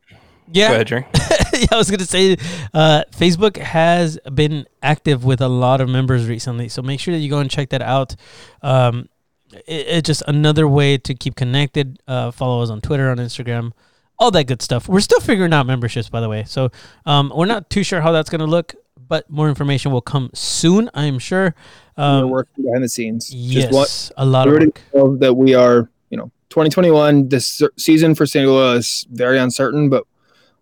[0.52, 0.70] Yeah.
[0.70, 1.06] Ahead,
[1.60, 2.36] yeah, I was going to say
[2.74, 6.68] uh, Facebook has been active with a lot of members recently.
[6.68, 8.14] So make sure that you go and check that out.
[8.62, 9.08] Um,
[9.52, 12.00] it, it's just another way to keep connected.
[12.06, 13.72] Uh, follow us on Twitter, on Instagram,
[14.18, 14.88] all that good stuff.
[14.88, 16.44] We're still figuring out memberships, by the way.
[16.44, 16.70] So
[17.06, 18.74] um, we're not too sure how that's going to look,
[19.08, 21.54] but more information will come soon, I'm sure.
[21.96, 23.32] Um, we're working behind the scenes.
[23.32, 25.20] Yes, what, a lot of.
[25.20, 30.04] That we are, you know, 2021, this season for San Diego is very uncertain, but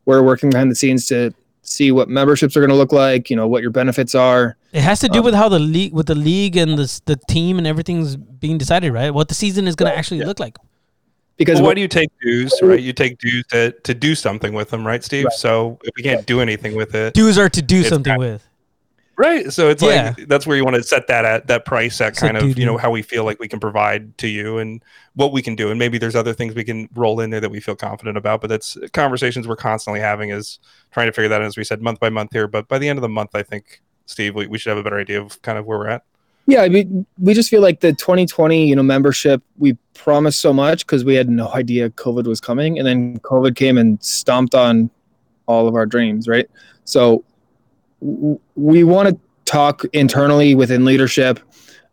[0.06, 1.32] we're working behind the scenes to
[1.62, 3.30] see what memberships are going to look like.
[3.30, 4.56] You know what your benefits are.
[4.72, 7.16] It has to do um, with how the league, with the league and the the
[7.28, 9.12] team and everything's being decided, right?
[9.12, 10.26] What the season is going to actually yeah.
[10.26, 10.56] look like.
[11.36, 12.80] Because well, why do you take dues, right?
[12.80, 15.24] You take dues to, to do something with them, right, Steve?
[15.24, 15.34] Right.
[15.34, 18.46] So if we can't do anything with it, dues are to do something with.
[19.16, 19.52] Right.
[19.52, 20.14] So it's yeah.
[20.16, 22.66] like that's where you want to set that at that price at kind of, you
[22.66, 24.82] know, how we feel like we can provide to you and
[25.14, 25.70] what we can do.
[25.70, 28.40] And maybe there's other things we can roll in there that we feel confident about.
[28.40, 30.58] But that's conversations we're constantly having is
[30.90, 32.48] trying to figure that out, as we said, month by month here.
[32.48, 34.82] But by the end of the month, I think, Steve, we, we should have a
[34.82, 36.04] better idea of kind of where we're at.
[36.46, 40.52] Yeah, I mean, we just feel like the 2020, you know, membership, we promised so
[40.52, 42.78] much because we had no idea COVID was coming.
[42.78, 44.90] And then COVID came and stomped on
[45.46, 46.50] all of our dreams, right?
[46.84, 47.24] So
[48.00, 51.40] we want to talk internally within leadership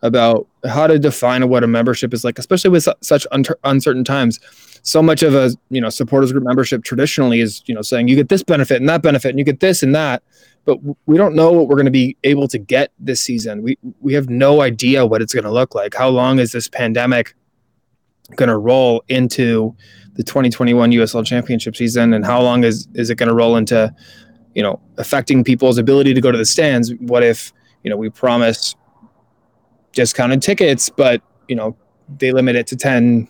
[0.01, 4.03] about how to define what a membership is like, especially with su- such un- uncertain
[4.03, 4.39] times.
[4.83, 8.15] So much of a you know supporters group membership traditionally is you know saying you
[8.15, 10.23] get this benefit and that benefit and you get this and that,
[10.65, 13.61] but we don't know what we're going to be able to get this season.
[13.61, 15.93] We we have no idea what it's going to look like.
[15.93, 17.35] How long is this pandemic
[18.35, 19.75] going to roll into
[20.13, 23.93] the 2021 USL Championship season, and how long is is it going to roll into
[24.55, 26.93] you know, affecting people's ability to go to the stands.
[26.95, 27.53] What if,
[27.83, 28.75] you know, we promise
[29.93, 31.75] discounted tickets, but, you know,
[32.17, 33.27] they limit it to 10,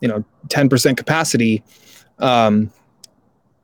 [0.00, 1.62] you know, 10% capacity.
[2.18, 2.70] Um,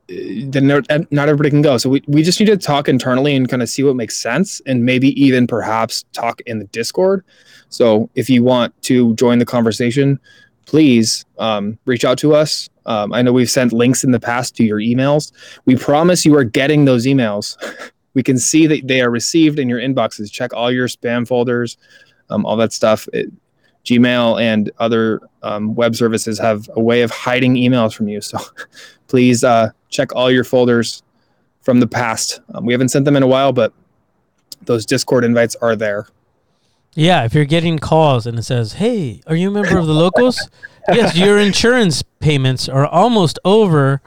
[0.08, 1.78] then not everybody can go.
[1.78, 4.60] So we, we just need to talk internally and kind of see what makes sense
[4.66, 7.24] and maybe even perhaps talk in the Discord.
[7.68, 10.20] So if you want to join the conversation,
[10.66, 12.68] please um, reach out to us.
[12.86, 15.32] Um, I know we've sent links in the past to your emails.
[15.64, 17.56] We promise you are getting those emails.
[18.14, 20.30] we can see that they are received in your inboxes.
[20.30, 21.76] Check all your spam folders,
[22.30, 23.08] um, all that stuff.
[23.12, 23.30] It,
[23.84, 28.20] Gmail and other um, web services have a way of hiding emails from you.
[28.20, 28.38] So
[29.08, 31.02] please uh, check all your folders
[31.62, 32.40] from the past.
[32.54, 33.72] Um, we haven't sent them in a while, but
[34.62, 36.06] those Discord invites are there.
[36.94, 39.94] Yeah, if you're getting calls and it says, "Hey, are you a member of the
[39.94, 40.48] locals?"
[40.88, 44.02] yes, your insurance payments are almost over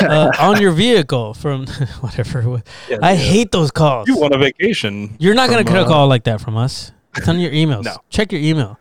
[0.00, 1.66] uh, on your vehicle from
[2.00, 2.62] whatever.
[2.88, 3.16] Yeah, I yeah.
[3.16, 4.08] hate those calls.
[4.08, 5.16] You want a vacation?
[5.18, 6.92] You're not gonna get a uh, call like that from us.
[7.16, 7.84] It's on your emails.
[7.84, 7.96] No.
[8.10, 8.78] Check your email.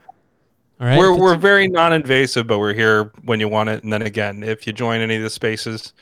[0.80, 0.98] All right.
[0.98, 3.84] We're we're very non-invasive, but we're here when you want it.
[3.84, 5.94] And then again, if you join any of the spaces,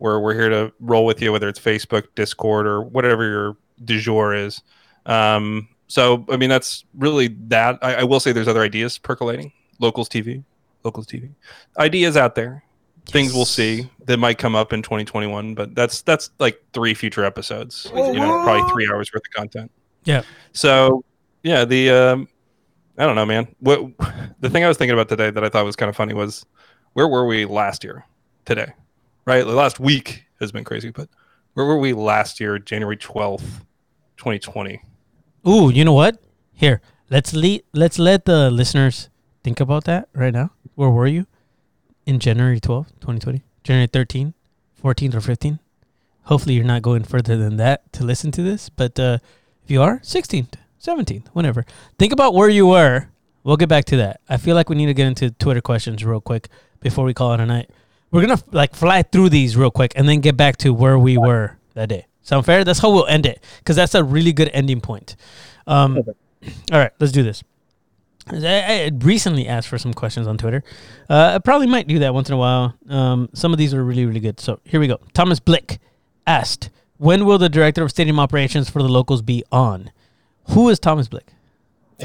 [0.00, 4.00] we're we're here to roll with you, whether it's Facebook, Discord, or whatever your du
[4.00, 4.62] jour is.
[5.06, 7.78] Um, so I mean, that's really that.
[7.82, 9.52] I, I will say there's other ideas percolating.
[9.78, 10.42] Locals TV,
[10.84, 11.30] locals TV,
[11.78, 12.62] ideas out there.
[13.08, 17.24] Things we'll see that might come up in 2021, but that's that's like three future
[17.24, 17.90] episodes.
[17.94, 19.70] You know, probably three hours worth of content.
[20.04, 20.22] Yeah.
[20.52, 21.04] So
[21.42, 22.28] yeah, the um,
[22.98, 23.46] I don't know, man.
[23.60, 23.80] What
[24.40, 26.46] the thing I was thinking about today that I thought was kind of funny was
[26.94, 28.04] where were we last year
[28.44, 28.72] today?
[29.24, 29.44] Right?
[29.44, 31.08] The last week has been crazy, but
[31.54, 33.64] where were we last year, January 12th,
[34.16, 34.82] 2020?
[35.46, 36.20] Ooh, you know what?
[36.54, 39.08] Here, let's le- let's let the listeners
[39.44, 40.50] think about that right now.
[40.74, 41.26] Where were you
[42.04, 43.42] in January 12th, 2020?
[43.62, 44.34] January 13,
[44.74, 45.60] 14, or 15?
[46.24, 48.68] Hopefully, you're not going further than that to listen to this.
[48.68, 49.18] But uh,
[49.62, 51.64] if you are, 16th, 17th, whenever.
[51.96, 53.08] Think about where you were.
[53.44, 54.20] We'll get back to that.
[54.28, 56.48] I feel like we need to get into Twitter questions real quick
[56.80, 57.70] before we call it a night.
[58.10, 61.16] We're gonna like fly through these real quick and then get back to where we
[61.16, 62.06] were that day.
[62.26, 62.64] Sound fair?
[62.64, 65.14] That's how we'll end it because that's a really good ending point.
[65.68, 65.98] Um,
[66.72, 67.44] all right, let's do this.
[68.26, 68.36] I,
[68.86, 70.64] I recently asked for some questions on Twitter.
[71.08, 72.74] Uh, I probably might do that once in a while.
[72.88, 74.40] Um, some of these are really, really good.
[74.40, 74.98] So here we go.
[75.14, 75.78] Thomas Blick
[76.26, 79.92] asked, "When will the director of stadium operations for the locals be on?"
[80.50, 81.28] Who is Thomas Blick?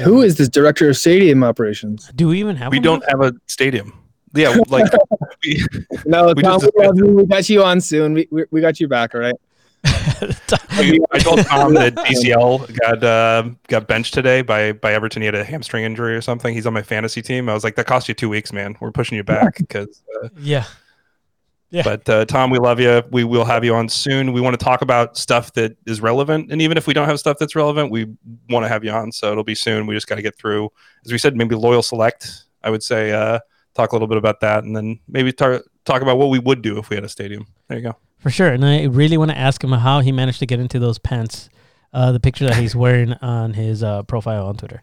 [0.04, 2.12] Who is this director of stadium operations?
[2.14, 2.70] Do we even have?
[2.70, 2.84] We one?
[2.84, 3.92] don't have a stadium.
[4.34, 4.90] Yeah, like
[5.44, 5.66] we,
[6.06, 7.06] No, We Tom, we, love you.
[7.08, 8.14] we got you on soon.
[8.14, 9.34] We, we, we got you back, all right?
[9.84, 15.22] I told Tom that DCL got uh, got benched today by by Everton.
[15.22, 16.54] He had a hamstring injury or something.
[16.54, 17.48] He's on my fantasy team.
[17.48, 18.76] I was like, that cost you two weeks, man.
[18.80, 20.02] We're pushing you back because.
[20.22, 20.64] Uh, yeah.
[21.70, 21.82] Yeah.
[21.84, 23.02] But uh, Tom, we love you.
[23.12, 24.34] We will have you on soon.
[24.34, 27.18] We want to talk about stuff that is relevant, and even if we don't have
[27.18, 28.14] stuff that's relevant, we
[28.50, 29.10] want to have you on.
[29.10, 29.86] So it'll be soon.
[29.86, 30.68] We just got to get through,
[31.06, 32.44] as we said, maybe loyal select.
[32.62, 33.38] I would say uh,
[33.74, 36.62] talk a little bit about that, and then maybe tar- talk about what we would
[36.62, 37.46] do if we had a stadium.
[37.68, 37.96] There you go.
[38.18, 38.48] For sure.
[38.48, 41.48] And I really want to ask him how he managed to get into those pants.
[41.94, 44.82] Uh, the picture that he's wearing on his uh, profile on Twitter.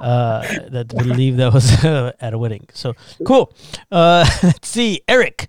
[0.00, 0.40] Uh,
[0.70, 2.68] that I believe that was at a wedding.
[2.72, 2.94] So
[3.26, 3.52] cool.
[3.90, 5.02] Uh, let's see.
[5.06, 5.48] Eric,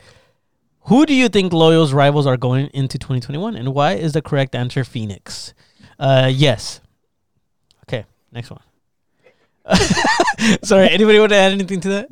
[0.82, 3.56] who do you think Loyal's rivals are going into 2021?
[3.56, 5.54] And why is the correct answer Phoenix?
[6.00, 6.82] Uh, yes.
[7.84, 8.62] Okay, next one.
[10.64, 12.08] Sorry, anybody want to add anything to that?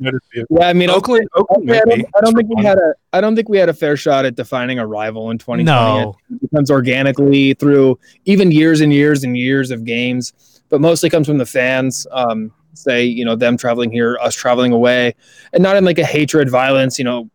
[0.50, 2.02] Yeah, I mean, Oakland, Oakland Okay, I, maybe.
[2.02, 4.24] don't, I don't think we had a I don't think we had a fair shot
[4.24, 5.64] at defining a rival in 2020.
[5.64, 6.16] No.
[6.30, 11.26] It becomes organically through even years and years and years of games, but mostly comes
[11.26, 12.06] from the fans.
[12.10, 15.14] Um, say you know them traveling here, us traveling away,
[15.52, 17.30] and not in like a hatred, violence, you know,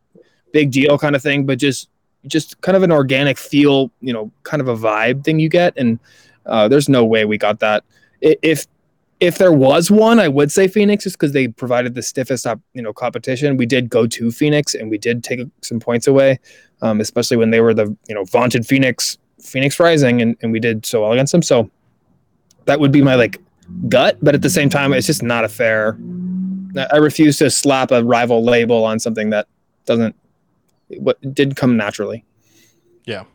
[0.53, 1.89] big deal kind of thing, but just
[2.27, 5.75] just kind of an organic feel, you know, kind of a vibe thing you get.
[5.77, 5.99] And
[6.45, 7.83] uh, there's no way we got that.
[8.21, 8.67] If
[9.21, 12.59] if there was one, I would say Phoenix, just because they provided the stiffest, op-
[12.73, 13.55] you know, competition.
[13.55, 16.39] We did go to Phoenix, and we did take some points away,
[16.81, 20.59] um, especially when they were the you know vaunted Phoenix, Phoenix Rising, and, and we
[20.59, 21.43] did so well against them.
[21.43, 21.69] So
[22.65, 23.39] that would be my like
[23.87, 25.97] gut, but at the same time, it's just not a fair.
[26.75, 29.47] I I refuse to slap a rival label on something that
[29.85, 30.15] doesn't
[30.97, 32.25] what did come naturally.
[33.05, 33.25] Yeah,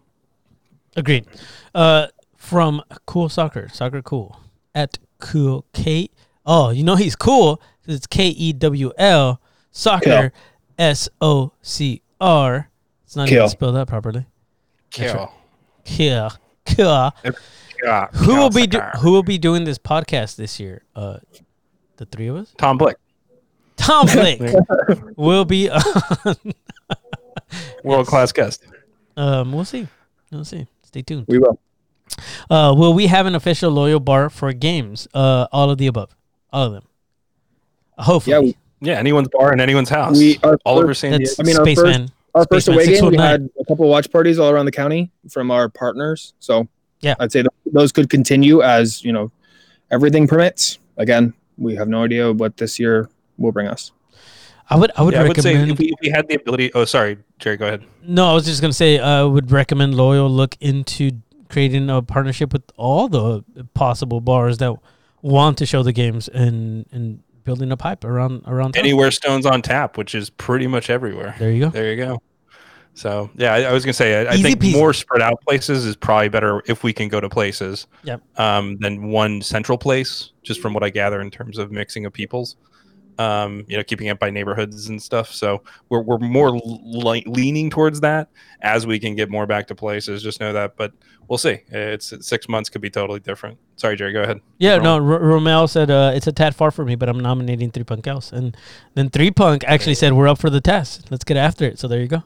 [0.97, 1.27] agreed.
[1.77, 4.41] Uh, from Cool Soccer, Soccer Cool
[4.75, 6.11] at Cool K.
[6.45, 9.41] Oh, you know he's cool 'cause it's K E W L
[9.71, 10.33] Soccer
[10.79, 12.71] S O C R.
[13.05, 13.39] It's not Kill.
[13.39, 14.27] even spelled out properly.
[14.97, 15.33] That's Kill.
[15.85, 16.31] Kill,
[16.65, 17.13] kill.
[18.15, 20.83] Who will be do- who will be doing this podcast this year?
[20.97, 21.19] Uh,
[21.97, 22.53] the three of us.
[22.59, 22.97] Tom Blake.
[23.77, 24.41] Tom Blake
[25.17, 25.83] will be on.
[27.85, 28.65] world class guest.
[29.17, 29.87] Um, we'll see.
[30.33, 30.67] We'll see.
[30.83, 31.27] Stay tuned.
[31.29, 31.59] We will.
[32.51, 35.07] Uh, will we have an official loyal bar for games?
[35.15, 36.15] Uh, all of the above.
[36.53, 36.85] All of them.
[37.99, 38.35] Hopefully.
[38.35, 40.19] Yeah, we- Yeah, anyone's bar in anyone's house.
[40.19, 41.33] We are all over San Diego.
[41.39, 42.11] I mean, our first- Spaceman.
[42.35, 44.73] Our first Spaceman away game, we had a couple of watch parties all around the
[44.73, 46.35] county from our partners.
[46.39, 46.69] So
[47.01, 47.15] Yeah.
[47.19, 49.33] I'd say th- those could continue as you know
[49.91, 50.79] everything permits.
[50.99, 53.09] Again, we have no idea what this year
[53.39, 53.93] will bring us.
[54.69, 54.91] I would.
[54.97, 56.73] I would Yeah, I would say if we, if we had the ability.
[56.75, 57.83] Oh, sorry, Jerry, go ahead.
[58.07, 58.99] no, I was just gonna say.
[58.99, 61.13] I would recommend Loyal look into
[61.57, 63.43] creating a partnership with all the
[63.73, 64.77] possible bars that
[65.23, 68.73] want to show the games and and building a pipe around around.
[68.73, 68.85] town.
[68.85, 71.35] Anywhere Stones on tap, which is pretty much everywhere.
[71.39, 71.71] There you go.
[71.71, 72.21] There you go.
[72.93, 74.75] So yeah, I, I was gonna say I, I think peasy.
[74.75, 77.87] more spread out places is probably better if we can go to places.
[78.05, 78.21] Yep.
[78.39, 82.13] Um, than one central place, just from what I gather in terms of mixing of
[82.13, 82.57] peoples.
[83.19, 85.33] Um, you know, keeping it by neighborhoods and stuff.
[85.33, 88.29] So we're we're more le- leaning towards that
[88.61, 90.23] as we can get more back to places.
[90.23, 90.93] Just know that, but
[91.29, 91.61] we'll see.
[91.69, 93.59] It's, it's six months could be totally different.
[93.77, 94.13] Sorry, Jerry.
[94.13, 94.41] Go ahead.
[94.59, 94.83] Yeah, Wrong.
[94.85, 94.95] no.
[95.15, 98.07] R- Romel said uh, it's a tad far for me, but I'm nominating Three Punks
[98.07, 98.57] Ales, and
[98.95, 101.11] then Three Punk actually said we're up for the test.
[101.11, 101.79] Let's get after it.
[101.79, 102.23] So there you go.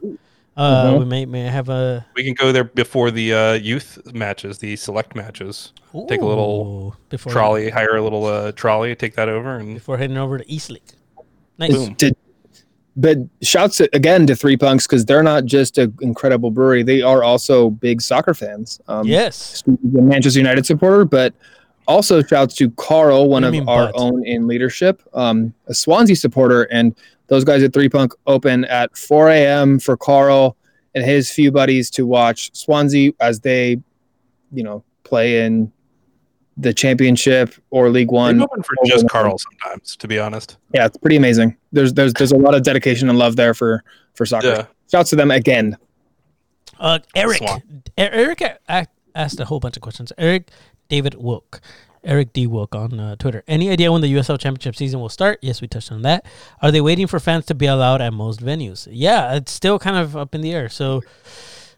[0.57, 0.99] Uh, Mhm.
[0.99, 4.75] We may may have a We can go there before the uh, youth matches, the
[4.75, 5.71] select matches.
[6.09, 9.97] Take a little before Trolley, hire a little uh, trolley, take that over, and before
[9.97, 10.83] heading over to East Lake.
[11.57, 11.71] Nice.
[11.73, 11.93] Boom.
[11.93, 12.15] Did,
[12.97, 17.23] but shouts again to Three Punks because they're not just an incredible brewery; they are
[17.23, 18.79] also big soccer fans.
[18.89, 19.63] Um, Yes.
[19.67, 21.33] A Manchester United supporter, but
[21.87, 23.95] also shouts to Carl, one of mean, our but?
[23.99, 26.95] own in leadership, um, a Swansea supporter, and
[27.27, 29.79] those guys at Three Punk open at 4 a.m.
[29.79, 30.57] for Carl
[30.95, 33.77] and his few buddies to watch Swansea as they,
[34.51, 35.71] you know, play in
[36.57, 38.41] the Championship or League I'm One.
[38.41, 40.57] open for just Carl sometimes, to be honest.
[40.73, 41.55] Yeah, it's pretty amazing.
[41.71, 43.83] There's there's there's a lot of dedication and love there for
[44.13, 44.47] for soccer.
[44.47, 44.65] Yeah.
[44.91, 45.77] Shouts to them again.
[46.79, 47.37] Uh, Eric.
[47.37, 47.61] Swan.
[47.97, 50.11] Eric a- a- asked a whole bunch of questions.
[50.17, 50.49] Eric
[50.91, 51.61] David Wilk.
[52.03, 52.47] Eric D.
[52.47, 53.43] Wilk on uh, Twitter.
[53.47, 55.39] Any idea when the USL Championship season will start?
[55.41, 56.25] Yes, we touched on that.
[56.61, 58.87] Are they waiting for fans to be allowed at most venues?
[58.91, 60.67] Yeah, it's still kind of up in the air.
[60.67, 61.01] So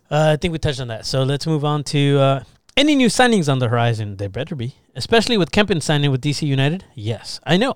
[0.09, 1.05] uh, I think we touched on that.
[1.05, 2.43] So let's move on to uh,
[2.75, 4.17] any new signings on the horizon.
[4.17, 6.85] There better be, especially with Kempin signing with DC United.
[6.95, 7.75] Yes, I know.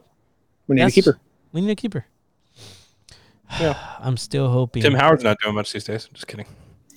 [0.68, 0.91] We need Yes.
[0.91, 1.19] a keeper.
[1.51, 2.05] We need a keeper.
[3.59, 3.77] Yeah.
[3.99, 4.81] I'm still hoping.
[4.81, 6.09] Tim Howard's not doing much these days.
[6.14, 6.47] Just kidding.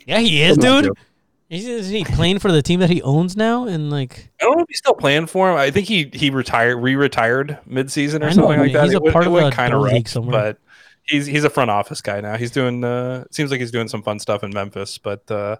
[0.06, 0.98] Yeah, he is, Come on, dude.
[1.50, 1.56] Joe.
[1.56, 3.66] Is, is he playing for the team that he owns now?
[3.66, 5.56] And like, I don't know if he's still playing for him.
[5.56, 8.84] I think he he retired, re-retired mid-season or know, something like that.
[8.84, 8.98] he's that.
[8.98, 10.32] a went- part of went a kinda league rough, somewhere.
[10.54, 10.58] but
[11.04, 12.36] he's he's a front office guy now.
[12.36, 15.56] He's doing uh seems like he's doing some fun stuff in Memphis, but uh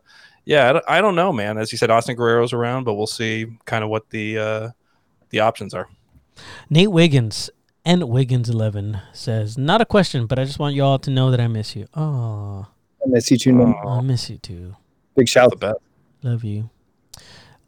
[0.47, 1.59] yeah, I don't, I don't know, man.
[1.59, 4.69] As you said, Austin Guerrero's around, but we'll see kind of what the uh
[5.31, 5.89] the options are.
[6.71, 7.51] Nate Wiggins
[7.85, 11.31] and Wiggins eleven says, not a question, but I just want you all to know
[11.31, 11.89] that I miss you.
[11.95, 12.67] Oh,
[13.05, 13.55] I miss you too.
[13.55, 13.75] man.
[13.87, 14.77] I miss you too.
[15.21, 15.53] Big shout.
[15.53, 15.61] out.
[15.61, 15.79] best.
[16.23, 16.71] Love you.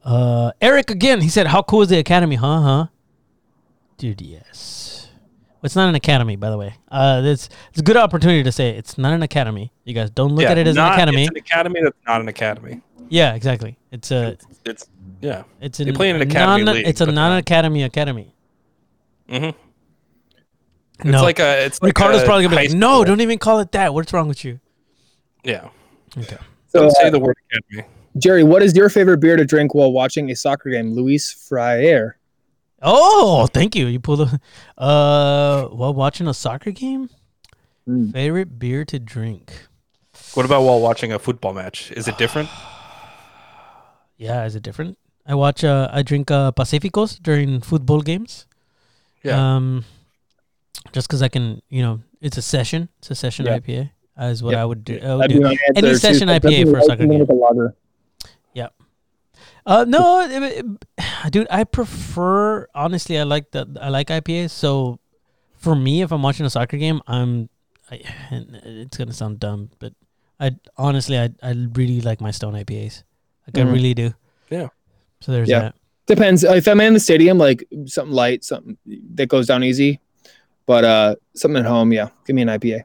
[0.05, 1.21] Uh, Eric again.
[1.21, 2.61] He said, "How cool is the academy, huh?
[2.61, 2.87] Huh,
[3.99, 4.21] dude?
[4.21, 5.09] Yes.
[5.63, 6.75] It's not an academy, by the way.
[6.91, 8.77] Uh, it's it's a good opportunity to say it.
[8.79, 9.73] it's not an academy.
[9.85, 11.23] You guys don't look Yeah, at it as not- an academy.
[11.23, 12.81] It's an academy that's not an academy.
[13.09, 13.79] yeah, exactly.
[13.93, 14.87] It's a It's, it's
[15.21, 15.45] yeah.
[15.61, 18.35] it's they an, play in an a academy non, league, It's a non-academy academy.
[19.29, 19.57] Mm-hmm.
[20.99, 21.65] It's no, like a.
[21.65, 23.95] It's like Ricardo's a probably gonna be like, no, school." don't even call it that.
[23.95, 24.59] What's wrong with you?
[25.45, 25.69] Yeah.
[26.19, 26.39] Okay.
[26.73, 27.87] So, Don't say uh, the word academy.
[28.17, 30.95] Jerry, what is your favorite beer to drink while watching a soccer game?
[30.95, 32.17] Luis Fryer.
[32.81, 33.87] Oh, thank you.
[33.89, 34.41] You pulled a
[34.81, 37.11] uh while watching a soccer game.
[37.87, 38.13] Mm.
[38.13, 39.53] Favorite beer to drink?
[40.33, 41.93] What about while watching a football match?
[41.93, 42.49] Is it different?
[44.17, 44.99] Yeah, is it different?
[45.27, 48.47] I watch uh I drink uh Pacificos during football games.
[49.23, 49.57] Yeah.
[49.57, 49.85] Um
[50.93, 52.89] just cuz I can, you know, it's a session.
[52.99, 53.59] It's a session Yeah.
[53.59, 53.91] IPA.
[54.31, 54.63] Is what Yeah.
[54.63, 54.99] I would do.
[55.03, 55.39] I would do.
[55.39, 55.97] be my too.
[55.97, 57.21] session So IPA for a like soccer something game.
[57.21, 57.75] with a lager.
[59.65, 63.17] Uh, no, it- it- dude, I prefer honestly.
[63.17, 64.51] I like the I like IPAs.
[64.51, 64.99] So
[65.57, 67.49] for me, if I'm watching a soccer game, I'm.
[67.91, 68.01] I,
[68.31, 69.93] and it's gonna sound dumb, but
[70.41, 73.05] I honestly I I really like my Stone IPAs.
[73.47, 73.73] Like I Mhm.
[73.73, 74.15] really do.
[74.51, 74.69] Yeah.
[75.21, 75.61] So there's Yeah.
[75.61, 75.75] that.
[76.07, 76.43] Depends.
[76.43, 78.77] If I'm in the stadium, like something light, something
[79.15, 80.01] that goes down easy.
[80.67, 82.09] But uh something at home, yeah.
[82.27, 82.83] Give me an IPA.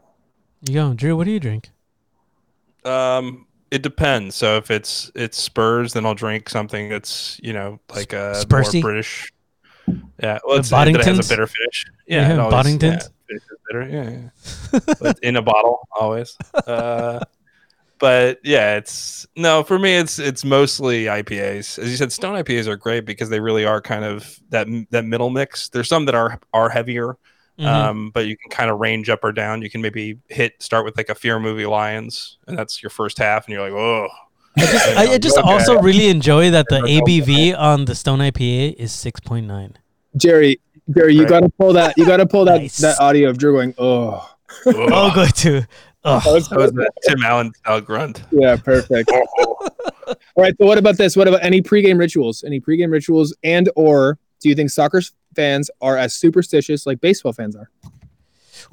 [0.62, 1.16] You go, Drew.
[1.16, 1.70] What do you drink?
[2.84, 4.36] Um, it depends.
[4.36, 8.76] So if it's it's Spurs, then I'll drink something that's you know like a Spursy?
[8.76, 9.32] more British.
[10.22, 11.86] Yeah, well, it's, that has a bitter finish.
[12.08, 13.10] Yeah, Yeah, always- Boddingtons?
[13.30, 13.90] Yeah, bitter.
[13.90, 14.10] Yeah,
[14.80, 14.80] yeah.
[15.00, 16.36] but in a bottle always.
[16.66, 17.20] Uh,
[18.00, 19.96] but yeah, it's no for me.
[19.96, 21.80] It's it's mostly IPAs.
[21.80, 25.06] As you said, Stone IPAs are great because they really are kind of that that
[25.06, 25.70] middle mix.
[25.70, 27.18] There's some that are are heavier,
[27.60, 27.66] Mhm.
[27.66, 29.62] um, but you can kind of range up or down.
[29.62, 33.18] You can maybe hit start with like a fear movie Lions, and that's your first
[33.18, 34.08] half, and you're like, oh.
[34.58, 35.48] I just, I, I just Okay.
[35.52, 39.78] also really enjoy that the ABV on the Stone IPA is six point nine.
[40.16, 40.60] Jerry,
[40.96, 41.30] Jerry, you Right.
[41.30, 42.78] gotta pull that you gotta pull that Nice.
[42.78, 44.28] that audio of Drew going, oh
[44.66, 45.62] Oh, good too.
[46.04, 48.24] Oh, That was That was the Tim Allen style grunt.
[48.32, 49.12] yeah, perfect.
[49.12, 49.58] All
[50.38, 50.56] right.
[50.60, 51.16] So what about this?
[51.18, 52.44] What about any pregame rituals?
[52.44, 55.02] Any pregame rituals and or do you think soccer
[55.38, 57.70] fans are as superstitious like baseball fans are?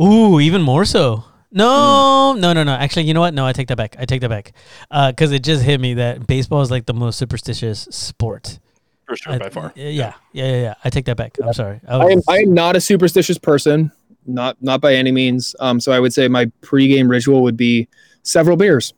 [0.01, 1.25] Ooh, even more so.
[1.53, 2.41] No, Hmm.
[2.41, 2.73] no, no, no.
[2.73, 3.33] Actually, you know what?
[3.35, 3.95] No, I take that back.
[3.99, 4.53] I take that back.
[4.91, 8.59] Because it just hit me that baseball is like the most superstitious sport.
[9.07, 9.73] For sure, I- by far.
[9.77, 10.63] Yeah, yeah, yeah, yeah.
[10.63, 10.75] yeah.
[10.85, 11.37] I take that back.
[11.45, 11.81] I'm sorry.
[11.87, 13.93] I I am I am not a superstitious person,
[14.27, 15.55] not not by any means.
[15.61, 17.87] Um, so I would say my pregame ritual would be
[18.23, 18.93] several beers.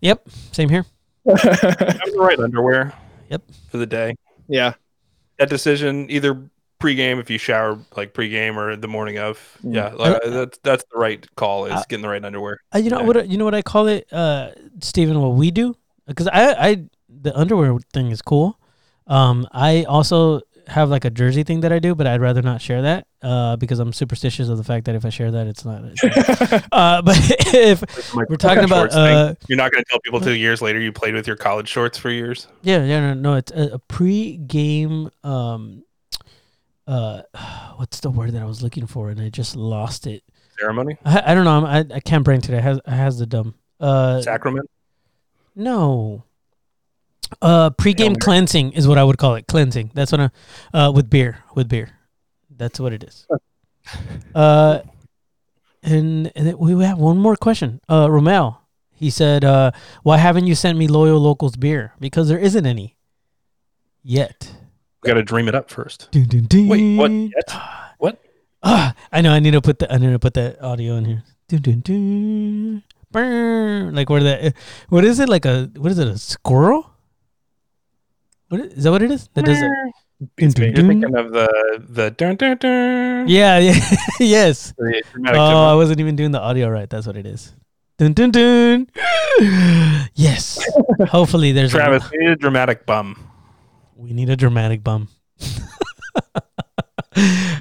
[0.00, 0.84] yep, same here.
[1.26, 2.92] Have the right underwear.
[3.30, 3.42] Yep.
[3.70, 4.14] For the day.
[4.48, 4.74] yeah,
[5.40, 6.38] That decision, either
[6.80, 9.38] pregame if you shower like pregame or the morning of.
[9.64, 9.74] Mm.
[9.74, 12.60] Yeah, like, that's that's the right call is getting the right underwear.
[12.74, 13.06] Uh, you know Yeah.
[13.06, 13.28] what?
[13.28, 14.50] You know what I call it, uh,
[14.80, 15.20] Stephen.
[15.20, 15.74] What we do,
[16.06, 18.58] because I, I, the underwear thing is cool.
[19.06, 22.60] Um, I also have like a jersey thing that I do, but I'd rather not
[22.62, 25.64] share that, uh, because I'm superstitious of the fact that if I share that, it's
[25.64, 25.82] not.
[25.84, 26.02] It's
[26.52, 27.16] not- uh, but
[27.54, 30.62] if Like, we're talking about, shorts uh, You're not going to tell people two years
[30.62, 32.46] later you played with your college shorts for years.
[32.62, 35.10] yeah, yeah, no, no, it's a, a pre-game.
[35.24, 35.84] Um,
[36.86, 37.22] uh,
[37.76, 40.22] what's the word that I was looking for, and I just lost it.
[40.58, 41.56] Ceremony, I, I don't know.
[41.56, 42.58] I'm, I I can't brain today.
[42.58, 43.54] I has I has the dumb.
[43.80, 44.68] Uh, sacrament.
[45.56, 46.24] No.
[47.42, 48.20] Uh, pre-game Mary.
[48.20, 49.46] cleansing is what I would call it.
[49.46, 49.92] Cleansing.
[49.94, 50.30] That's what I,
[50.76, 51.38] uh, with beer.
[51.54, 51.90] With beer.
[52.56, 53.26] That's what it is.
[54.34, 54.80] uh,
[55.82, 57.80] and, and then we have one more question.
[57.88, 58.58] Uh, Romel,
[58.92, 59.70] he said, uh,
[60.02, 61.94] why haven't you sent me Loyal Locals beer?
[62.00, 62.96] Because there isn't any
[64.02, 64.52] yet.
[65.02, 66.08] We got to dream it up first.
[66.10, 66.68] Dun, dun, dun.
[66.68, 67.10] Wait, what?
[67.10, 67.60] Yet?
[67.98, 68.20] What?
[68.62, 69.32] Ah, I know.
[69.32, 69.90] I need to put the.
[69.90, 71.22] I need to put that audio in here.
[71.48, 72.82] Dun, dun, dun.
[73.10, 73.90] Brr.
[73.92, 74.54] Like where that?
[74.90, 75.28] What is it?
[75.30, 76.08] Like a what is it?
[76.08, 76.89] A squirrel?
[78.50, 78.90] What is, is that?
[78.90, 79.28] What it is?
[79.34, 79.70] That does it.
[80.36, 83.28] Dun, dun, You're thinking of the the dun dun dun.
[83.28, 83.58] Yeah.
[83.58, 83.78] Yeah.
[84.20, 84.74] yes.
[84.76, 86.90] The dramatic Oh, I wasn't even doing the audio right.
[86.90, 87.54] That's what it is.
[87.96, 88.88] Dun dun dun.
[90.14, 90.58] yes.
[91.08, 91.72] Hopefully, there's.
[91.72, 93.24] a- Travis, we need a dramatic bum.
[93.94, 95.06] We need a dramatic bum.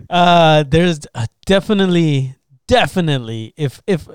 [0.10, 2.36] uh, there's a definitely,
[2.68, 3.54] definitely.
[3.58, 4.08] If if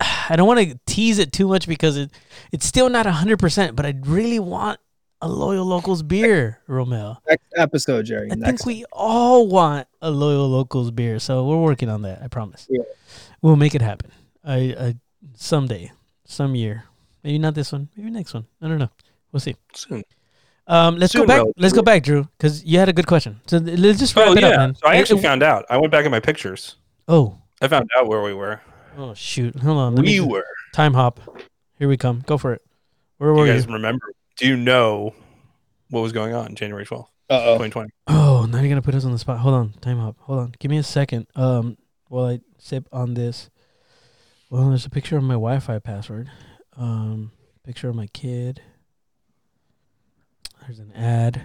[0.00, 2.10] I don't want to tease it too much because it
[2.52, 4.80] it's still not hundred percent, but I really want
[5.20, 7.18] a loyal locals beer, Romel.
[7.28, 8.30] Next episode, Jerry.
[8.30, 8.62] I Next.
[8.64, 12.22] think we all want a loyal locals beer, so we're working on that.
[12.22, 12.66] I promise.
[12.70, 12.82] Yeah.
[13.42, 14.10] We'll make it happen.
[14.44, 14.94] I, I
[15.34, 15.92] someday,
[16.24, 16.84] some year,
[17.24, 18.46] maybe not this one, maybe next one.
[18.62, 18.90] I don't know.
[19.32, 19.56] We'll see.
[19.74, 20.02] Soon.
[20.66, 21.38] Um, let's go back.
[21.38, 21.62] relatively.
[21.62, 23.40] Let's go back, Drew, because you had a good question.
[23.46, 24.48] So let's just wrap Oh it yeah.
[24.48, 24.74] up, man.
[24.74, 25.64] So I actually it- found out.
[25.70, 26.76] I went back in my pictures.
[27.08, 28.60] Oh, I found out where we were.
[28.96, 29.56] oh shoot!
[29.60, 29.94] Hold on.
[29.96, 30.44] Let We just- were.
[30.74, 31.20] time hop.
[31.78, 32.22] Here we come.
[32.26, 32.62] Go for it.
[33.18, 33.58] Where were You you?
[33.58, 34.12] guys remember?
[34.38, 35.14] Do you know
[35.90, 37.52] what was going on January twelfth, Uh oh.
[37.58, 37.90] 2020?
[38.06, 39.38] Oh, now you're gonna put us on the spot.
[39.38, 39.72] Hold on.
[39.80, 40.16] Time up.
[40.20, 40.54] Hold on.
[40.58, 41.26] Give me a second.
[41.34, 41.76] Um,
[42.08, 43.50] while I sip on this.
[44.50, 46.30] Well, there's a picture of my Wi-Fi password.
[46.76, 47.32] Um,
[47.64, 48.62] picture of my kid.
[50.62, 51.42] There's an ad.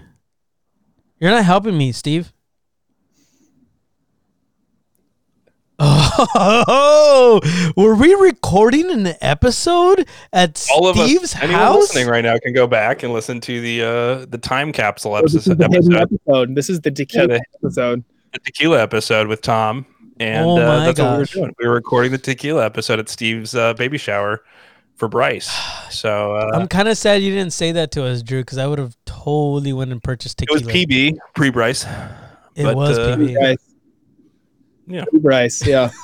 [1.20, 2.32] You're not helping me, Steve.
[6.36, 7.40] Oh,
[7.76, 11.76] were we recording an episode at All of Steve's us, anyone house?
[11.78, 15.34] listening right now, can go back and listen to the uh the time capsule This
[15.36, 16.56] is episode, the hidden episode episode.
[16.56, 18.04] This is the tequila the- episode.
[18.34, 19.86] the tequila episode with Tom,
[20.20, 21.34] and Oh uh, my that's what we were gosh.
[21.34, 21.54] doing.
[21.60, 24.44] We were recording the tequila episode at Steve's uh, baby shower
[24.96, 25.50] for Bryce.
[25.94, 28.66] So uh, I'm kind of sad you didn't say that to us, Drew, because I
[28.66, 30.62] would have totally went and purchased tequila.
[30.62, 30.74] it was.
[30.74, 31.86] PB pre Bryce.
[32.56, 33.34] It but, was uh, PB.
[33.36, 33.58] Bryce.
[34.88, 35.06] Yeah.
[35.14, 35.66] Bryce.
[35.66, 35.92] Yeah.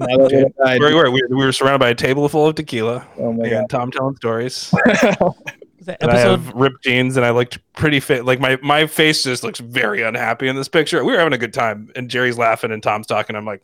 [0.00, 0.44] Okay.
[0.58, 0.78] we're.
[0.78, 3.46] Where we were, we, we were surrounded by a table full of tequila Oh my
[3.46, 4.72] and Tom telling stories.
[5.02, 5.16] god.
[5.20, 6.40] Was And I episode?
[6.40, 8.24] have ripped jeans, and I looked pretty fit.
[8.24, 11.04] Like my my face just looks very unhappy in this picture.
[11.04, 13.36] We were having a good time, and Jerry's laughing, and Tom's talking.
[13.36, 13.62] I'm like,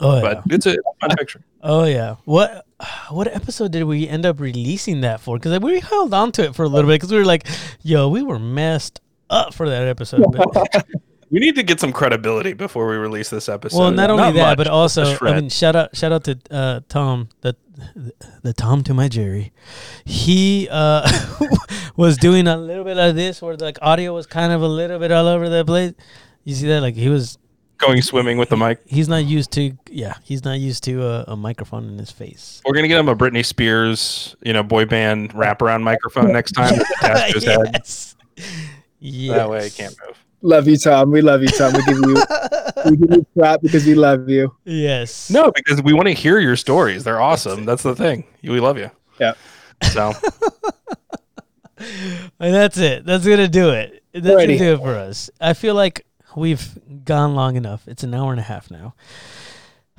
[0.00, 0.20] oh yeah.
[0.22, 1.44] but it's a fun picture.
[1.62, 2.16] Oh yeah.
[2.24, 2.66] What
[3.10, 5.38] what episode did we end up releasing that for?
[5.38, 7.46] Because we held on to it for a little bit because we were like,
[7.82, 9.00] "Yo, we were messed
[9.30, 10.86] up for that episode." But,
[11.30, 13.78] We need to get some credibility before we release this episode.
[13.78, 16.80] well, not only that, much, but also, I mean, shout out, shout out to uh,
[16.88, 17.56] Tom, the
[18.42, 19.52] the Tom to my Jerry.
[20.04, 21.08] He uh,
[21.96, 24.98] was doing a little bit of this where like audio was kind of a little
[24.98, 25.94] bit all over the place.
[26.44, 26.82] You see that?
[26.82, 27.38] Like he was
[27.78, 28.80] going swimming with the mic.
[28.86, 32.62] he's not used to yeah he's not used to a, a microphone in his face
[32.64, 36.74] We're gonna get him a Britney Spears, you know, boy band wraparound microphone next time.
[37.00, 37.34] head.
[37.34, 38.16] yes.
[39.00, 40.23] yes That way, he can't move.
[40.44, 41.10] Love you, Tom.
[41.10, 41.72] We love you, Tom.
[41.72, 42.22] We give you
[42.84, 44.54] we give you crap because we love you.
[44.64, 47.02] yes No, because we want to hear your stories.
[47.02, 47.64] They're awesome.
[47.64, 48.24] That's the thing.
[48.42, 48.90] We love you.
[49.18, 49.32] Yeah.
[49.90, 50.12] So
[51.78, 55.74] and that's it that's gonna do it that's gonna do it for us i feel
[55.74, 56.06] like
[56.36, 58.94] we've gone long enough it's an hour and a half now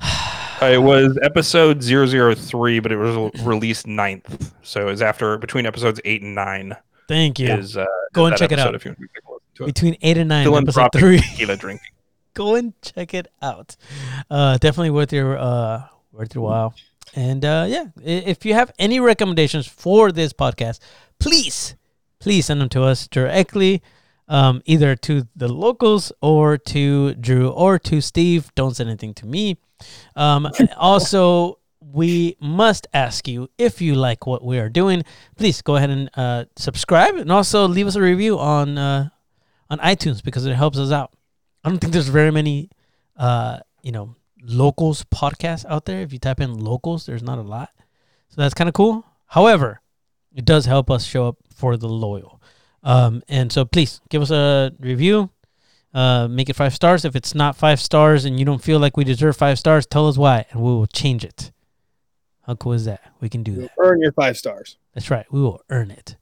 [0.00, 4.52] uh, it was episode 003, but it was released 9th.
[4.62, 6.76] So it was after between episodes eight and nine.
[7.08, 8.74] thank you Is uh, Go is and check it out.
[8.74, 9.66] If you want to take a listen to it.
[9.66, 11.18] between eight and nine episode three.
[11.20, 11.90] tequila drinking.
[12.34, 13.76] go and check it out.
[14.30, 16.74] Uh definitely worth your uh worth your while.
[17.14, 20.80] And uh yeah if you have any recommendations for this podcast
[21.18, 21.74] please
[22.18, 23.82] please send them to us directly
[24.28, 28.54] um either to the locals or to drew or to steve.
[28.54, 29.56] Don't send anything to me.
[30.14, 35.04] Um also we must ask you if you like what we are doing.
[35.36, 39.08] Please go ahead and uh subscribe and also leave us a review on uh
[39.70, 41.12] on iTunes because it helps us out.
[41.64, 42.70] I don't think there's very many,
[43.16, 46.00] uh, you know, locals podcasts out there.
[46.00, 47.70] If you type in locals, there's not a lot,
[48.28, 49.04] so that's kind of cool.
[49.26, 49.80] However,
[50.34, 52.40] it does help us show up for the loyal.
[52.82, 55.30] Um, and so please give us a review.
[55.92, 57.04] Uh, make it five stars.
[57.04, 60.06] If it's not five stars and you don't feel like we deserve five stars, tell
[60.06, 61.52] us why, and we will change it.
[62.42, 63.00] How cool is that?
[63.20, 63.70] We can do that.
[63.78, 64.76] Earn your five stars.
[64.94, 65.26] That's right.
[65.32, 66.16] We will earn it.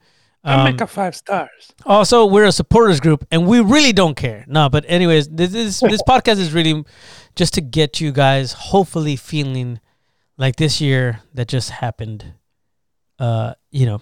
[0.44, 1.72] Um, make a five stars.
[1.86, 4.44] also, we're a supporters group, and we really don't care.
[4.46, 6.84] No, but anyways, this this, this podcast is really
[7.34, 9.80] just to get you guys hopefully feeling
[10.36, 12.34] like this year that just happened.
[13.18, 14.00] Uh, you know,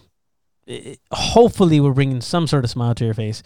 [0.66, 3.43] it- hopefully we're bringing some sort of smile to your face,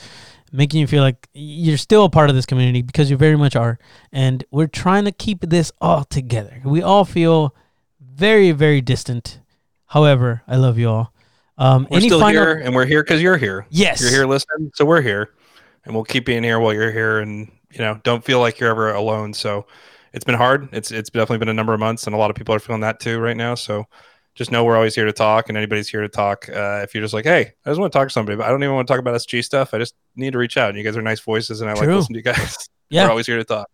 [0.52, 3.55] making you feel like you're still a part of this community because you very much
[3.56, 3.78] are,
[4.12, 6.62] and we're trying to keep this all together.
[6.64, 7.55] We all feel
[8.01, 9.40] very very distant.
[9.89, 11.12] However, I love you all.
[11.59, 13.66] Um, We're any still final- here, and we're here because you're here.
[13.70, 14.01] Yes.
[14.01, 15.31] You're here listening, so we're here,
[15.85, 17.20] and we'll keep being here while you're here.
[17.20, 19.33] And you know, don't feel like you're ever alone.
[19.35, 19.66] So
[20.12, 20.69] it's been hard.
[20.73, 22.83] It's it's definitely been a number of months, and a lot of people are feeling
[22.83, 23.55] that too right now.
[23.55, 23.85] So
[24.35, 26.47] just know we're always here to talk, and anybody's here to talk.
[26.51, 28.51] Uh, if you're just like, hey, I just want to talk to somebody, but I
[28.51, 29.73] don't even want to talk about SG stuff.
[29.73, 30.69] I just need to reach out.
[30.69, 31.97] And you guys are nice voices, and I like True.
[31.97, 32.69] listening to you guys.
[32.89, 33.05] Yeah.
[33.07, 33.69] we're always here to talk.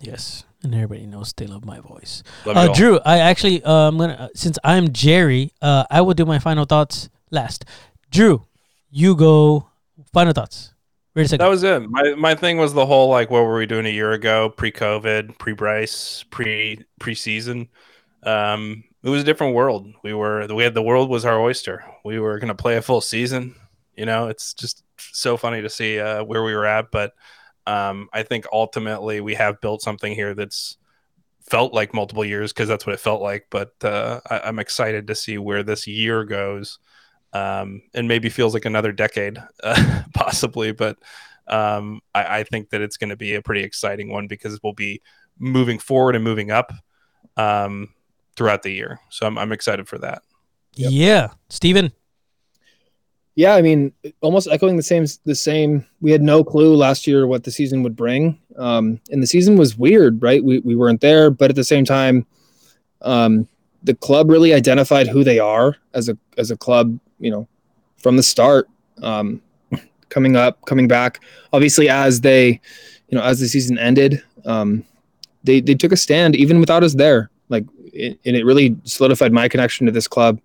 [0.00, 2.22] Yes, and everybody knows they love my voice.
[2.46, 2.72] Love Uh.
[2.72, 6.38] Drew, I actually, uh, I'm gonna uh, since I'm Jerry, uh, I will do my
[6.38, 7.64] final thoughts last.
[8.10, 8.46] Drew,
[8.90, 9.68] you go.
[10.12, 10.72] Final thoughts.
[11.14, 11.88] Ready to That was it.
[11.88, 14.72] My my thing was the whole like what were we doing a year ago, pre
[14.72, 17.68] COVID, pre Bryce, pre preseason.
[18.24, 19.92] Um, it was a different world.
[20.02, 21.84] We were we had the world was our oyster.
[22.04, 23.54] We were gonna play a full season.
[23.96, 26.90] You know, it's just so funny to see uh, where we were at.
[26.90, 27.12] But
[27.66, 30.78] um, I think ultimately we have built something here that's
[31.48, 33.46] felt like multiple years because that's what it felt like.
[33.50, 36.80] But uh, I, I'm excited to see where this year goes
[37.34, 40.72] um, and maybe feels like another decade, uh, possibly.
[40.72, 40.96] But
[41.46, 44.72] um, I, I think that it's going to be a pretty exciting one because we'll
[44.72, 45.02] be
[45.38, 46.72] moving forward and moving up
[47.36, 47.92] um,
[48.36, 49.00] throughout the year.
[49.10, 50.22] So I'm, I'm excited for that.
[50.76, 50.90] Yep.
[50.92, 51.92] Yeah, Stephen.
[53.36, 55.06] Yeah, I mean, almost echoing the same.
[55.24, 55.84] The same.
[56.00, 59.56] We had no clue last year what the season would bring, um, and the season
[59.56, 60.42] was weird, right?
[60.42, 62.26] We we weren't there, but at the same time,
[63.02, 63.48] um,
[63.82, 66.98] the club really identified who they are as a as a club.
[67.18, 67.48] You know,
[67.96, 68.68] from the start,
[69.02, 69.40] um,
[70.08, 71.20] coming up, coming back.
[71.52, 72.60] Obviously, as they,
[73.08, 74.84] you know, as the season ended, um,
[75.42, 77.30] they they took a stand even without us there.
[77.48, 80.40] Like, it, and it really solidified my connection to this club.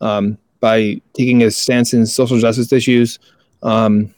[0.00, 3.18] Um, by taking a stance in social justice issues.
[3.62, 4.14] Um,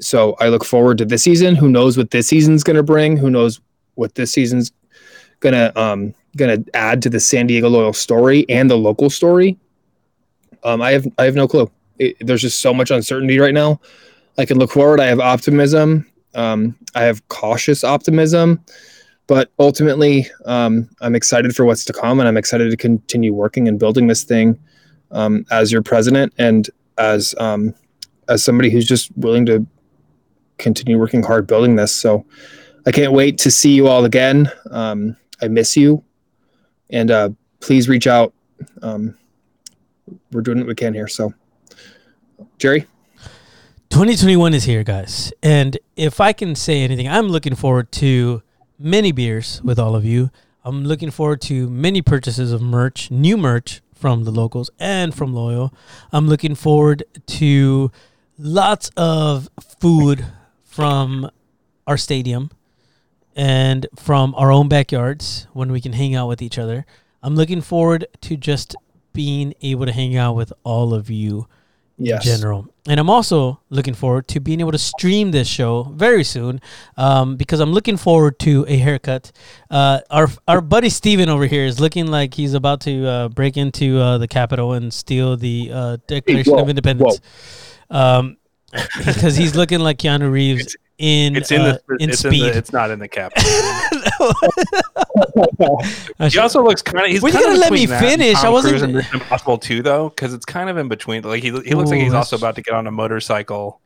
[0.00, 1.54] so I look forward to this season.
[1.54, 3.16] Who knows what this season's going to bring?
[3.16, 3.60] Who knows
[3.94, 4.72] what this season's
[5.40, 9.56] to um, going to add to the San Diego Loyal story and the local story?
[10.64, 11.70] Um, I have I have no clue.
[11.98, 13.80] It, there's just so much uncertainty right now.
[14.38, 15.00] I can look forward.
[15.00, 16.06] I have optimism.
[16.34, 18.64] Um, I have cautious optimism,
[19.26, 23.66] but ultimately, um, I'm excited for what's to come, and I'm excited to continue working
[23.66, 24.58] and building this thing
[25.10, 26.68] um, as your president and
[26.98, 27.74] as um,
[28.28, 29.66] as somebody who's just willing to
[30.58, 31.94] continue working hard building this.
[31.94, 32.24] So
[32.86, 34.50] I can't wait to see you all again.
[34.70, 36.04] Um, I miss you,
[36.90, 37.30] and uh,
[37.60, 38.34] please reach out.
[40.32, 41.08] We're doing what we can here.
[41.08, 41.32] So,
[42.58, 42.86] Jerry,
[43.90, 45.32] 2021 is here, guys.
[45.42, 48.42] And if I can say anything, I'm looking forward to
[48.78, 50.30] many beers with all of you.
[50.64, 55.34] I'm looking forward to many purchases of merch, new merch from the locals and from
[55.34, 55.72] Loyal.
[56.12, 57.90] I'm looking forward to
[58.38, 59.48] lots of
[59.80, 60.26] food
[60.62, 61.30] from
[61.86, 62.50] our stadium
[63.34, 66.84] and from our own backyards when we can hang out with each other.
[67.22, 68.76] I'm looking forward to just
[69.12, 71.46] being able to hang out with all of you
[71.98, 72.68] yes, in general.
[72.88, 76.60] And I'm also looking forward to being able to stream this show very soon
[76.96, 79.32] um, because I'm looking forward to a haircut.
[79.70, 83.56] Uh, our our buddy Steven over here is looking like he's about to uh, break
[83.56, 87.20] into uh, the Capitol and steal the uh, Declaration whoa, of Independence.
[87.90, 88.36] Um,
[88.98, 92.44] because he's looking like Keanu Reeves in It's in uh, the in it's speed.
[92.44, 93.32] in the it's not in the cap.
[94.20, 97.10] I He also looks kind of.
[97.10, 98.36] He's Well, you kind of gotta let me between that and finish.
[98.44, 101.22] I wasn't- Cruise Impossible too, though, because it's kind of in between.
[101.22, 103.80] Like he he looks like Ooh, he's also about to get on a motorcycle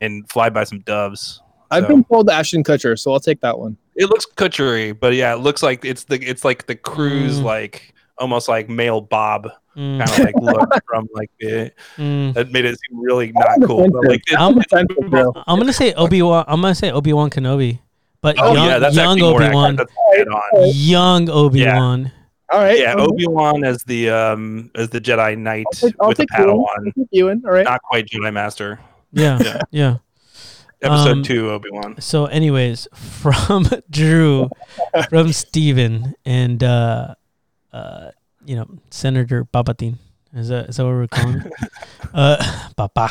[0.00, 1.40] and fly by some doves.
[1.70, 3.76] I've So- been told Ashton Kutcher, so I'll take that one.
[3.96, 7.44] It looks couture but yeah, it looks like it's the it's like the cruise Mm.
[7.44, 12.34] like almost like male Bob Mm, kind of like look from like the, mm.
[12.34, 13.88] that made it seem really not cool.
[13.90, 15.42] But like it's, I'm- Offensive.
[15.46, 16.44] I'm gonna say Obi Wan.
[16.48, 17.78] I'm gonna say Obi Wan Kenobi,
[18.36, 19.76] but oh young, yeah, that's young Obi Wan, accurate.
[20.12, 20.70] That's dead on.
[20.74, 22.02] young Obi Wan.
[22.02, 22.10] Yeah.
[22.50, 22.78] All right.
[22.78, 22.94] Yeah.
[22.96, 26.38] Obi Wan as the um as the Jedi Knight I'll take, I'll with the take
[26.38, 26.48] Ewan.
[26.56, 27.42] Padawan, I'll Ewan.
[27.44, 27.64] All right.
[27.64, 28.78] not quite Jedi Master.
[29.12, 29.60] Yeah, Yeah.
[29.70, 29.96] yeah.
[30.80, 32.00] Episode Um, two, Obi Wan.
[32.00, 34.48] So, anyways, from Drew,
[35.10, 37.14] from Steven, and uh,
[37.72, 38.10] uh,
[38.46, 39.96] you know, Senator Papatin.
[40.34, 41.42] Is that is that what we're calling?
[41.42, 41.52] it?
[42.14, 43.10] uh, Papa,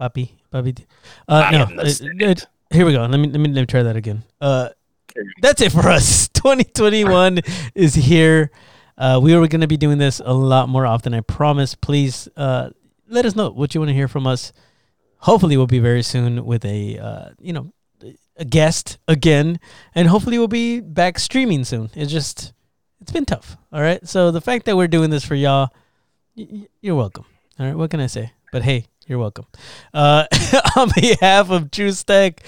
[0.00, 0.84] Papi, Papi.
[1.26, 2.42] Uh, I no, am the Senate.
[2.44, 3.00] uh, here we go.
[3.04, 4.22] Let me let me let me try that again.
[4.40, 4.70] Uh,
[5.42, 6.28] that's it for us.
[6.34, 7.40] 2021
[7.74, 8.50] is here.
[8.96, 11.14] Uh, we are going to be doing this a lot more often.
[11.14, 11.74] I promise.
[11.74, 12.70] Please uh,
[13.08, 14.52] let us know what you want to hear from us.
[15.18, 17.72] Hopefully, we'll be very soon with a uh, you know
[18.36, 19.58] a guest again,
[19.94, 21.90] and hopefully, we'll be back streaming soon.
[21.94, 22.52] It's just
[23.00, 23.56] it's been tough.
[23.72, 24.06] All right.
[24.06, 25.70] So the fact that we're doing this for y'all,
[26.36, 27.24] y- y- you're welcome.
[27.58, 27.76] All right.
[27.76, 28.32] What can I say?
[28.52, 29.46] But hey, you're welcome.
[29.92, 30.24] Uh,
[30.76, 32.42] on behalf of Drew Stack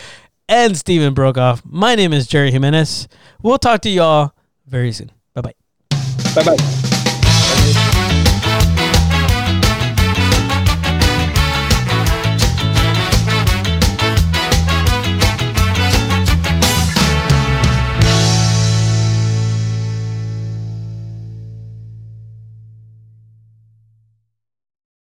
[0.48, 3.08] and Steven Brokoff, my name is Jerry Jimenez.
[3.42, 4.32] We'll talk to y'all
[4.66, 5.10] very soon.
[5.34, 5.54] Bye bye.
[6.34, 6.88] Bye bye.